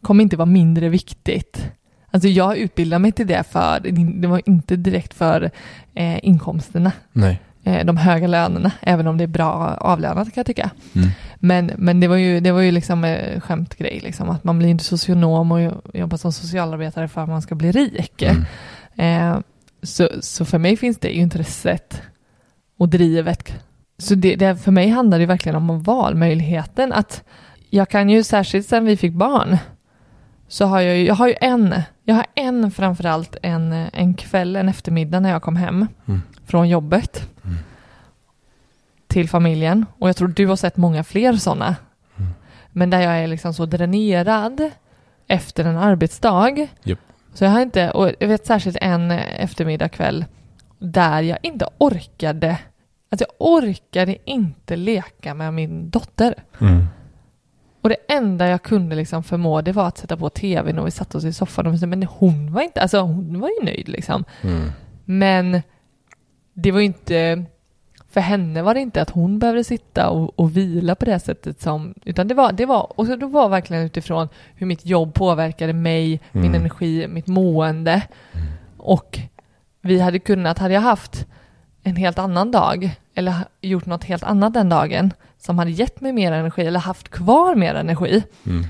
kommer 0.01 0.23
inte 0.23 0.37
vara 0.37 0.45
mindre 0.45 0.89
viktigt. 0.89 1.71
Alltså 2.11 2.27
jag 2.27 2.57
utbildar 2.57 2.99
mig 2.99 3.11
till 3.11 3.27
det 3.27 3.43
för, 3.51 3.79
det 4.21 4.27
var 4.27 4.41
inte 4.45 4.75
direkt 4.75 5.13
för 5.13 5.51
eh, 5.95 6.25
inkomsterna, 6.25 6.91
Nej. 7.11 7.41
eh, 7.63 7.85
de 7.85 7.97
höga 7.97 8.27
lönerna, 8.27 8.71
även 8.81 9.07
om 9.07 9.17
det 9.17 9.23
är 9.23 9.27
bra 9.27 9.53
avlönat 9.79 10.25
kan 10.27 10.33
jag 10.41 10.45
tycka. 10.45 10.69
Mm. 10.95 11.09
Men, 11.39 11.71
men 11.77 11.99
det 11.99 12.07
var 12.07 12.15
ju, 12.15 12.39
det 12.39 12.51
var 12.51 12.61
ju 12.61 12.71
liksom 12.71 13.03
eh, 13.03 13.39
skämtgrej, 13.39 13.99
liksom, 14.03 14.29
att 14.29 14.43
man 14.43 14.59
blir 14.59 14.69
inte 14.69 14.83
socionom 14.83 15.51
och 15.51 15.61
jo- 15.61 15.81
jobbar 15.93 16.17
som 16.17 16.33
socialarbetare 16.33 17.07
för 17.07 17.21
att 17.21 17.29
man 17.29 17.41
ska 17.41 17.55
bli 17.55 17.71
rik. 17.71 18.21
Mm. 18.21 18.45
Eh, 18.95 19.39
så, 19.83 20.09
så 20.21 20.45
för 20.45 20.57
mig 20.57 20.77
finns 20.77 20.97
det 20.99 21.13
intresset 21.17 22.01
och 22.77 22.89
drivet. 22.89 23.53
Så 23.97 24.15
det, 24.15 24.35
det, 24.35 24.55
för 24.55 24.71
mig 24.71 24.89
handlar 24.89 25.19
det 25.19 25.25
verkligen 25.25 25.55
om 25.55 25.81
valmöjligheten. 25.83 26.93
Att 26.93 27.23
jag 27.69 27.89
kan 27.89 28.09
ju 28.09 28.23
särskilt 28.23 28.67
sen 28.67 28.85
vi 28.85 28.97
fick 28.97 29.13
barn 29.13 29.57
så 30.47 30.65
har 30.65 30.81
jag 30.81 30.97
jag 30.97 31.15
har 31.15 31.27
ju 31.27 31.35
en, 31.41 31.75
jag 32.03 32.15
har 32.15 32.25
en 32.35 32.71
framförallt 32.71 33.35
en, 33.41 33.71
en 33.73 34.13
kväll, 34.13 34.55
en 34.55 34.69
eftermiddag 34.69 35.19
när 35.19 35.29
jag 35.29 35.41
kom 35.41 35.55
hem 35.55 35.87
Mm. 36.07 36.21
från 36.45 36.69
jobbet 36.69 37.29
Mm. 37.45 37.57
till 39.07 39.29
familjen. 39.29 39.85
Och 39.99 40.09
jag 40.09 40.15
tror 40.15 40.27
du 40.27 40.47
har 40.47 40.55
sett 40.55 40.77
många 40.77 41.03
fler 41.03 41.33
sådana. 41.33 41.75
Mm. 42.17 42.31
Men 42.71 42.89
där 42.89 42.99
jag 43.01 43.17
är 43.19 43.27
liksom 43.27 43.53
så 43.53 43.65
dränerad 43.65 44.69
efter 45.27 45.65
en 45.65 45.77
arbetsdag. 45.77 46.67
Japp. 46.83 46.99
Så 47.33 47.43
jag 47.43 47.51
har 47.51 47.61
inte, 47.61 47.91
och 47.91 48.11
jag 48.19 48.27
vet 48.27 48.45
särskilt 48.45 48.77
en 48.81 49.11
eftermiddag 49.11 49.89
kväll 49.89 50.25
där 50.79 51.21
jag 51.21 51.37
inte 51.41 51.67
orkade, 51.77 52.57
alltså 53.11 53.25
jag 53.29 53.47
orkade 53.47 54.17
inte 54.25 54.75
leka 54.75 55.33
med 55.33 55.53
min 55.53 55.89
dotter. 55.89 56.35
Mm. 56.61 56.85
Och 57.81 57.89
det 57.89 57.97
enda 58.09 58.47
jag 58.47 58.63
kunde 58.63 58.95
liksom 58.95 59.23
förmå 59.23 59.61
det 59.61 59.71
var 59.71 59.87
att 59.87 59.97
sätta 59.97 60.17
på 60.17 60.29
tvn 60.29 60.79
och 60.79 60.87
vi 60.87 60.91
satt 60.91 61.15
oss 61.15 61.23
i 61.23 61.33
soffan 61.33 61.67
och 61.67 61.79
sa, 61.79 61.85
men 61.85 62.03
hon 62.03 62.53
var 62.53 62.61
inte, 62.61 62.81
alltså 62.81 62.99
hon 62.99 63.39
var 63.39 63.49
ju 63.59 63.65
nöjd 63.65 63.89
liksom. 63.89 64.25
Mm. 64.41 64.71
Men 65.05 65.61
det 66.53 66.71
var 66.71 66.79
ju 66.79 66.85
inte, 66.85 67.45
för 68.13 68.21
henne 68.21 68.61
var 68.61 68.73
det 68.73 68.79
inte 68.79 69.01
att 69.01 69.09
hon 69.09 69.39
behövde 69.39 69.63
sitta 69.63 70.09
och, 70.09 70.39
och 70.39 70.57
vila 70.57 70.95
på 70.95 71.05
det 71.05 71.19
sättet 71.19 71.61
som, 71.61 71.93
utan 72.05 72.27
det 72.27 72.33
var, 72.33 72.51
det 72.51 72.65
var, 72.65 72.99
och 72.99 73.07
så 73.07 73.15
det 73.15 73.25
var 73.25 73.49
verkligen 73.49 73.83
utifrån 73.83 74.29
hur 74.55 74.67
mitt 74.67 74.85
jobb 74.85 75.13
påverkade 75.13 75.73
mig, 75.73 76.21
min 76.31 76.43
Mm. 76.45 76.55
energi, 76.61 77.07
mitt 77.07 77.27
mående. 77.27 78.01
Och 78.77 79.19
vi 79.81 79.99
hade 79.99 80.19
kunnat, 80.19 80.59
hade 80.59 80.73
jag 80.73 80.81
haft 80.81 81.25
en 81.83 81.95
helt 81.95 82.19
annan 82.19 82.51
dag 82.51 82.95
eller 83.15 83.33
gjort 83.61 83.85
något 83.85 84.03
helt 84.03 84.23
annat 84.23 84.53
den 84.53 84.69
dagen 84.69 85.13
som 85.39 85.59
hade 85.59 85.71
gett 85.71 86.01
mig 86.01 86.13
mer 86.13 86.31
energi 86.31 86.61
eller 86.61 86.79
haft 86.79 87.09
kvar 87.09 87.55
mer 87.55 87.75
energi, 87.75 88.23
Mm. 88.45 88.65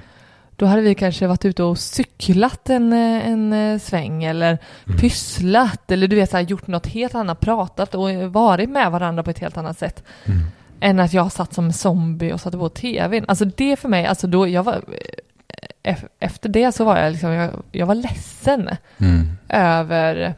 Då 0.64 0.68
hade 0.68 0.82
vi 0.82 0.96
kanske 0.96 1.28
varit 1.28 1.46
ute 1.46 1.64
och 1.64 1.78
cyklat 1.78 2.70
en, 2.70 2.94
eh, 2.94 3.28
en 3.28 3.54
eh, 3.54 3.80
sväng 3.80 4.24
eller 4.24 4.58
Mm. 4.88 4.98
pysslat 5.00 5.92
eller 5.92 6.08
du 6.08 6.16
vet 6.16 6.30
så 6.32 6.38
här, 6.38 6.44
gjort 6.44 6.68
något 6.68 6.88
helt 6.88 7.16
annat, 7.16 7.40
pratat 7.40 7.96
och 7.96 8.10
varit 8.34 8.70
med 8.70 8.92
varandra 8.92 9.24
på 9.24 9.30
ett 9.30 9.40
helt 9.40 9.58
annat 9.58 9.78
sätt 9.78 10.04
Mm. 10.26 10.40
än 10.80 11.00
att 11.00 11.14
jag 11.14 11.32
satt 11.32 11.54
som 11.54 11.66
en 11.66 11.74
zombie 11.74 12.34
och 12.34 12.42
satte 12.42 12.58
på 12.58 12.70
tvn. 12.70 13.26
Alltså 13.28 13.46
det 13.46 13.76
för 13.76 13.90
mig, 13.90 14.06
alltså 14.06 14.28
då 14.28 14.48
jag 14.48 14.64
var 14.64 14.74
eh, 15.84 15.94
ef- 15.94 16.08
efter 16.20 16.50
det 16.50 16.72
så 16.72 16.86
var 16.86 16.98
jag 16.98 17.12
liksom, 17.12 17.30
jag, 17.32 17.52
jag 17.72 17.86
var 17.86 17.96
ledsen 17.96 18.70
Mm. 18.98 19.28
över, 19.50 20.34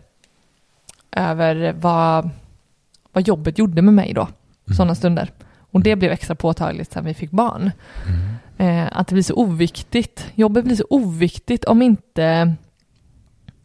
över 1.12 1.74
vad, 1.74 2.30
vad 3.12 3.28
jobbet 3.28 3.58
gjorde 3.58 3.82
med 3.82 3.94
mig 3.94 4.14
då, 4.14 4.22
Mm. 4.22 4.76
sådana 4.78 4.96
stunder. 4.96 5.30
Och 5.76 5.82
det 5.82 5.96
blev 5.96 6.12
extra 6.12 6.36
påtagligt 6.36 6.94
sen 6.94 7.06
vi 7.06 7.14
fick 7.14 7.32
barn. 7.32 7.72
Mm. 8.08 8.86
Eh, 8.86 8.90
att 8.92 9.08
det 9.08 9.14
blir 9.14 9.24
så 9.24 9.34
oviktigt. 9.34 10.26
Jobbet 10.36 10.66
blir 10.66 10.76
så 10.76 10.86
oviktigt 10.90 11.66
om 11.66 11.82
inte, 11.82 12.56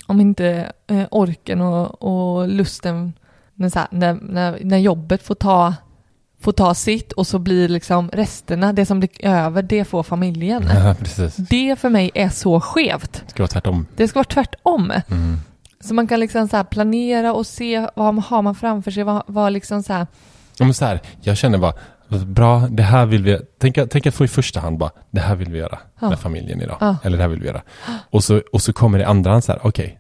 om 0.07 0.21
inte 0.21 0.73
eh, 0.87 1.07
orken 1.11 1.61
och, 1.61 2.03
och 2.03 2.49
lusten, 2.49 3.13
när, 3.55 3.75
här, 3.75 3.87
när, 3.91 4.15
när, 4.15 4.59
när 4.65 4.79
jobbet 4.79 5.23
får 5.23 5.35
ta, 5.35 5.75
får 6.41 6.53
ta 6.53 6.75
sitt 6.75 7.13
och 7.13 7.27
så 7.27 7.39
blir 7.39 7.69
liksom 7.69 8.11
resterna, 8.11 8.73
det 8.73 8.87
som 8.87 9.01
blir 9.01 9.25
över, 9.25 9.63
det 9.63 9.85
får 9.85 10.03
familjen. 10.03 10.65
Ja. 10.75 10.95
Det 11.37 11.77
för 11.77 11.89
mig 11.89 12.11
är 12.15 12.29
så 12.29 12.61
skevt. 12.61 13.13
Det 13.13 13.31
ska 13.31 13.43
vara 13.43 13.49
tvärtom. 13.49 13.87
Det 13.97 14.09
ska 14.09 14.19
vara 14.19 14.25
tvärtom. 14.25 14.91
Mm. 14.91 15.37
Så 15.81 15.95
man 15.95 16.07
kan 16.07 16.21
liksom 16.21 16.49
så 16.49 16.65
planera 16.65 17.35
och 17.35 17.47
se 17.47 17.89
vad 17.95 18.15
man 18.15 18.25
har 18.25 18.43
man 18.43 18.55
framför 18.55 18.91
sig, 18.91 19.03
vad, 19.03 19.23
vad 19.27 19.53
liksom 19.53 19.83
så 19.83 19.93
här, 19.93 20.07
Ja, 20.61 20.65
men 20.65 20.75
så 20.75 20.85
här, 20.85 21.01
jag 21.21 21.37
känner 21.37 21.59
bara, 21.59 21.73
bra, 22.19 22.67
det 22.71 22.83
här 22.83 23.07
vill 23.07 23.23
vi, 23.25 23.39
tänk, 23.59 23.79
tänk 23.91 24.07
att 24.07 24.15
få 24.15 24.25
i 24.25 24.29
första 24.29 24.61
hand 24.61 24.79
bara, 24.79 24.91
det 25.11 25.21
här 25.21 25.35
vill 25.35 25.53
vi 25.53 25.59
göra 25.59 25.79
Ja. 26.01 26.09
med 26.09 26.19
familjen 26.19 26.61
idag. 26.63 26.77
Ja. 26.81 26.97
Eller 27.05 27.17
det 27.17 27.23
här 27.23 27.29
vill 27.29 27.41
vi 27.41 27.47
göra. 27.47 27.63
Och 28.11 28.25
så, 28.25 28.43
och 28.53 28.63
så 28.63 28.73
kommer 28.73 28.99
det 28.99 29.07
andra 29.07 29.31
hand 29.31 29.45
så 29.45 29.53
här, 29.53 29.61
okej, 29.67 29.97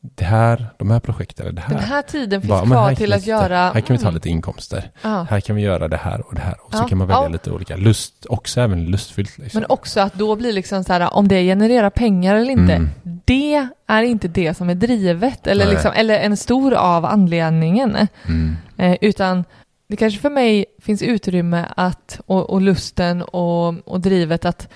det 0.00 0.24
här, 0.24 0.66
de 0.78 0.90
här 0.90 1.00
projekten, 1.00 1.54
det 1.54 1.60
här. 1.60 1.74
den 1.74 1.84
här 1.84 2.02
tiden 2.02 2.40
finns 2.40 2.48
bara, 2.50 2.66
kvar 2.66 2.94
till 2.94 3.12
att 3.12 3.20
sitta- 3.20 3.30
göra... 3.30 3.58
Här 3.58 3.80
kan 3.80 3.96
vi 3.96 4.02
ta 4.02 4.08
mm, 4.08 4.14
lite 4.14 4.28
inkomster. 4.28 4.90
ja. 5.02 5.26
Här 5.30 5.40
kan 5.40 5.56
vi 5.56 5.62
göra 5.62 5.88
det 5.88 5.96
här 5.96 6.20
och 6.28 6.34
det 6.34 6.40
här. 6.40 6.54
Och 6.64 6.74
så 6.74 6.82
Ja, 6.82 6.88
kan 6.88 6.98
man 6.98 7.06
välja 7.06 7.22
ja. 7.22 7.28
lite 7.28 7.50
olika. 7.50 7.76
Lust, 7.76 8.26
också 8.28 8.60
även 8.60 8.84
lustfyllt. 8.86 9.38
Liksom. 9.38 9.60
Men 9.60 9.70
också 9.70 10.00
att 10.00 10.14
då 10.14 10.36
blir 10.36 10.52
liksom 10.52 10.84
så 10.84 10.92
här, 10.92 11.14
om 11.14 11.28
det 11.28 11.42
genererar 11.42 11.90
pengar 11.90 12.34
eller 12.36 12.50
inte, 12.50 12.74
Mm. 12.74 12.90
det 13.24 13.68
är 13.88 14.02
inte 14.02 14.28
det 14.28 14.54
som 14.56 14.70
är 14.70 14.74
drivet, 14.74 15.46
eller, 15.46 15.64
Nej. 15.64 15.74
liksom, 15.74 15.92
eller 15.96 16.18
en 16.18 16.36
stor 16.36 16.74
av 16.74 17.04
anledningen. 17.04 17.96
Mm. 18.26 18.56
Eh, 18.76 18.96
utan 19.00 19.44
det 19.88 19.96
kanske 19.96 20.20
för 20.20 20.30
mig 20.30 20.64
finns 20.78 21.02
utrymme 21.02 21.64
att, 21.76 22.20
och, 22.26 22.50
och 22.50 22.60
lusten 22.62 23.22
och, 23.22 23.88
och 23.88 24.00
drivet 24.00 24.44
att, 24.44 24.68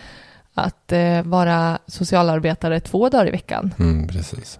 att 0.54 0.92
eh, 0.92 1.22
vara 1.22 1.78
socialarbetare 1.86 2.80
två 2.80 3.08
dagar 3.08 3.28
i 3.28 3.30
veckan. 3.30 3.74
Mm. 3.78 4.08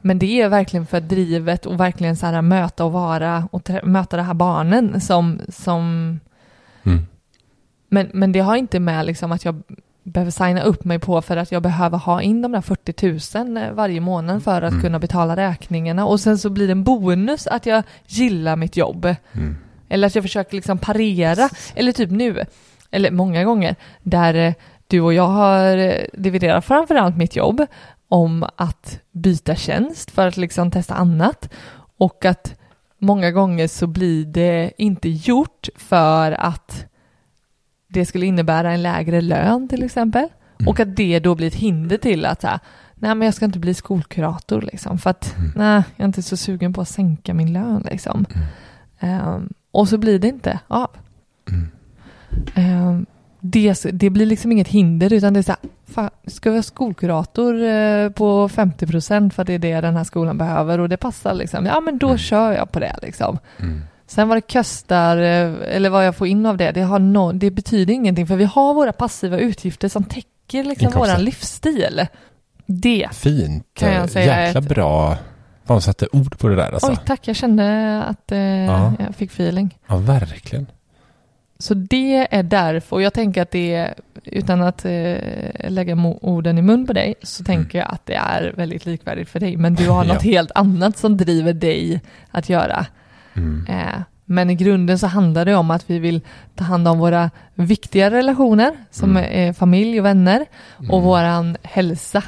Men 0.01 0.19
det 0.19 0.41
är 0.41 0.49
verkligen 0.49 0.87
för 0.87 1.01
drivet 1.01 1.67
och 1.67 1.81
verkligen 1.81 2.17
så 2.17 2.27
här 2.27 2.43
möta 2.43 2.85
och 2.85 2.93
vara 2.93 3.49
och 3.51 3.71
möta 3.83 4.17
de 4.17 4.23
här 4.23 4.35
barnen 4.35 5.01
som, 5.01 5.41
som 5.49 6.21
Mm. 6.85 7.07
men, 7.89 8.11
men 8.15 8.33
det 8.33 8.41
har 8.41 8.57
inte 8.57 8.81
med 8.81 9.07
liksom 9.07 9.33
att 9.33 9.45
jag 9.45 9.63
behöver 10.03 10.31
signa 10.31 10.63
upp 10.63 10.85
mig 10.85 10.99
på 10.99 11.23
för 11.23 11.37
att 11.37 11.53
jag 11.53 11.63
behöver 11.63 11.99
ha 11.99 12.23
in 12.23 12.43
de 12.43 12.53
där 12.53 12.61
40 12.61 13.39
000 13.65 13.75
varje 13.75 14.01
månad 14.01 14.43
för 14.45 14.63
att 14.63 14.71
Mm. 14.73 14.83
kunna 14.83 14.99
betala 14.99 15.37
räkningarna 15.37 16.07
och 16.07 16.21
sen 16.21 16.39
så 16.39 16.51
blir 16.51 16.67
det 16.67 16.73
en 16.73 16.85
bonus 16.85 17.47
att 17.47 17.67
jag 17.67 17.83
gillar 18.07 18.57
mitt 18.57 18.77
jobb 18.77 19.05
Mm. 19.33 19.57
Eller 19.93 20.07
att 20.07 20.15
jag 20.15 20.25
försöker 20.25 20.55
liksom 20.57 20.79
parera 20.79 21.49
eller 21.75 21.93
typ 21.93 22.11
nu 22.11 22.45
eller 22.91 23.11
många 23.11 23.45
gånger 23.45 23.77
där 24.03 24.35
eh, 24.35 24.55
du 24.87 25.01
och 25.01 25.15
jag 25.15 25.29
har 25.29 25.77
eh, 25.77 26.05
dividerat 26.13 26.65
framförallt 26.65 27.17
mitt 27.17 27.37
jobb 27.37 27.67
om 28.09 28.47
att 28.57 29.01
byta 29.13 29.55
tjänst 29.55 30.11
för 30.11 30.27
att 30.29 30.37
liksom 30.37 30.71
testa 30.71 30.95
annat 30.95 31.49
och 31.99 32.25
att 32.25 32.55
många 32.99 33.31
gånger 33.31 33.69
så 33.69 33.87
blir 33.87 34.25
det 34.27 34.73
inte 34.79 35.09
gjort 35.09 35.69
för 35.77 36.33
att 36.33 36.85
det 37.89 38.07
skulle 38.07 38.27
innebära 38.27 38.73
en 38.73 38.83
lägre 38.83 39.21
lön 39.21 39.69
till 39.69 39.83
exempel 39.83 40.29
Mm. 40.61 40.71
och 40.71 40.81
att 40.81 40.97
det 40.97 41.19
då 41.19 41.35
blir 41.35 41.47
ett 41.47 41.55
hinder 41.55 41.97
till 41.99 42.25
att 42.27 42.41
så 42.41 42.47
här, 42.47 42.61
nej 42.95 43.15
men 43.15 43.27
jag 43.27 43.35
ska 43.35 43.45
inte 43.45 43.59
bli 43.59 43.75
skolkurator 43.75 44.61
liksom 44.63 44.99
för 44.99 45.11
att 45.11 45.35
Mm. 45.39 45.53
nej, 45.57 45.83
jag 45.97 46.05
är 46.05 46.07
inte 46.07 46.23
så 46.23 46.37
sugen 46.37 46.73
på 46.73 46.81
att 46.81 46.89
sänka 46.89 47.35
min 47.35 47.53
lön 47.53 47.87
liksom. 47.91 48.27
Mm. 48.35 48.47
Ehm, 49.01 49.49
och 49.73 49.89
så 49.89 49.99
blir 49.99 50.19
det 50.19 50.29
inte 50.29 50.59
av. 50.69 50.91
Mm. 52.57 53.07
Det, 53.41 53.85
det 53.93 54.11
blir 54.11 54.27
liksom 54.27 54.53
inget 54.53 54.69
hinder 54.69 55.13
utan 55.13 55.35
det 55.35 55.41
är 55.41 55.43
så 55.43 55.53
här, 55.53 55.61
fan, 55.95 56.11
ska 56.27 56.51
vi 56.51 56.57
ha 56.57 56.63
skolkurator 56.63 57.63
eh, 57.63 58.09
på 58.11 58.49
50 58.49 58.87
procent 58.87 59.35
för 59.35 59.43
att 59.43 59.47
det 59.47 59.55
är 59.55 59.59
det 59.59 59.81
den 59.81 59.97
här 59.97 60.05
skolan 60.05 60.39
behöver 60.39 60.79
och 60.81 60.89
det 60.89 60.97
passar 60.97 61.35
liksom. 61.35 61.67
Ja 61.67 61.81
men 61.81 61.99
då 61.99 62.07
Mm. 62.07 62.19
kör 62.19 62.53
jag 62.53 62.73
på 62.73 62.81
det 62.81 62.97
liksom. 63.03 63.39
Mm. 63.59 63.81
Sen 64.07 64.29
vad 64.29 64.37
det 64.37 64.53
kostar 64.53 65.17
eh, 65.17 65.53
eller 65.77 65.91
vad 65.91 66.07
jag 66.07 66.17
får 66.17 66.27
in 66.27 66.47
av 66.47 66.57
det, 66.57 66.71
det, 66.71 66.81
har 66.83 66.99
no, 66.99 67.33
det 67.33 67.51
betyder 67.51 67.95
ingenting 67.95 68.27
för 68.27 68.37
vi 68.37 68.45
har 68.45 68.75
våra 68.75 68.93
passiva 68.93 69.39
utgifter 69.39 69.89
som 69.89 70.05
täcker 70.05 70.65
liksom 70.65 70.87
Inkomster. 70.87 70.99
våran 71.13 71.25
livsstil. 71.25 72.07
Det. 72.67 73.09
Fint. 73.13 73.67
Kan 73.75 73.93
jag 73.93 74.11
säga 74.11 74.47
Jäkla 74.47 74.61
ett- 74.61 74.69
bra. 74.69 75.17
Fan, 75.65 75.81
satte 75.83 76.07
ord 76.13 76.39
på 76.39 76.49
det 76.49 76.57
där 76.57 76.73
alltså. 76.73 76.91
Oj 76.91 76.97
tack, 77.07 77.29
jag 77.29 77.37
kände 77.37 77.99
att 78.03 78.33
eh, 78.33 78.39
Ja. 78.39 78.93
jag 78.99 79.15
fick 79.15 79.31
feeling. 79.31 79.79
Ja, 79.87 79.97
verkligen. 79.97 80.67
så 81.59 81.75
det 81.75 82.27
är 82.31 82.43
därför, 82.43 82.97
och 82.97 83.03
jag 83.03 83.13
tänker 83.15 83.43
att 83.43 83.51
det 83.51 83.75
är, 83.75 83.95
utan 84.25 84.63
att 84.63 84.85
eh, 84.85 85.17
lägga 85.69 85.95
orden 86.21 86.59
i 86.59 86.63
mun 86.63 86.87
på 86.87 86.93
dig, 86.93 87.15
så 87.23 87.45
tänker 87.45 87.79
jag 87.79 87.89
att 87.91 88.07
det 88.07 88.15
är 88.15 88.53
väldigt 88.57 88.87
likvärdigt 88.87 89.29
för 89.29 89.41
dig. 89.41 89.57
Men 89.57 89.75
du 89.75 89.89
har 89.91 90.05
något 90.13 90.25
Ja. 90.25 90.31
helt 90.31 90.51
annat 90.55 90.97
som 90.99 91.17
driver 91.17 91.53
dig 91.53 92.01
att 92.31 92.49
göra. 92.49 92.87
Mm. 93.35 93.67
Eh, 93.69 94.01
men 94.25 94.51
i 94.51 94.55
grunden 94.55 94.99
så 94.99 95.07
handlar 95.07 95.45
det 95.45 95.55
om 95.57 95.71
att 95.71 95.91
vi 95.91 95.99
vill 95.99 96.21
ta 96.55 96.65
hand 96.65 96.89
om 96.89 96.99
våra 96.99 97.31
viktiga 97.55 98.11
relationer, 98.11 98.73
som 98.91 99.11
Mm. 99.17 99.49
är 99.49 99.53
familj 99.53 100.01
och 100.01 100.07
vänner, 100.07 100.47
och 100.77 100.83
Mm. 100.85 101.03
våran 101.03 101.57
hälsa. 101.63 102.23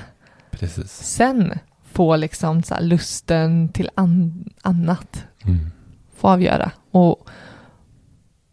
Precis. 0.50 0.92
Sen 0.92 1.52
få 1.94 2.16
liksom 2.16 2.62
så 2.62 2.74
lusten 2.80 3.68
till 3.68 3.90
an- 3.94 4.44
annat 4.62 5.24
Mm. 5.44 5.70
få 6.16 6.28
avgöra. 6.28 6.70
Och, 6.90 7.28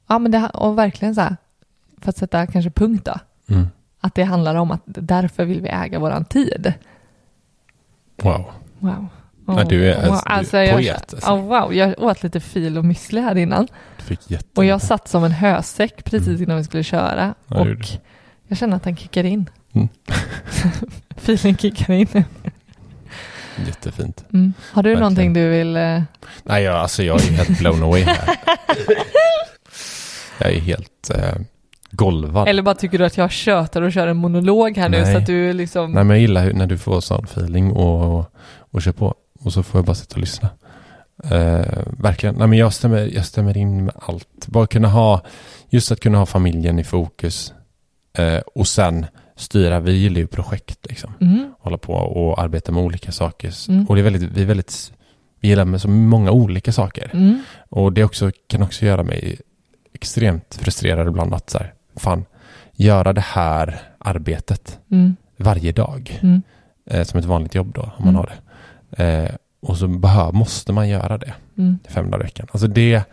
ja, 0.07 0.19
men 0.19 0.31
det, 0.31 0.49
och 0.53 0.77
verkligen 0.77 1.15
så 1.15 1.21
här, 1.21 1.37
för 2.01 2.09
att 2.09 2.17
sätta 2.17 2.47
kanske 2.47 2.71
punkt 2.71 3.05
då, 3.05 3.15
Mm. 3.55 3.67
att 3.99 4.15
det 4.15 4.23
handlar 4.23 4.55
om 4.55 4.71
att 4.71 4.81
därför 4.85 5.45
vill 5.45 5.61
vi 5.61 5.69
äga 5.69 5.99
våran 5.99 6.25
tid. 6.25 6.73
Wow. 8.23 8.45
Wow. 8.79 9.07
Ja, 9.47 9.63
du 9.63 9.91
är- 9.91 10.07
wow. 10.09 10.19
alltså, 10.25 10.57
du 10.57 10.61
är 10.63 10.63
jag, 10.65 10.73
poet, 10.75 11.13
alltså. 11.13 11.31
oh, 11.31 11.41
wow, 11.41 11.73
jag 11.73 11.99
åt 12.03 12.23
lite 12.23 12.39
fil 12.39 12.77
och 12.77 12.83
müsli 12.85 13.21
här 13.21 13.35
innan. 13.37 13.67
Och 14.55 14.65
jag 14.65 14.81
satt 14.81 15.07
som 15.07 15.23
en 15.23 15.31
hösäck 15.31 16.03
precis 16.03 16.27
Mm. 16.27 16.43
innan 16.43 16.57
vi 16.57 16.63
skulle 16.63 16.83
köra. 16.83 17.33
Ja, 17.47 17.59
och 17.61 17.67
jag 18.47 18.57
känner 18.57 18.75
att 18.75 18.83
den 18.83 18.95
kickar 18.97 19.23
in. 19.23 19.49
Mm. 19.73 19.87
Filen 21.15 21.57
kickar 21.57 21.93
in. 21.93 22.07
Jättefint. 23.67 24.23
Mm. 24.33 24.53
Har 24.71 24.83
du 24.83 24.89
Verkligen. 24.89 24.99
någonting 24.99 25.33
du 25.33 25.49
vill... 25.49 25.75
eh, 25.77 26.01
Nej, 26.43 26.63
jag, 26.63 26.75
alltså 26.75 27.03
jag 27.03 27.21
är 27.23 27.31
helt 27.31 27.59
blown 27.59 27.83
away 27.83 28.01
här. 28.03 28.37
jag 30.39 30.51
är 30.51 30.59
helt 30.59 31.09
eh, 31.15 31.33
golvad. 31.91 32.47
Eller 32.47 32.61
bara 32.61 32.75
tycker 32.75 32.97
du 32.97 33.05
att 33.05 33.17
jag 33.17 33.31
tjötar 33.31 33.81
och 33.81 33.91
kör 33.93 34.07
en 34.07 34.17
monolog 34.17 34.77
här 34.77 34.89
nu 34.89 35.01
Nej. 35.01 35.13
så 35.13 35.17
att 35.19 35.25
du 35.25 35.53
liksom... 35.53 35.91
Nej, 35.91 36.03
men 36.03 36.09
jag 36.15 36.21
gillar 36.21 36.43
hur, 36.43 36.53
när 36.53 36.67
du 36.67 36.77
får 36.77 37.01
sån 37.01 37.23
feeling 37.23 37.71
och, 37.71 38.19
och, 38.19 38.33
och 38.71 38.81
kör 38.81 38.91
på. 38.91 39.15
Och 39.43 39.53
så 39.53 39.63
får 39.63 39.77
jag 39.79 39.85
bara 39.85 39.95
sitta 39.95 40.15
och 40.15 40.21
lyssna. 40.21 40.49
Eh, 41.23 41.83
verkligen. 41.97 42.35
Nej, 42.35 42.47
men 42.47 42.59
jag 42.59 42.73
stämmer, 42.73 43.09
jag 43.13 43.25
stämmer 43.25 43.57
in 43.57 43.85
med 43.85 43.93
allt. 43.99 44.47
Bara 44.47 44.67
kunna 44.67 44.87
ha, 44.87 45.21
just 45.69 45.91
att 45.91 45.99
kunna 45.99 46.17
ha 46.17 46.25
familjen 46.25 46.79
i 46.79 46.83
fokus. 46.83 47.53
Eh, 48.17 48.37
och 48.55 48.67
sen 48.67 49.05
styra, 49.41 49.79
vi 49.79 49.91
gillar 49.91 50.19
ju 50.19 50.27
projekt 50.27 50.85
liksom. 50.89 51.13
Mm. 51.21 51.53
Hålla 51.59 51.77
på 51.77 51.93
och 51.93 52.41
arbeta 52.41 52.71
med 52.71 52.83
olika 52.83 53.11
saker. 53.11 53.53
Mm. 53.69 53.85
Och 53.85 53.95
det 53.95 54.01
är 54.01 54.03
väldigt, 54.03 54.23
vi 54.31 54.41
är 54.41 54.45
väldigt, 54.45 54.93
vi 55.39 55.47
gillar 55.47 55.65
med 55.65 55.81
så 55.81 55.87
många 55.89 56.31
olika 56.31 56.71
saker. 56.71 57.09
Mm. 57.13 57.41
Och 57.69 57.93
det 57.93 58.03
också, 58.03 58.31
kan 58.47 58.63
också 58.63 58.85
göra 58.85 59.03
mig 59.03 59.39
extremt 59.93 60.55
frustrerad 60.61 61.07
ibland 61.07 61.33
att 61.33 61.49
så 61.49 61.57
här, 61.57 61.73
fan, 61.95 62.25
göra 62.73 63.13
det 63.13 63.21
här 63.21 63.81
arbetet 63.97 64.79
Mm. 64.91 65.15
varje 65.37 65.71
dag. 65.71 66.19
Mm. 66.21 66.41
Eh, 66.85 67.03
som 67.03 67.19
ett 67.19 67.25
vanligt 67.25 67.55
jobb 67.55 67.71
då, 67.75 67.81
om 67.81 67.91
man 67.97 68.07
Mm. 68.07 68.15
har 68.15 68.31
det. 68.95 69.03
Eh, 69.03 69.35
och 69.61 69.77
så 69.77 69.87
behöver, 69.87 70.31
måste 70.31 70.73
man 70.73 70.89
göra 70.89 71.17
det 71.17 71.33
fem 71.89 72.11
dagar 72.11 72.23
i 72.23 72.27
veckan. 72.27 72.47
Alltså 72.51 72.67
det, 72.67 73.03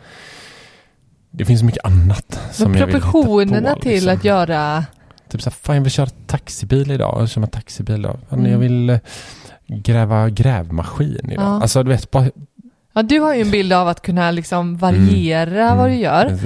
det 1.31 1.45
finns 1.45 1.63
mycket 1.63 1.85
annat 1.85 2.41
som 2.53 2.71
Men 2.71 2.81
jag 2.81 2.87
vill 2.87 2.95
hitta 2.97 3.11
proportionerna 3.11 3.75
på, 3.75 3.81
till 3.81 3.93
liksom. 3.93 4.13
att 4.17 4.25
göra... 4.25 4.85
Typ 5.29 5.43
så 5.43 5.51
här, 5.51 5.55
fan 5.63 5.77
jag 5.77 5.83
vill 5.83 5.93
köra 5.93 6.09
taxibil 6.27 6.91
idag. 6.91 7.17
Jag 7.21 7.29
kör 7.29 7.41
med 7.41 7.53
taxibil 7.53 7.99
idag. 8.01 8.19
Fan, 8.29 8.39
Mm. 8.39 8.53
Jag 8.53 8.59
vill 8.59 8.91
eh, 8.91 8.99
gräva 9.67 10.29
grävmaskin 10.31 11.31
idag. 11.31 11.45
Ja. 11.45 11.63
Alltså 11.63 11.83
du 11.83 11.89
vet, 11.89 12.11
bara... 12.11 12.31
Ja, 12.93 13.03
du 13.03 13.21
har 13.21 13.35
ju 13.35 13.41
en 13.41 13.51
bild 13.51 13.73
av 13.73 13.89
att 13.89 14.03
kunna 14.03 14.31
liksom 14.31 14.77
variera 14.77 15.63
Mm. 15.65 15.77
vad 15.79 15.91
du 15.91 15.95
gör. 15.95 16.39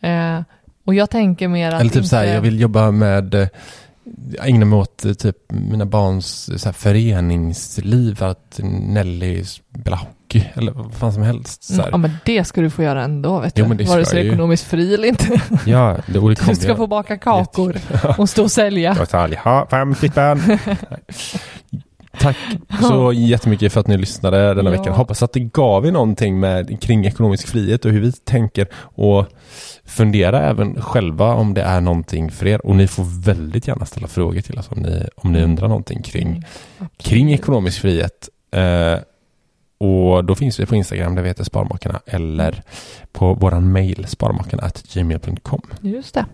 Eh, 0.00 0.42
och 0.84 0.94
jag 0.94 1.10
tänker 1.10 1.48
mer 1.48 1.72
att 1.72 1.80
Eller 1.80 1.90
typ 1.90 2.06
så 2.06 2.16
här, 2.16 2.24
inte... 2.24 2.34
jag 2.34 2.40
vill 2.40 2.60
jobba 2.60 2.90
med, 2.90 3.34
eh, 3.34 3.48
ägna 4.42 4.64
mig 4.66 4.78
åt 4.78 5.04
eh, 5.04 5.12
typ 5.12 5.36
mina 5.48 5.86
barns 5.86 6.60
så 6.62 6.68
här, 6.68 6.72
föreningsliv, 6.72 8.24
att 8.24 8.60
Nelly 8.62 9.44
spelar 9.44 10.00
hockey 10.26 10.44
eller 10.54 10.72
vad 10.72 10.92
fan 10.94 11.12
som 11.12 11.22
helst. 11.22 11.64
Så 11.64 11.82
här. 11.82 11.88
Ja, 11.90 11.96
men 11.96 12.10
det 12.24 12.44
ska 12.44 12.60
du 12.60 12.70
få 12.70 12.82
göra 12.82 13.02
ändå, 13.02 13.40
vet 13.40 13.52
Jo, 13.58 13.64
du. 13.64 13.68
men 13.68 13.76
det 13.78 13.84
Vare 13.84 14.04
sig 14.04 14.18
jag 14.18 14.24
ju. 14.24 14.30
ekonomiskt 14.30 14.64
fri 14.64 14.94
eller 14.94 15.08
inte. 15.08 15.40
Ja, 15.66 15.96
det, 16.06 16.18
och 16.18 16.28
det 16.30 16.46
Du 16.48 16.54
ska 16.54 16.68
jag- 16.68 16.76
få 16.76 16.86
baka 16.86 17.16
kakor 17.18 17.76
och 18.18 18.28
stå 18.28 18.42
och 18.42 18.50
sälja. 18.50 18.94
Detalj, 18.94 19.36
ha 19.36 19.66
50 19.70 20.08
spänn. 20.08 20.42
Nej. 20.46 20.58
Tack 22.18 22.36
så 22.80 23.12
jättemycket 23.12 23.72
för 23.72 23.80
att 23.80 23.86
ni 23.86 23.98
lyssnade 23.98 24.54
denna 24.54 24.70
Ja. 24.74 24.78
veckan. 24.80 24.94
Hoppas 24.94 25.22
att 25.22 25.32
det 25.32 25.40
gav 25.40 25.86
er 25.86 25.92
någonting 25.92 26.40
med, 26.40 26.80
kring 26.82 27.06
ekonomisk 27.06 27.48
frihet 27.48 27.84
och 27.84 27.90
hur 27.90 28.00
vi 28.00 28.12
tänker. 28.12 28.66
Och 28.76 29.26
fundera 29.84 30.40
även 30.42 30.82
själva 30.82 31.34
om 31.34 31.54
det 31.54 31.62
är 31.62 31.80
någonting 31.80 32.30
för 32.30 32.46
er. 32.46 32.66
Och 32.66 32.76
ni 32.76 32.86
får 32.88 33.22
väldigt 33.24 33.68
gärna 33.68 33.86
ställa 33.86 34.06
frågor 34.08 34.40
till 34.40 34.58
oss 34.58 34.68
om 34.70 34.82
ni, 34.82 35.06
om 35.16 35.32
ni 35.32 35.42
undrar 35.42 35.68
någonting 35.68 36.02
kring, 36.02 36.26
Mm, 36.28 36.42
kring 36.98 37.32
ekonomisk 37.32 37.80
frihet. 37.80 38.28
Eh, 38.54 38.94
och 39.78 40.24
då 40.24 40.34
finns 40.34 40.60
vi 40.60 40.66
på 40.66 40.76
Instagram 40.76 41.14
där 41.14 41.22
vi 41.22 41.28
heter 41.28 41.44
Sparmakarna 41.44 42.00
eller 42.06 42.62
på 43.12 43.34
våran 43.34 43.72
mail 43.72 44.06
sparmakarna.gmail.com. 44.08 45.62
Just 45.80 46.14
det. 46.14 46.24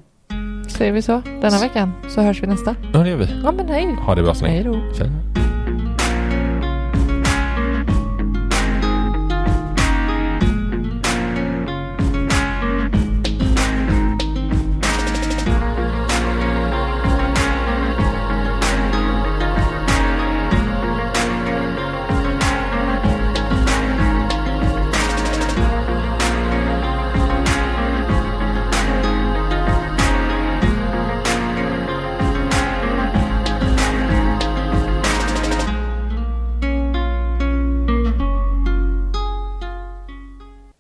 Säger 0.69 0.93
vi 0.93 1.03
så 1.03 1.23
denna 1.41 1.59
veckan 1.59 1.93
så 2.09 2.21
hörs 2.21 2.43
vi 2.43 2.47
nästa. 2.47 2.77
Ja, 2.93 2.99
det 2.99 3.09
gör 3.11 3.17
vi. 3.17 3.27
Ja 3.45 3.53
men 3.53 3.69
hej. 3.69 3.95
Ha 3.95 4.15
det 4.15 4.23
bra 4.23 4.35
så 4.35 4.45
länge. 4.45 4.55
Hej 4.55 4.65
då. 4.65 5.52